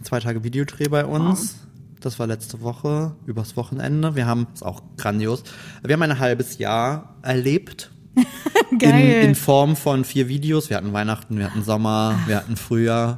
[0.03, 1.55] Zwei Tage Videodreh bei uns.
[1.99, 4.15] Das war letzte Woche, übers Wochenende.
[4.15, 5.43] Wir haben, ist auch grandios,
[5.84, 7.91] wir haben ein halbes Jahr erlebt.
[8.72, 9.24] In, Geil.
[9.24, 10.70] in Form von vier Videos.
[10.70, 13.18] Wir hatten Weihnachten, wir hatten Sommer, wir hatten Frühjahr.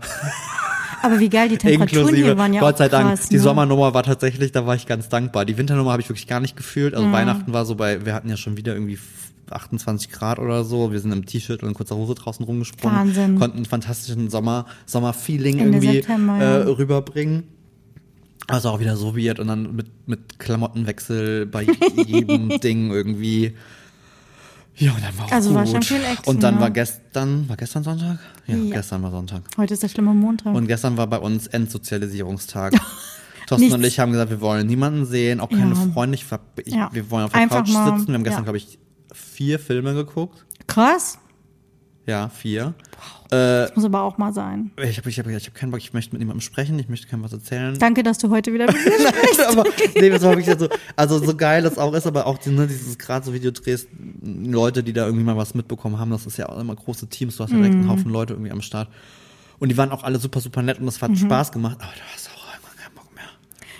[1.01, 3.41] aber wie geil, die Temperaturen Inklusive, hier waren ja Gott sei Dank, krass, die ne?
[3.41, 5.45] Sommernummer war tatsächlich, da war ich ganz dankbar.
[5.45, 6.93] Die Winternummer habe ich wirklich gar nicht gefühlt.
[6.93, 6.99] Mhm.
[6.99, 8.97] Also Weihnachten war so bei, wir hatten ja schon wieder irgendwie
[9.49, 10.91] 28 Grad oder so.
[10.91, 12.97] Wir sind im T-Shirt und in kurzer Hose draußen rumgesprungen.
[12.97, 13.39] Wahnsinn.
[13.39, 17.43] Konnten einen fantastischen Sommer, Sommerfeeling irgendwie äh, rüberbringen.
[18.47, 21.65] Also auch wieder so weird und dann mit, mit Klamottenwechsel bei
[22.05, 23.53] jedem Ding irgendwie.
[24.75, 25.57] Ja, und dann war auch Also gut.
[25.59, 26.61] war schon viel Action, Und dann ja.
[26.61, 28.19] war gestern, war gestern Sonntag?
[28.47, 28.75] Ja, Ja.
[28.75, 29.43] gestern war Sonntag.
[29.57, 30.53] Heute ist der schlimme Montag.
[30.55, 32.73] Und gestern war bei uns Endsozialisierungstag.
[33.47, 33.75] Thorsten Nichts.
[33.75, 35.91] und ich haben gesagt, wir wollen niemanden sehen, auch keine Ja.
[35.93, 36.15] Freunde.
[36.15, 36.25] Ich,
[36.65, 36.89] ich, Ja.
[36.93, 38.07] Wir wollen auf der Einfach Couch mal, sitzen.
[38.07, 38.43] Wir haben gestern, ja.
[38.45, 38.79] glaube ich,
[39.13, 40.45] vier Filme geguckt.
[40.65, 41.19] Krass.
[42.05, 42.73] Ja, vier.
[43.33, 44.71] Äh, Muss aber auch mal sein.
[44.77, 47.07] ich habe ich hab, ich hab keinen Bock, ich möchte mit niemandem sprechen, ich möchte
[47.07, 47.77] keinem was erzählen.
[47.79, 49.41] Danke, dass du heute wieder mit mir sprichst.
[49.47, 49.63] aber
[49.95, 52.97] nee, das war wirklich so, also so geil das auch ist, aber auch ne, dieses
[52.97, 53.87] gerade so Videodrehs,
[54.21, 57.37] Leute, die da irgendwie mal was mitbekommen haben, das ist ja auch immer große Teams,
[57.37, 57.81] du hast ja direkt Mhm.
[57.81, 58.87] einen Haufen Leute irgendwie am Start.
[59.59, 61.15] Und die waren auch alle super, super nett und das hat Mhm.
[61.15, 63.23] Spaß gemacht, aber du hast auch irgendwann keinen Bock mehr.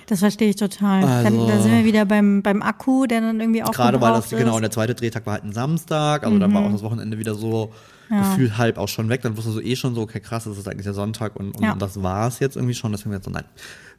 [0.07, 1.03] Das verstehe ich total.
[1.03, 4.13] Also- dann, da sind wir wieder beim, beim Akku, der dann irgendwie auch Gerade weil
[4.13, 4.31] das, ist.
[4.31, 4.37] Mhm.
[4.37, 7.17] genau, und der zweite Drehtag war halt ein Samstag, also dann war auch das Wochenende
[7.19, 7.71] wieder so
[8.09, 10.67] gefühlt halb auch schon weg, dann wusstest du eh schon so, okay, krass, das ist
[10.67, 11.75] eigentlich der Sonntag und, und Ja.
[11.75, 13.45] das war es jetzt irgendwie schon, deswegen wir jetzt so, nein,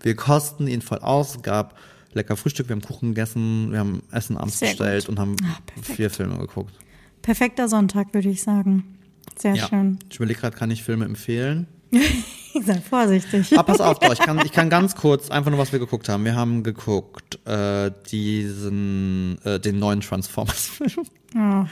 [0.02, 1.76] wir kosten ihn voll aus, es gab
[2.12, 5.08] lecker Frühstück, wir haben Kuchen gegessen, wir haben Essen abends Sehr bestellt gut.
[5.10, 5.36] und haben
[5.66, 5.96] perfekt.
[5.96, 6.74] vier Filme geguckt.
[7.22, 8.98] Perfekter Sonntag, würde ich sagen.
[9.36, 9.66] Sehr Ja.
[9.68, 9.98] schön.
[10.10, 11.66] Ich überlege gerade, kann ich Filme empfehlen?
[12.64, 13.58] Sei vorsichtig.
[13.58, 16.08] Ah, pass auf, doch, ich kann, ich kann ganz kurz einfach nur, was wir geguckt
[16.08, 16.24] haben.
[16.24, 21.06] Wir haben geguckt äh, diesen, äh, den neuen Transformers-Film.
[21.34, 21.66] Ja.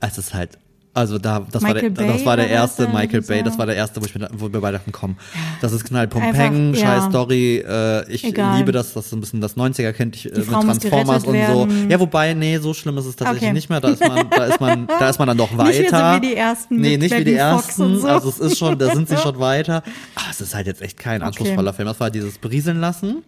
[0.00, 0.58] Es ist halt,
[0.92, 3.22] also da, das Michael war der, das war der erste der Michael?
[3.22, 5.16] Bay, das war der erste, wo ich mir, wo wir beide dachten, komm,
[5.60, 7.08] das ist Einfach, scheiß ja.
[7.10, 8.58] Story, äh, ich Egal.
[8.58, 11.68] liebe das, das ist ein bisschen das 90er-Kind ich, äh, mit Transformers und so.
[11.88, 13.52] Ja, wobei, nee, so schlimm ist es tatsächlich Okay.
[13.52, 15.70] nicht mehr, da ist man, da ist man, da ist man dann doch weiter.
[15.80, 18.08] Nicht mehr so wie die ersten Nee, nicht wie die ersten, so.
[18.08, 19.82] also es ist schon, da sind sie schon weiter.
[20.16, 21.76] Ah, es ist halt jetzt echt kein anspruchsvoller Okay.
[21.76, 23.22] Film, das war dieses Berieseln lassen.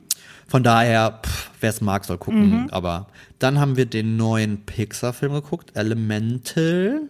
[0.48, 1.20] Von daher,
[1.60, 2.62] wer es mag, soll gucken.
[2.64, 2.68] Mhm.
[2.70, 3.06] Aber
[3.38, 7.02] dann haben wir den neuen Pixar-Film geguckt, Elemental.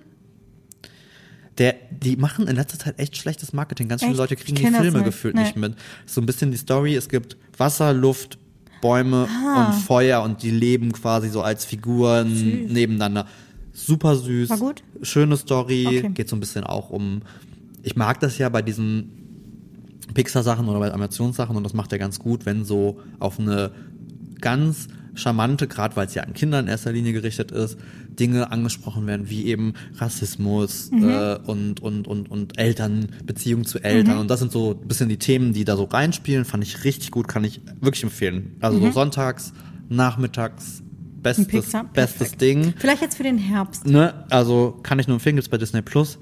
[1.58, 3.88] Der, die machen in letzter Zeit echt schlechtes Marketing.
[3.88, 4.18] Ganz viele Echt?
[4.20, 5.04] Leute kriegen die Filme nicht.
[5.04, 5.42] gefühlt Nee.
[5.42, 5.74] nicht mit.
[6.06, 8.38] So ein bisschen die Story, es gibt Wasser, Luft,
[8.80, 9.66] Bäume Ah.
[9.66, 12.70] und Feuer und die leben quasi so als Figuren Süß.
[12.72, 13.26] nebeneinander.
[13.74, 14.50] Super süß.
[14.50, 14.82] War gut?
[15.02, 15.86] Schöne Story.
[15.86, 16.08] Okay.
[16.14, 17.20] Geht so ein bisschen auch um.
[17.82, 19.10] Ich mag das ja bei diesen
[20.14, 23.70] Pixar-Sachen oder bei Animationssachen und das macht er ganz gut, wenn so auf eine
[24.40, 27.78] ganz charmante, gerade weil es ja an Kinder in erster Linie gerichtet ist,
[28.18, 34.18] Dinge angesprochen werden, wie eben Rassismus äh, und, und, und, und Eltern, Beziehung zu Eltern.
[34.18, 36.44] Und das sind so ein bisschen die Themen, die da so reinspielen.
[36.44, 38.56] Fand ich richtig gut, kann ich wirklich empfehlen.
[38.60, 39.52] Also so sonntags,
[39.88, 40.82] nachmittags,
[41.22, 42.36] bestes, bestes.
[42.36, 42.74] Ding.
[42.76, 43.86] Vielleicht jetzt für den Herbst.
[43.86, 44.24] Ne?
[44.30, 46.18] Also kann ich nur empfehlen, gibt's bei Disney Plus.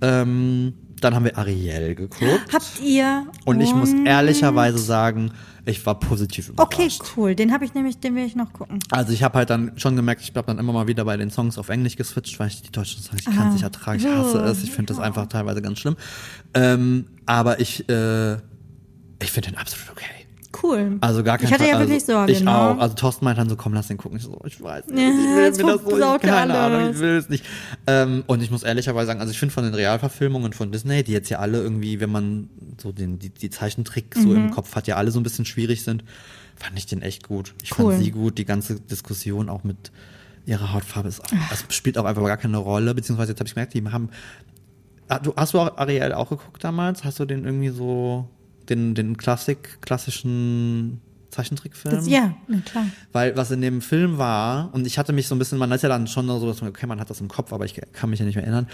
[0.00, 0.74] Ähm,
[1.04, 2.52] dann haben wir Ariel geguckt.
[2.52, 3.26] Habt ihr?
[3.44, 5.32] Und ich muss ehrlicherweise sagen,
[5.66, 6.74] ich war positiv überrascht.
[6.74, 7.34] Okay, cool.
[7.34, 8.80] Den habe ich nämlich, den will ich noch gucken.
[8.90, 11.30] Also ich habe halt dann schon gemerkt, ich habe dann immer mal wieder bei den
[11.30, 14.06] Songs auf Englisch geswitcht, weil ich die deutschen Songs, ich kann es nicht ertragen, ich
[14.06, 15.96] hasse es, ich finde das einfach teilweise ganz schlimm.
[16.54, 18.34] Ähm, aber ich, äh,
[19.22, 20.13] ich finde den absolut okay.
[20.62, 20.98] Cool.
[21.00, 22.54] Also gar kein Ich hatte ja also wirklich Sorge, Ich ne?
[22.54, 22.78] auch.
[22.78, 24.18] Also Thorsten meinte dann so, komm, lass den gucken.
[24.18, 26.96] Ich so, ich weiß nicht, Ja, ich will mir das so, ich, keine Ahnung, alles.
[26.96, 27.44] ich will es nicht.
[27.86, 31.12] Ähm, und ich muss ehrlicherweise sagen, also ich finde von den Realverfilmungen von Disney, die
[31.12, 32.48] jetzt ja alle irgendwie, wenn man
[32.80, 34.36] so den, die, die Zeichentrick so Mhm.
[34.36, 36.04] im Kopf hat, ja alle so ein bisschen schwierig sind,
[36.56, 37.54] fand ich den echt gut.
[37.62, 37.92] Ich Cool.
[37.92, 39.90] fand sie gut, die ganze Diskussion auch mit
[40.46, 43.74] ihrer Hautfarbe ist, das spielt auch einfach gar keine Rolle, beziehungsweise jetzt habe ich gemerkt,
[43.74, 44.10] die haben,
[45.08, 47.04] Ah, du, hast du auch Ariel auch geguckt damals?
[47.04, 48.26] Hast du den irgendwie so,
[48.68, 51.00] den, den Klassik, klassischen
[51.30, 51.94] Zeichentrickfilm?
[51.94, 52.86] Das, ja, na klar.
[53.12, 55.82] Weil was in dem Film war, und ich hatte mich so ein bisschen, man ist
[55.82, 58.10] ja dann schon so, dass man, okay, man hat das im Kopf, aber ich kann
[58.10, 58.68] mich ja nicht mehr erinnern.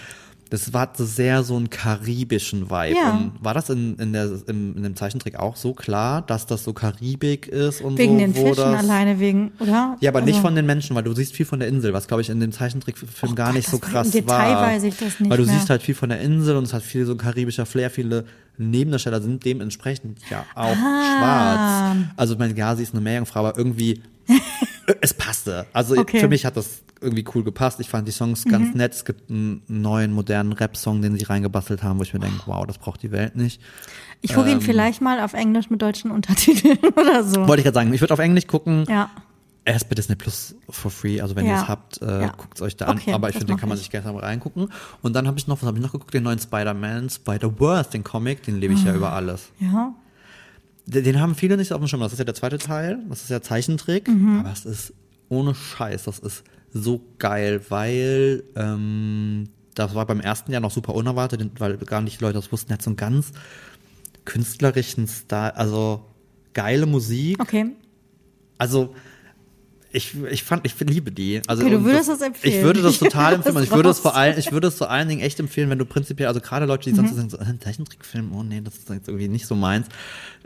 [0.50, 2.96] Das war sehr so einen karibischen Vibe.
[2.96, 3.12] Ja.
[3.12, 6.64] Und war das in, in, der, im, in dem Zeichentrick auch so klar, dass das
[6.64, 8.18] so Karibik ist und Wegen so?
[8.18, 9.96] den wo Fischen das, alleine, wegen, oder?
[10.00, 12.08] Ja, aber nicht Also- von den Menschen, weil du siehst viel von der Insel, was
[12.08, 14.62] glaube ich in dem Zeichentrickfilm Oh gar Gott, nicht so das- im krass Detail war.
[14.66, 15.54] weiß ich das nicht Weil du mehr.
[15.54, 18.24] siehst halt viel von der Insel und es hat viel so karibischer Flair, viele
[18.60, 21.94] Nebendarsteller sind dementsprechend ja auch Ah.
[21.94, 22.06] schwarz.
[22.16, 24.00] Also ich meine, ja, sie ist eine Meerjungfrau, aber irgendwie
[25.00, 25.66] es passte.
[25.72, 26.18] Also Okay.
[26.18, 26.20] Mhm.
[26.20, 27.80] für mich hat das irgendwie cool gepasst.
[27.80, 28.92] Ich fand die Songs ganz nett.
[28.92, 32.66] Es gibt einen neuen modernen Rap-Song, den sie reingebastelt haben, wo ich mir denke, wow,
[32.66, 33.60] das braucht die Welt nicht.
[34.20, 34.58] Ich gucke Ähm.
[34.58, 37.48] ihn vielleicht mal auf Englisch mit deutschen Untertiteln oder so.
[37.48, 38.84] Wollte ich gerade sagen, ich würde auf Englisch gucken.
[38.88, 39.08] Ja.
[39.70, 41.52] Er ist bei Disney Plus for free, also wenn Ja.
[41.52, 42.28] ihr es habt, äh, Ja.
[42.36, 42.98] guckt es euch da an.
[42.98, 43.82] Okay, Aber ich finde, den kann man ich.
[43.82, 44.68] sich gerne mal reingucken.
[45.00, 46.12] Und dann habe ich noch, was habe ich noch geguckt?
[46.12, 48.86] Den neuen Spider-Man, Spider-Verse, den Comic, den lebe ich Ah.
[48.88, 49.50] ja über alles.
[49.60, 49.94] Ja.
[50.86, 52.00] Den, den haben viele nicht so auf dem Schirm.
[52.00, 54.40] Das ist ja der zweite Teil, das ist ja Zeichentrick, Mhm.
[54.40, 54.92] aber es ist
[55.28, 56.42] ohne Scheiß, das ist
[56.72, 62.18] so geil, weil ähm, das war beim ersten Jahr noch super unerwartet, weil gar nicht
[62.20, 62.72] die Leute das wussten.
[62.72, 63.30] Er hat so einen ganz
[64.24, 66.04] künstlerischen Style, also
[66.54, 67.40] geile Musik.
[67.40, 67.66] Okay.
[68.58, 68.94] Also
[69.92, 71.42] ich, ich fand, ich liebe die.
[71.48, 72.54] Also Okay, du würdest das empfehlen.
[72.58, 73.54] Ich würde das total empfehlen.
[73.56, 75.78] Das ich würde es vor allem, ich würde es vor allen Dingen echt empfehlen, wenn
[75.78, 76.96] du prinzipiell, also gerade Leute, die Mhm.
[76.96, 79.88] sonst sind so, äh, ein Zeichentrickfilm, oh nee, das ist jetzt irgendwie nicht so meins.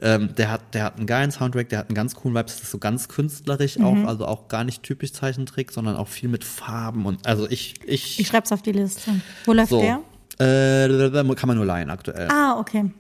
[0.01, 2.61] Ähm, der hat, der hat einen geilen Soundtrack, der hat einen ganz coolen Vibe, das
[2.63, 4.07] ist so ganz künstlerisch auch, Mhm.
[4.09, 8.19] also auch gar nicht typisch Zeichentrick, sondern auch viel mit Farben und, also ich, ich,
[8.21, 9.11] Ich schreib's auf die Liste.
[9.45, 9.81] Wo läuft so.
[9.81, 10.01] der?
[10.39, 12.29] Äh, kann man nur leihen aktuell.
[12.31, 12.91] Ah, okay.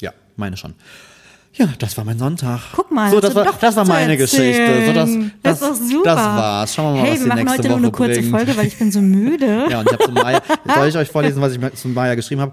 [0.00, 0.74] Ja, meine schon.
[1.58, 2.60] Ja, das war mein Sonntag.
[2.72, 4.86] Guck mal, so, das war, doch das war meine Geschichte.
[4.86, 5.10] So, das,
[5.42, 6.04] das, Das ist super.
[6.04, 6.74] Das war's.
[6.74, 8.30] Schauen wir mal, Hey, was wir die machen nächste heute Woche nur eine kurze bringt.
[8.30, 9.66] Folge, weil ich bin so müde.
[9.68, 10.42] Ja, und ich habe zu Maya,
[10.76, 12.52] soll ich euch vorlesen, was ich zu Maya geschrieben habe?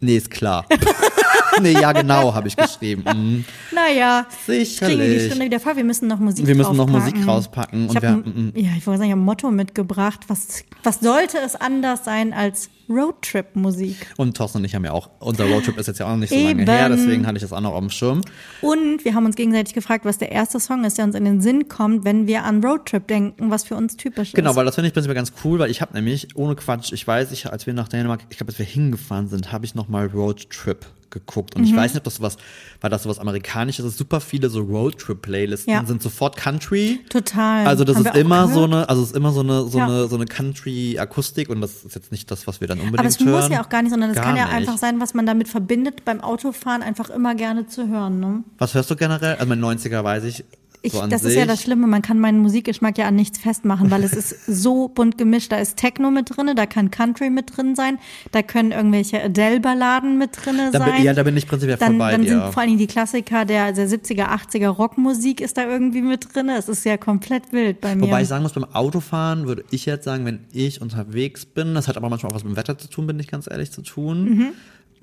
[0.00, 0.64] Nee, ist klar.
[1.62, 3.02] nee, ja, genau, habe ich geschrieben.
[3.04, 3.44] Mhm.
[3.72, 5.26] Naja, kriegen wir die Sicherlich.
[5.26, 5.76] Stunde wieder voll.
[5.76, 6.88] Wir müssen noch Musik Wir müssen noch.
[6.88, 7.86] Musik rauspacken.
[7.90, 10.20] Ich habe wir, mm, ja, ich wollte sagen, ich habe ein Motto mitgebracht.
[10.28, 14.14] Was, was sollte es anders sein als Roadtrip-Musik?
[14.16, 16.30] und Thorsten und ich haben ja auch, unser Roadtrip ist jetzt ja auch noch nicht
[16.30, 16.66] so lange Eben.
[16.68, 18.20] her, deswegen hatte ich das auch noch auf dem Schirm.
[18.62, 21.40] Und wir haben uns gegenseitig gefragt, was der erste Song ist, der uns in den
[21.40, 24.56] Sinn kommt, wenn wir an Roadtrip denken, was für uns typisch Genau, ist.
[24.56, 27.30] weil das finde ich prinzipiell ganz cool, weil ich habe nämlich, ohne Quatsch, ich weiß,
[27.32, 30.86] ich, als wir nach Dänemark, ich glaube, als wir hingefahren sind, habe ich nochmal Roadtrip
[31.10, 31.56] geguckt.
[31.56, 32.36] Und ich weiß nicht, ob das sowas,
[32.80, 33.98] war das sowas Amerikanisches ist.
[33.98, 35.84] Super viele so Roadtrip-Playlisten Ja.
[35.84, 37.00] sind sofort Country.
[37.08, 37.66] Total.
[37.66, 39.84] Also das Haben ist immer so eine, also es ist immer so eine, so Ja.
[39.86, 43.08] eine, so eine Country-Akustik und das ist jetzt nicht das, was wir dann unbedingt Aber
[43.08, 43.30] es hören.
[43.30, 44.54] muss ja auch gar nicht, sondern es Gar kann ja nicht.
[44.54, 48.20] einfach sein, was man damit verbindet, beim Autofahren einfach immer gerne zu hören.
[48.20, 48.44] Ne?
[48.58, 49.34] Was hörst du generell?
[49.34, 50.44] Also mein 90er weiß ich.
[50.82, 51.32] Ich, so das sich.
[51.32, 54.46] ist ja das Schlimme, man kann meinen Musikgeschmack ja an nichts festmachen, weil es ist
[54.46, 55.52] so bunt gemischt.
[55.52, 57.98] Da ist Techno mit drinne, da kann Country mit drin sein,
[58.32, 60.94] da können irgendwelche Adele-Balladen mit drinne Da sein.
[60.96, 63.44] bin, ja, da bin ich prinzipiell dann, bei dann sind vor allen Dingen die Klassiker
[63.44, 66.56] der, der 70er, 80er Rockmusik ist da irgendwie mit drinne.
[66.56, 68.02] Es ist ja komplett wild bei mir.
[68.02, 71.88] Wobei ich sagen muss, beim Autofahren würde ich jetzt sagen, wenn ich unterwegs bin, das
[71.88, 73.82] hat aber manchmal auch was mit dem Wetter zu tun, bin ich ganz ehrlich zu
[73.82, 74.46] tun, Mhm.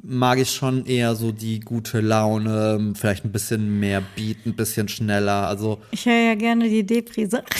[0.03, 4.87] Mag ich schon eher so die gute Laune, vielleicht ein bisschen mehr Beat, ein bisschen
[4.87, 5.47] schneller.
[5.47, 7.43] Also ich höre ja gerne die Deprise.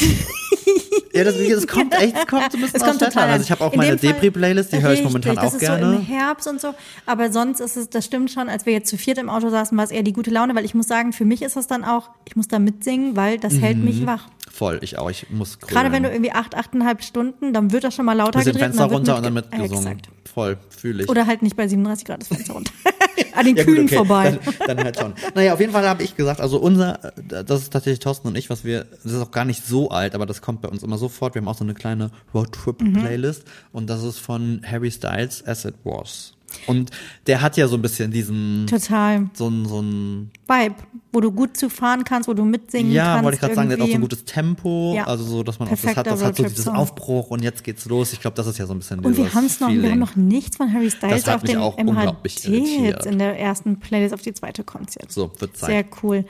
[1.18, 3.30] ja, das, das kommt echt, es kommt so ein bisschen Es aus kommt an.
[3.30, 5.86] Also ich habe auch In meine Depri-Playlist, die höre ich momentan auch das gerne.
[5.86, 6.74] so im Herbst und so.
[7.06, 9.78] Aber sonst ist es, das stimmt schon, als wir jetzt zu viert im Auto saßen,
[9.78, 11.84] war es eher die gute Laune, weil ich muss sagen, für mich ist das dann
[11.84, 14.28] auch, ich muss da mitsingen, weil das hält mich wach.
[14.52, 15.10] Voll, ich auch.
[15.12, 18.40] Ich muss Gerade wenn du irgendwie acht, achteinhalb Stunden, dann wird das schon mal lauter
[18.44, 18.58] gedreht.
[18.58, 19.88] Fenster runter und dann mitge- mitgesungen.
[20.00, 20.10] Exakt.
[20.34, 21.10] Voll, fühle ich.
[21.10, 22.72] Oder halt nicht bei 37 Grad das Fenster runter.
[23.36, 24.40] An den Ja, gut, Kühen okay, vorbei.
[24.60, 25.14] Dann, dann halt schon.
[25.36, 28.36] Naja, auf jeden Fall habe ich gesagt, also unser, äh, das ist tatsächlich Thorsten und
[28.36, 30.82] ich, was wir, das ist auch gar nicht so alt, aber das kommt bei uns
[30.82, 31.36] immer sofort.
[31.36, 35.76] Wir haben auch so eine kleine Roadtrip-Playlist und das ist von Harry Styles As It
[35.84, 36.37] Was.
[36.66, 36.92] Und
[37.28, 39.30] der hat ja so ein bisschen diesen, Total.
[39.34, 40.76] so ein, so ein, Vibe,
[41.12, 43.24] wo du gut zu fahren kannst, wo du mitsingen Ja, kannst.
[43.26, 45.04] wollte ich gerade sagen, der hat auch so ein gutes Tempo, Ja.
[45.06, 46.68] also so, dass man auch das Perfekter hat, das hat so dieses.
[46.68, 48.14] Aufbruch und jetzt geht's los.
[48.14, 50.00] Ich glaube, das ist ja so ein bisschen Und wir haben es noch, wir haben
[50.00, 53.06] noch nichts von Harry Styles Das hat auf mich dem auch unglaublich MHD irritiert.
[53.06, 55.14] in der ersten Playlist auf die zweite kommt jetzt.
[55.14, 55.70] So, wird Zeit.
[55.70, 56.26] Sehr cool.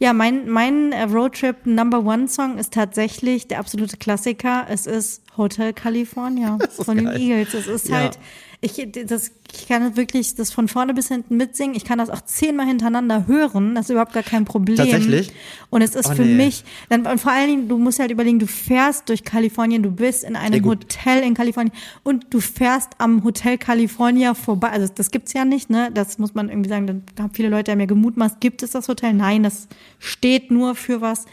[0.00, 4.66] Ja, mein, mein äh, Roadtrip Number One Song ist tatsächlich der absolute Klassiker.
[4.68, 7.20] Es ist Hotel California von den geil.
[7.20, 7.54] Eagles.
[7.54, 7.96] Es ist Ja.
[7.98, 8.18] halt,
[8.62, 11.74] ich, das, ich kann wirklich das von vorne bis hinten mitsingen.
[11.74, 13.74] Ich kann das auch zehnmal hintereinander hören.
[13.74, 14.76] Das ist überhaupt gar kein Problem.
[14.76, 15.32] Tatsächlich?
[15.70, 16.34] Und es ist Oh, für nee.
[16.34, 19.90] mich, dann, und vor allen Dingen, du musst halt überlegen, du fährst durch Kalifornien, du
[19.90, 20.70] bist in einem Ja.
[20.70, 24.68] Hotel in Kalifornien und du fährst am Hotel California vorbei.
[24.68, 25.90] Also das gibt's ja nicht, ne?
[25.94, 27.04] Das muss man irgendwie sagen.
[27.14, 29.14] Da haben viele Leute haben ja gemutmaßt, gibt es das Hotel?
[29.14, 31.24] Nein, das steht nur für was.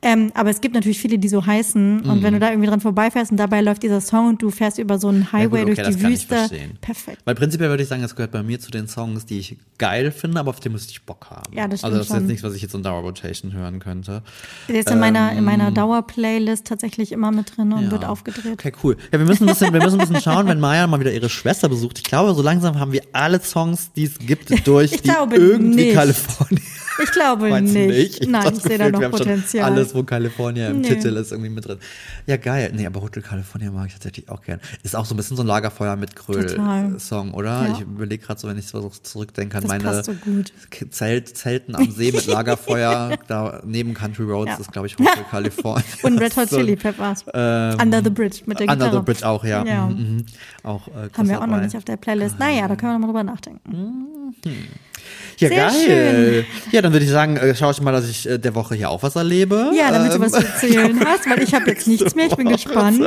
[0.00, 2.02] Ähm, aber es gibt natürlich viele, die so heißen.
[2.02, 2.22] Und Mhm.
[2.22, 4.96] wenn du da irgendwie dran vorbeifährst und dabei läuft dieser Song und du fährst über
[4.96, 6.48] so einen Ja, Highway gut, okay, durch das die Wüste.
[6.80, 7.22] Perfekt.
[7.24, 10.12] Weil prinzipiell würde ich sagen, es gehört bei mir zu den Songs, die ich geil
[10.12, 11.52] finde, aber auf die müsste ich Bock haben.
[11.52, 12.16] Ja, das Also stimmt das ist schon.
[12.20, 14.22] jetzt nichts, was ich jetzt in Dauer Rotation hören könnte.
[14.68, 17.90] Der ist in meiner, in Ähm, meiner Dauerplaylist tatsächlich immer mit drin und Ja.
[17.90, 18.52] wird aufgedreht.
[18.52, 18.96] Okay, cool.
[19.12, 21.28] Ja, wir müssen ein bisschen, wir müssen ein bisschen schauen, wenn Maya mal wieder ihre
[21.28, 21.98] Schwester besucht.
[21.98, 25.94] Ich glaube, so langsam haben wir alle Songs, die es gibt, durch, die irgendwie nicht.
[25.94, 26.62] Kalifornien.
[27.02, 28.20] Ich glaube Meinst nicht.
[28.20, 28.30] nicht?
[28.30, 29.70] Nein, hab ich sehe da noch Potenzial.
[29.72, 30.88] Alles, wo California im Nee.
[30.88, 31.78] Titel ist, irgendwie mit drin.
[32.26, 32.72] Ja, geil.
[32.74, 34.60] Nee, aber Hotel California mag ich tatsächlich auch gern.
[34.82, 36.16] Ist auch so ein bisschen so ein Lagerfeuer mit.
[36.16, 37.66] Kröll-Song, oder?
[37.66, 37.72] Ja.
[37.74, 40.12] Ich überlege gerade so, wenn ich so zurückdenke an Das meine so
[40.90, 44.56] Zelt, Zelten am See mit Lagerfeuer, da neben Country Roads Ja.
[44.58, 45.84] ist, glaube ich, Hotel California.
[46.02, 47.24] Und Red Hot So, Chili Peppers.
[47.32, 48.84] ähm, Under the Bridge mit der Gitarre.
[48.88, 49.64] Under the Bridge auch, ja.
[49.64, 49.86] Ja.
[49.86, 50.26] Mhm, mhm.
[50.62, 51.64] Auch, äh, Haben wir auch noch dabei.
[51.64, 52.38] nicht auf der Playlist.
[52.38, 54.06] Naja, da können wir noch mal drüber nachdenken.
[55.38, 56.44] Ja, Sehr geil.
[56.72, 58.90] Ja, dann würde ich sagen, äh, schaue ich mal, dass ich äh, der Woche hier
[58.90, 59.70] auch was erlebe.
[59.74, 62.26] Ja, damit Ähm, du was zu erzählen hast, weil ich habe jetzt nichts mehr.
[62.26, 63.00] Ich bin gespannt.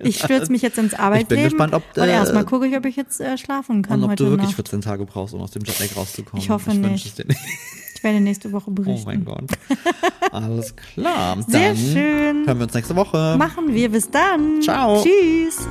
[0.00, 1.44] Ich stürze mich jetzt ins Arbeitsleben.
[1.44, 4.10] gespannt, ob, und äh, erstmal gucke ich, ob ich jetzt äh, schlafen kann Und ob
[4.12, 4.56] heute du wirklich Nacht.
[4.56, 6.42] 14 Tage brauchst, um aus dem Jetlag rauszukommen.
[6.42, 7.18] Ich hoffe wünsche nicht.
[7.28, 7.38] nicht.
[7.94, 9.04] Ich werde nächste Woche Oh berichten.
[9.06, 9.44] mein Gott.
[10.32, 11.36] Alles klar.
[11.48, 12.46] Sehr dann schön.
[12.46, 13.36] Hören wir uns nächste Woche.
[13.38, 13.90] Machen wir.
[13.90, 14.60] Bis dann.
[14.62, 15.02] Ciao.
[15.02, 15.66] Tschüss.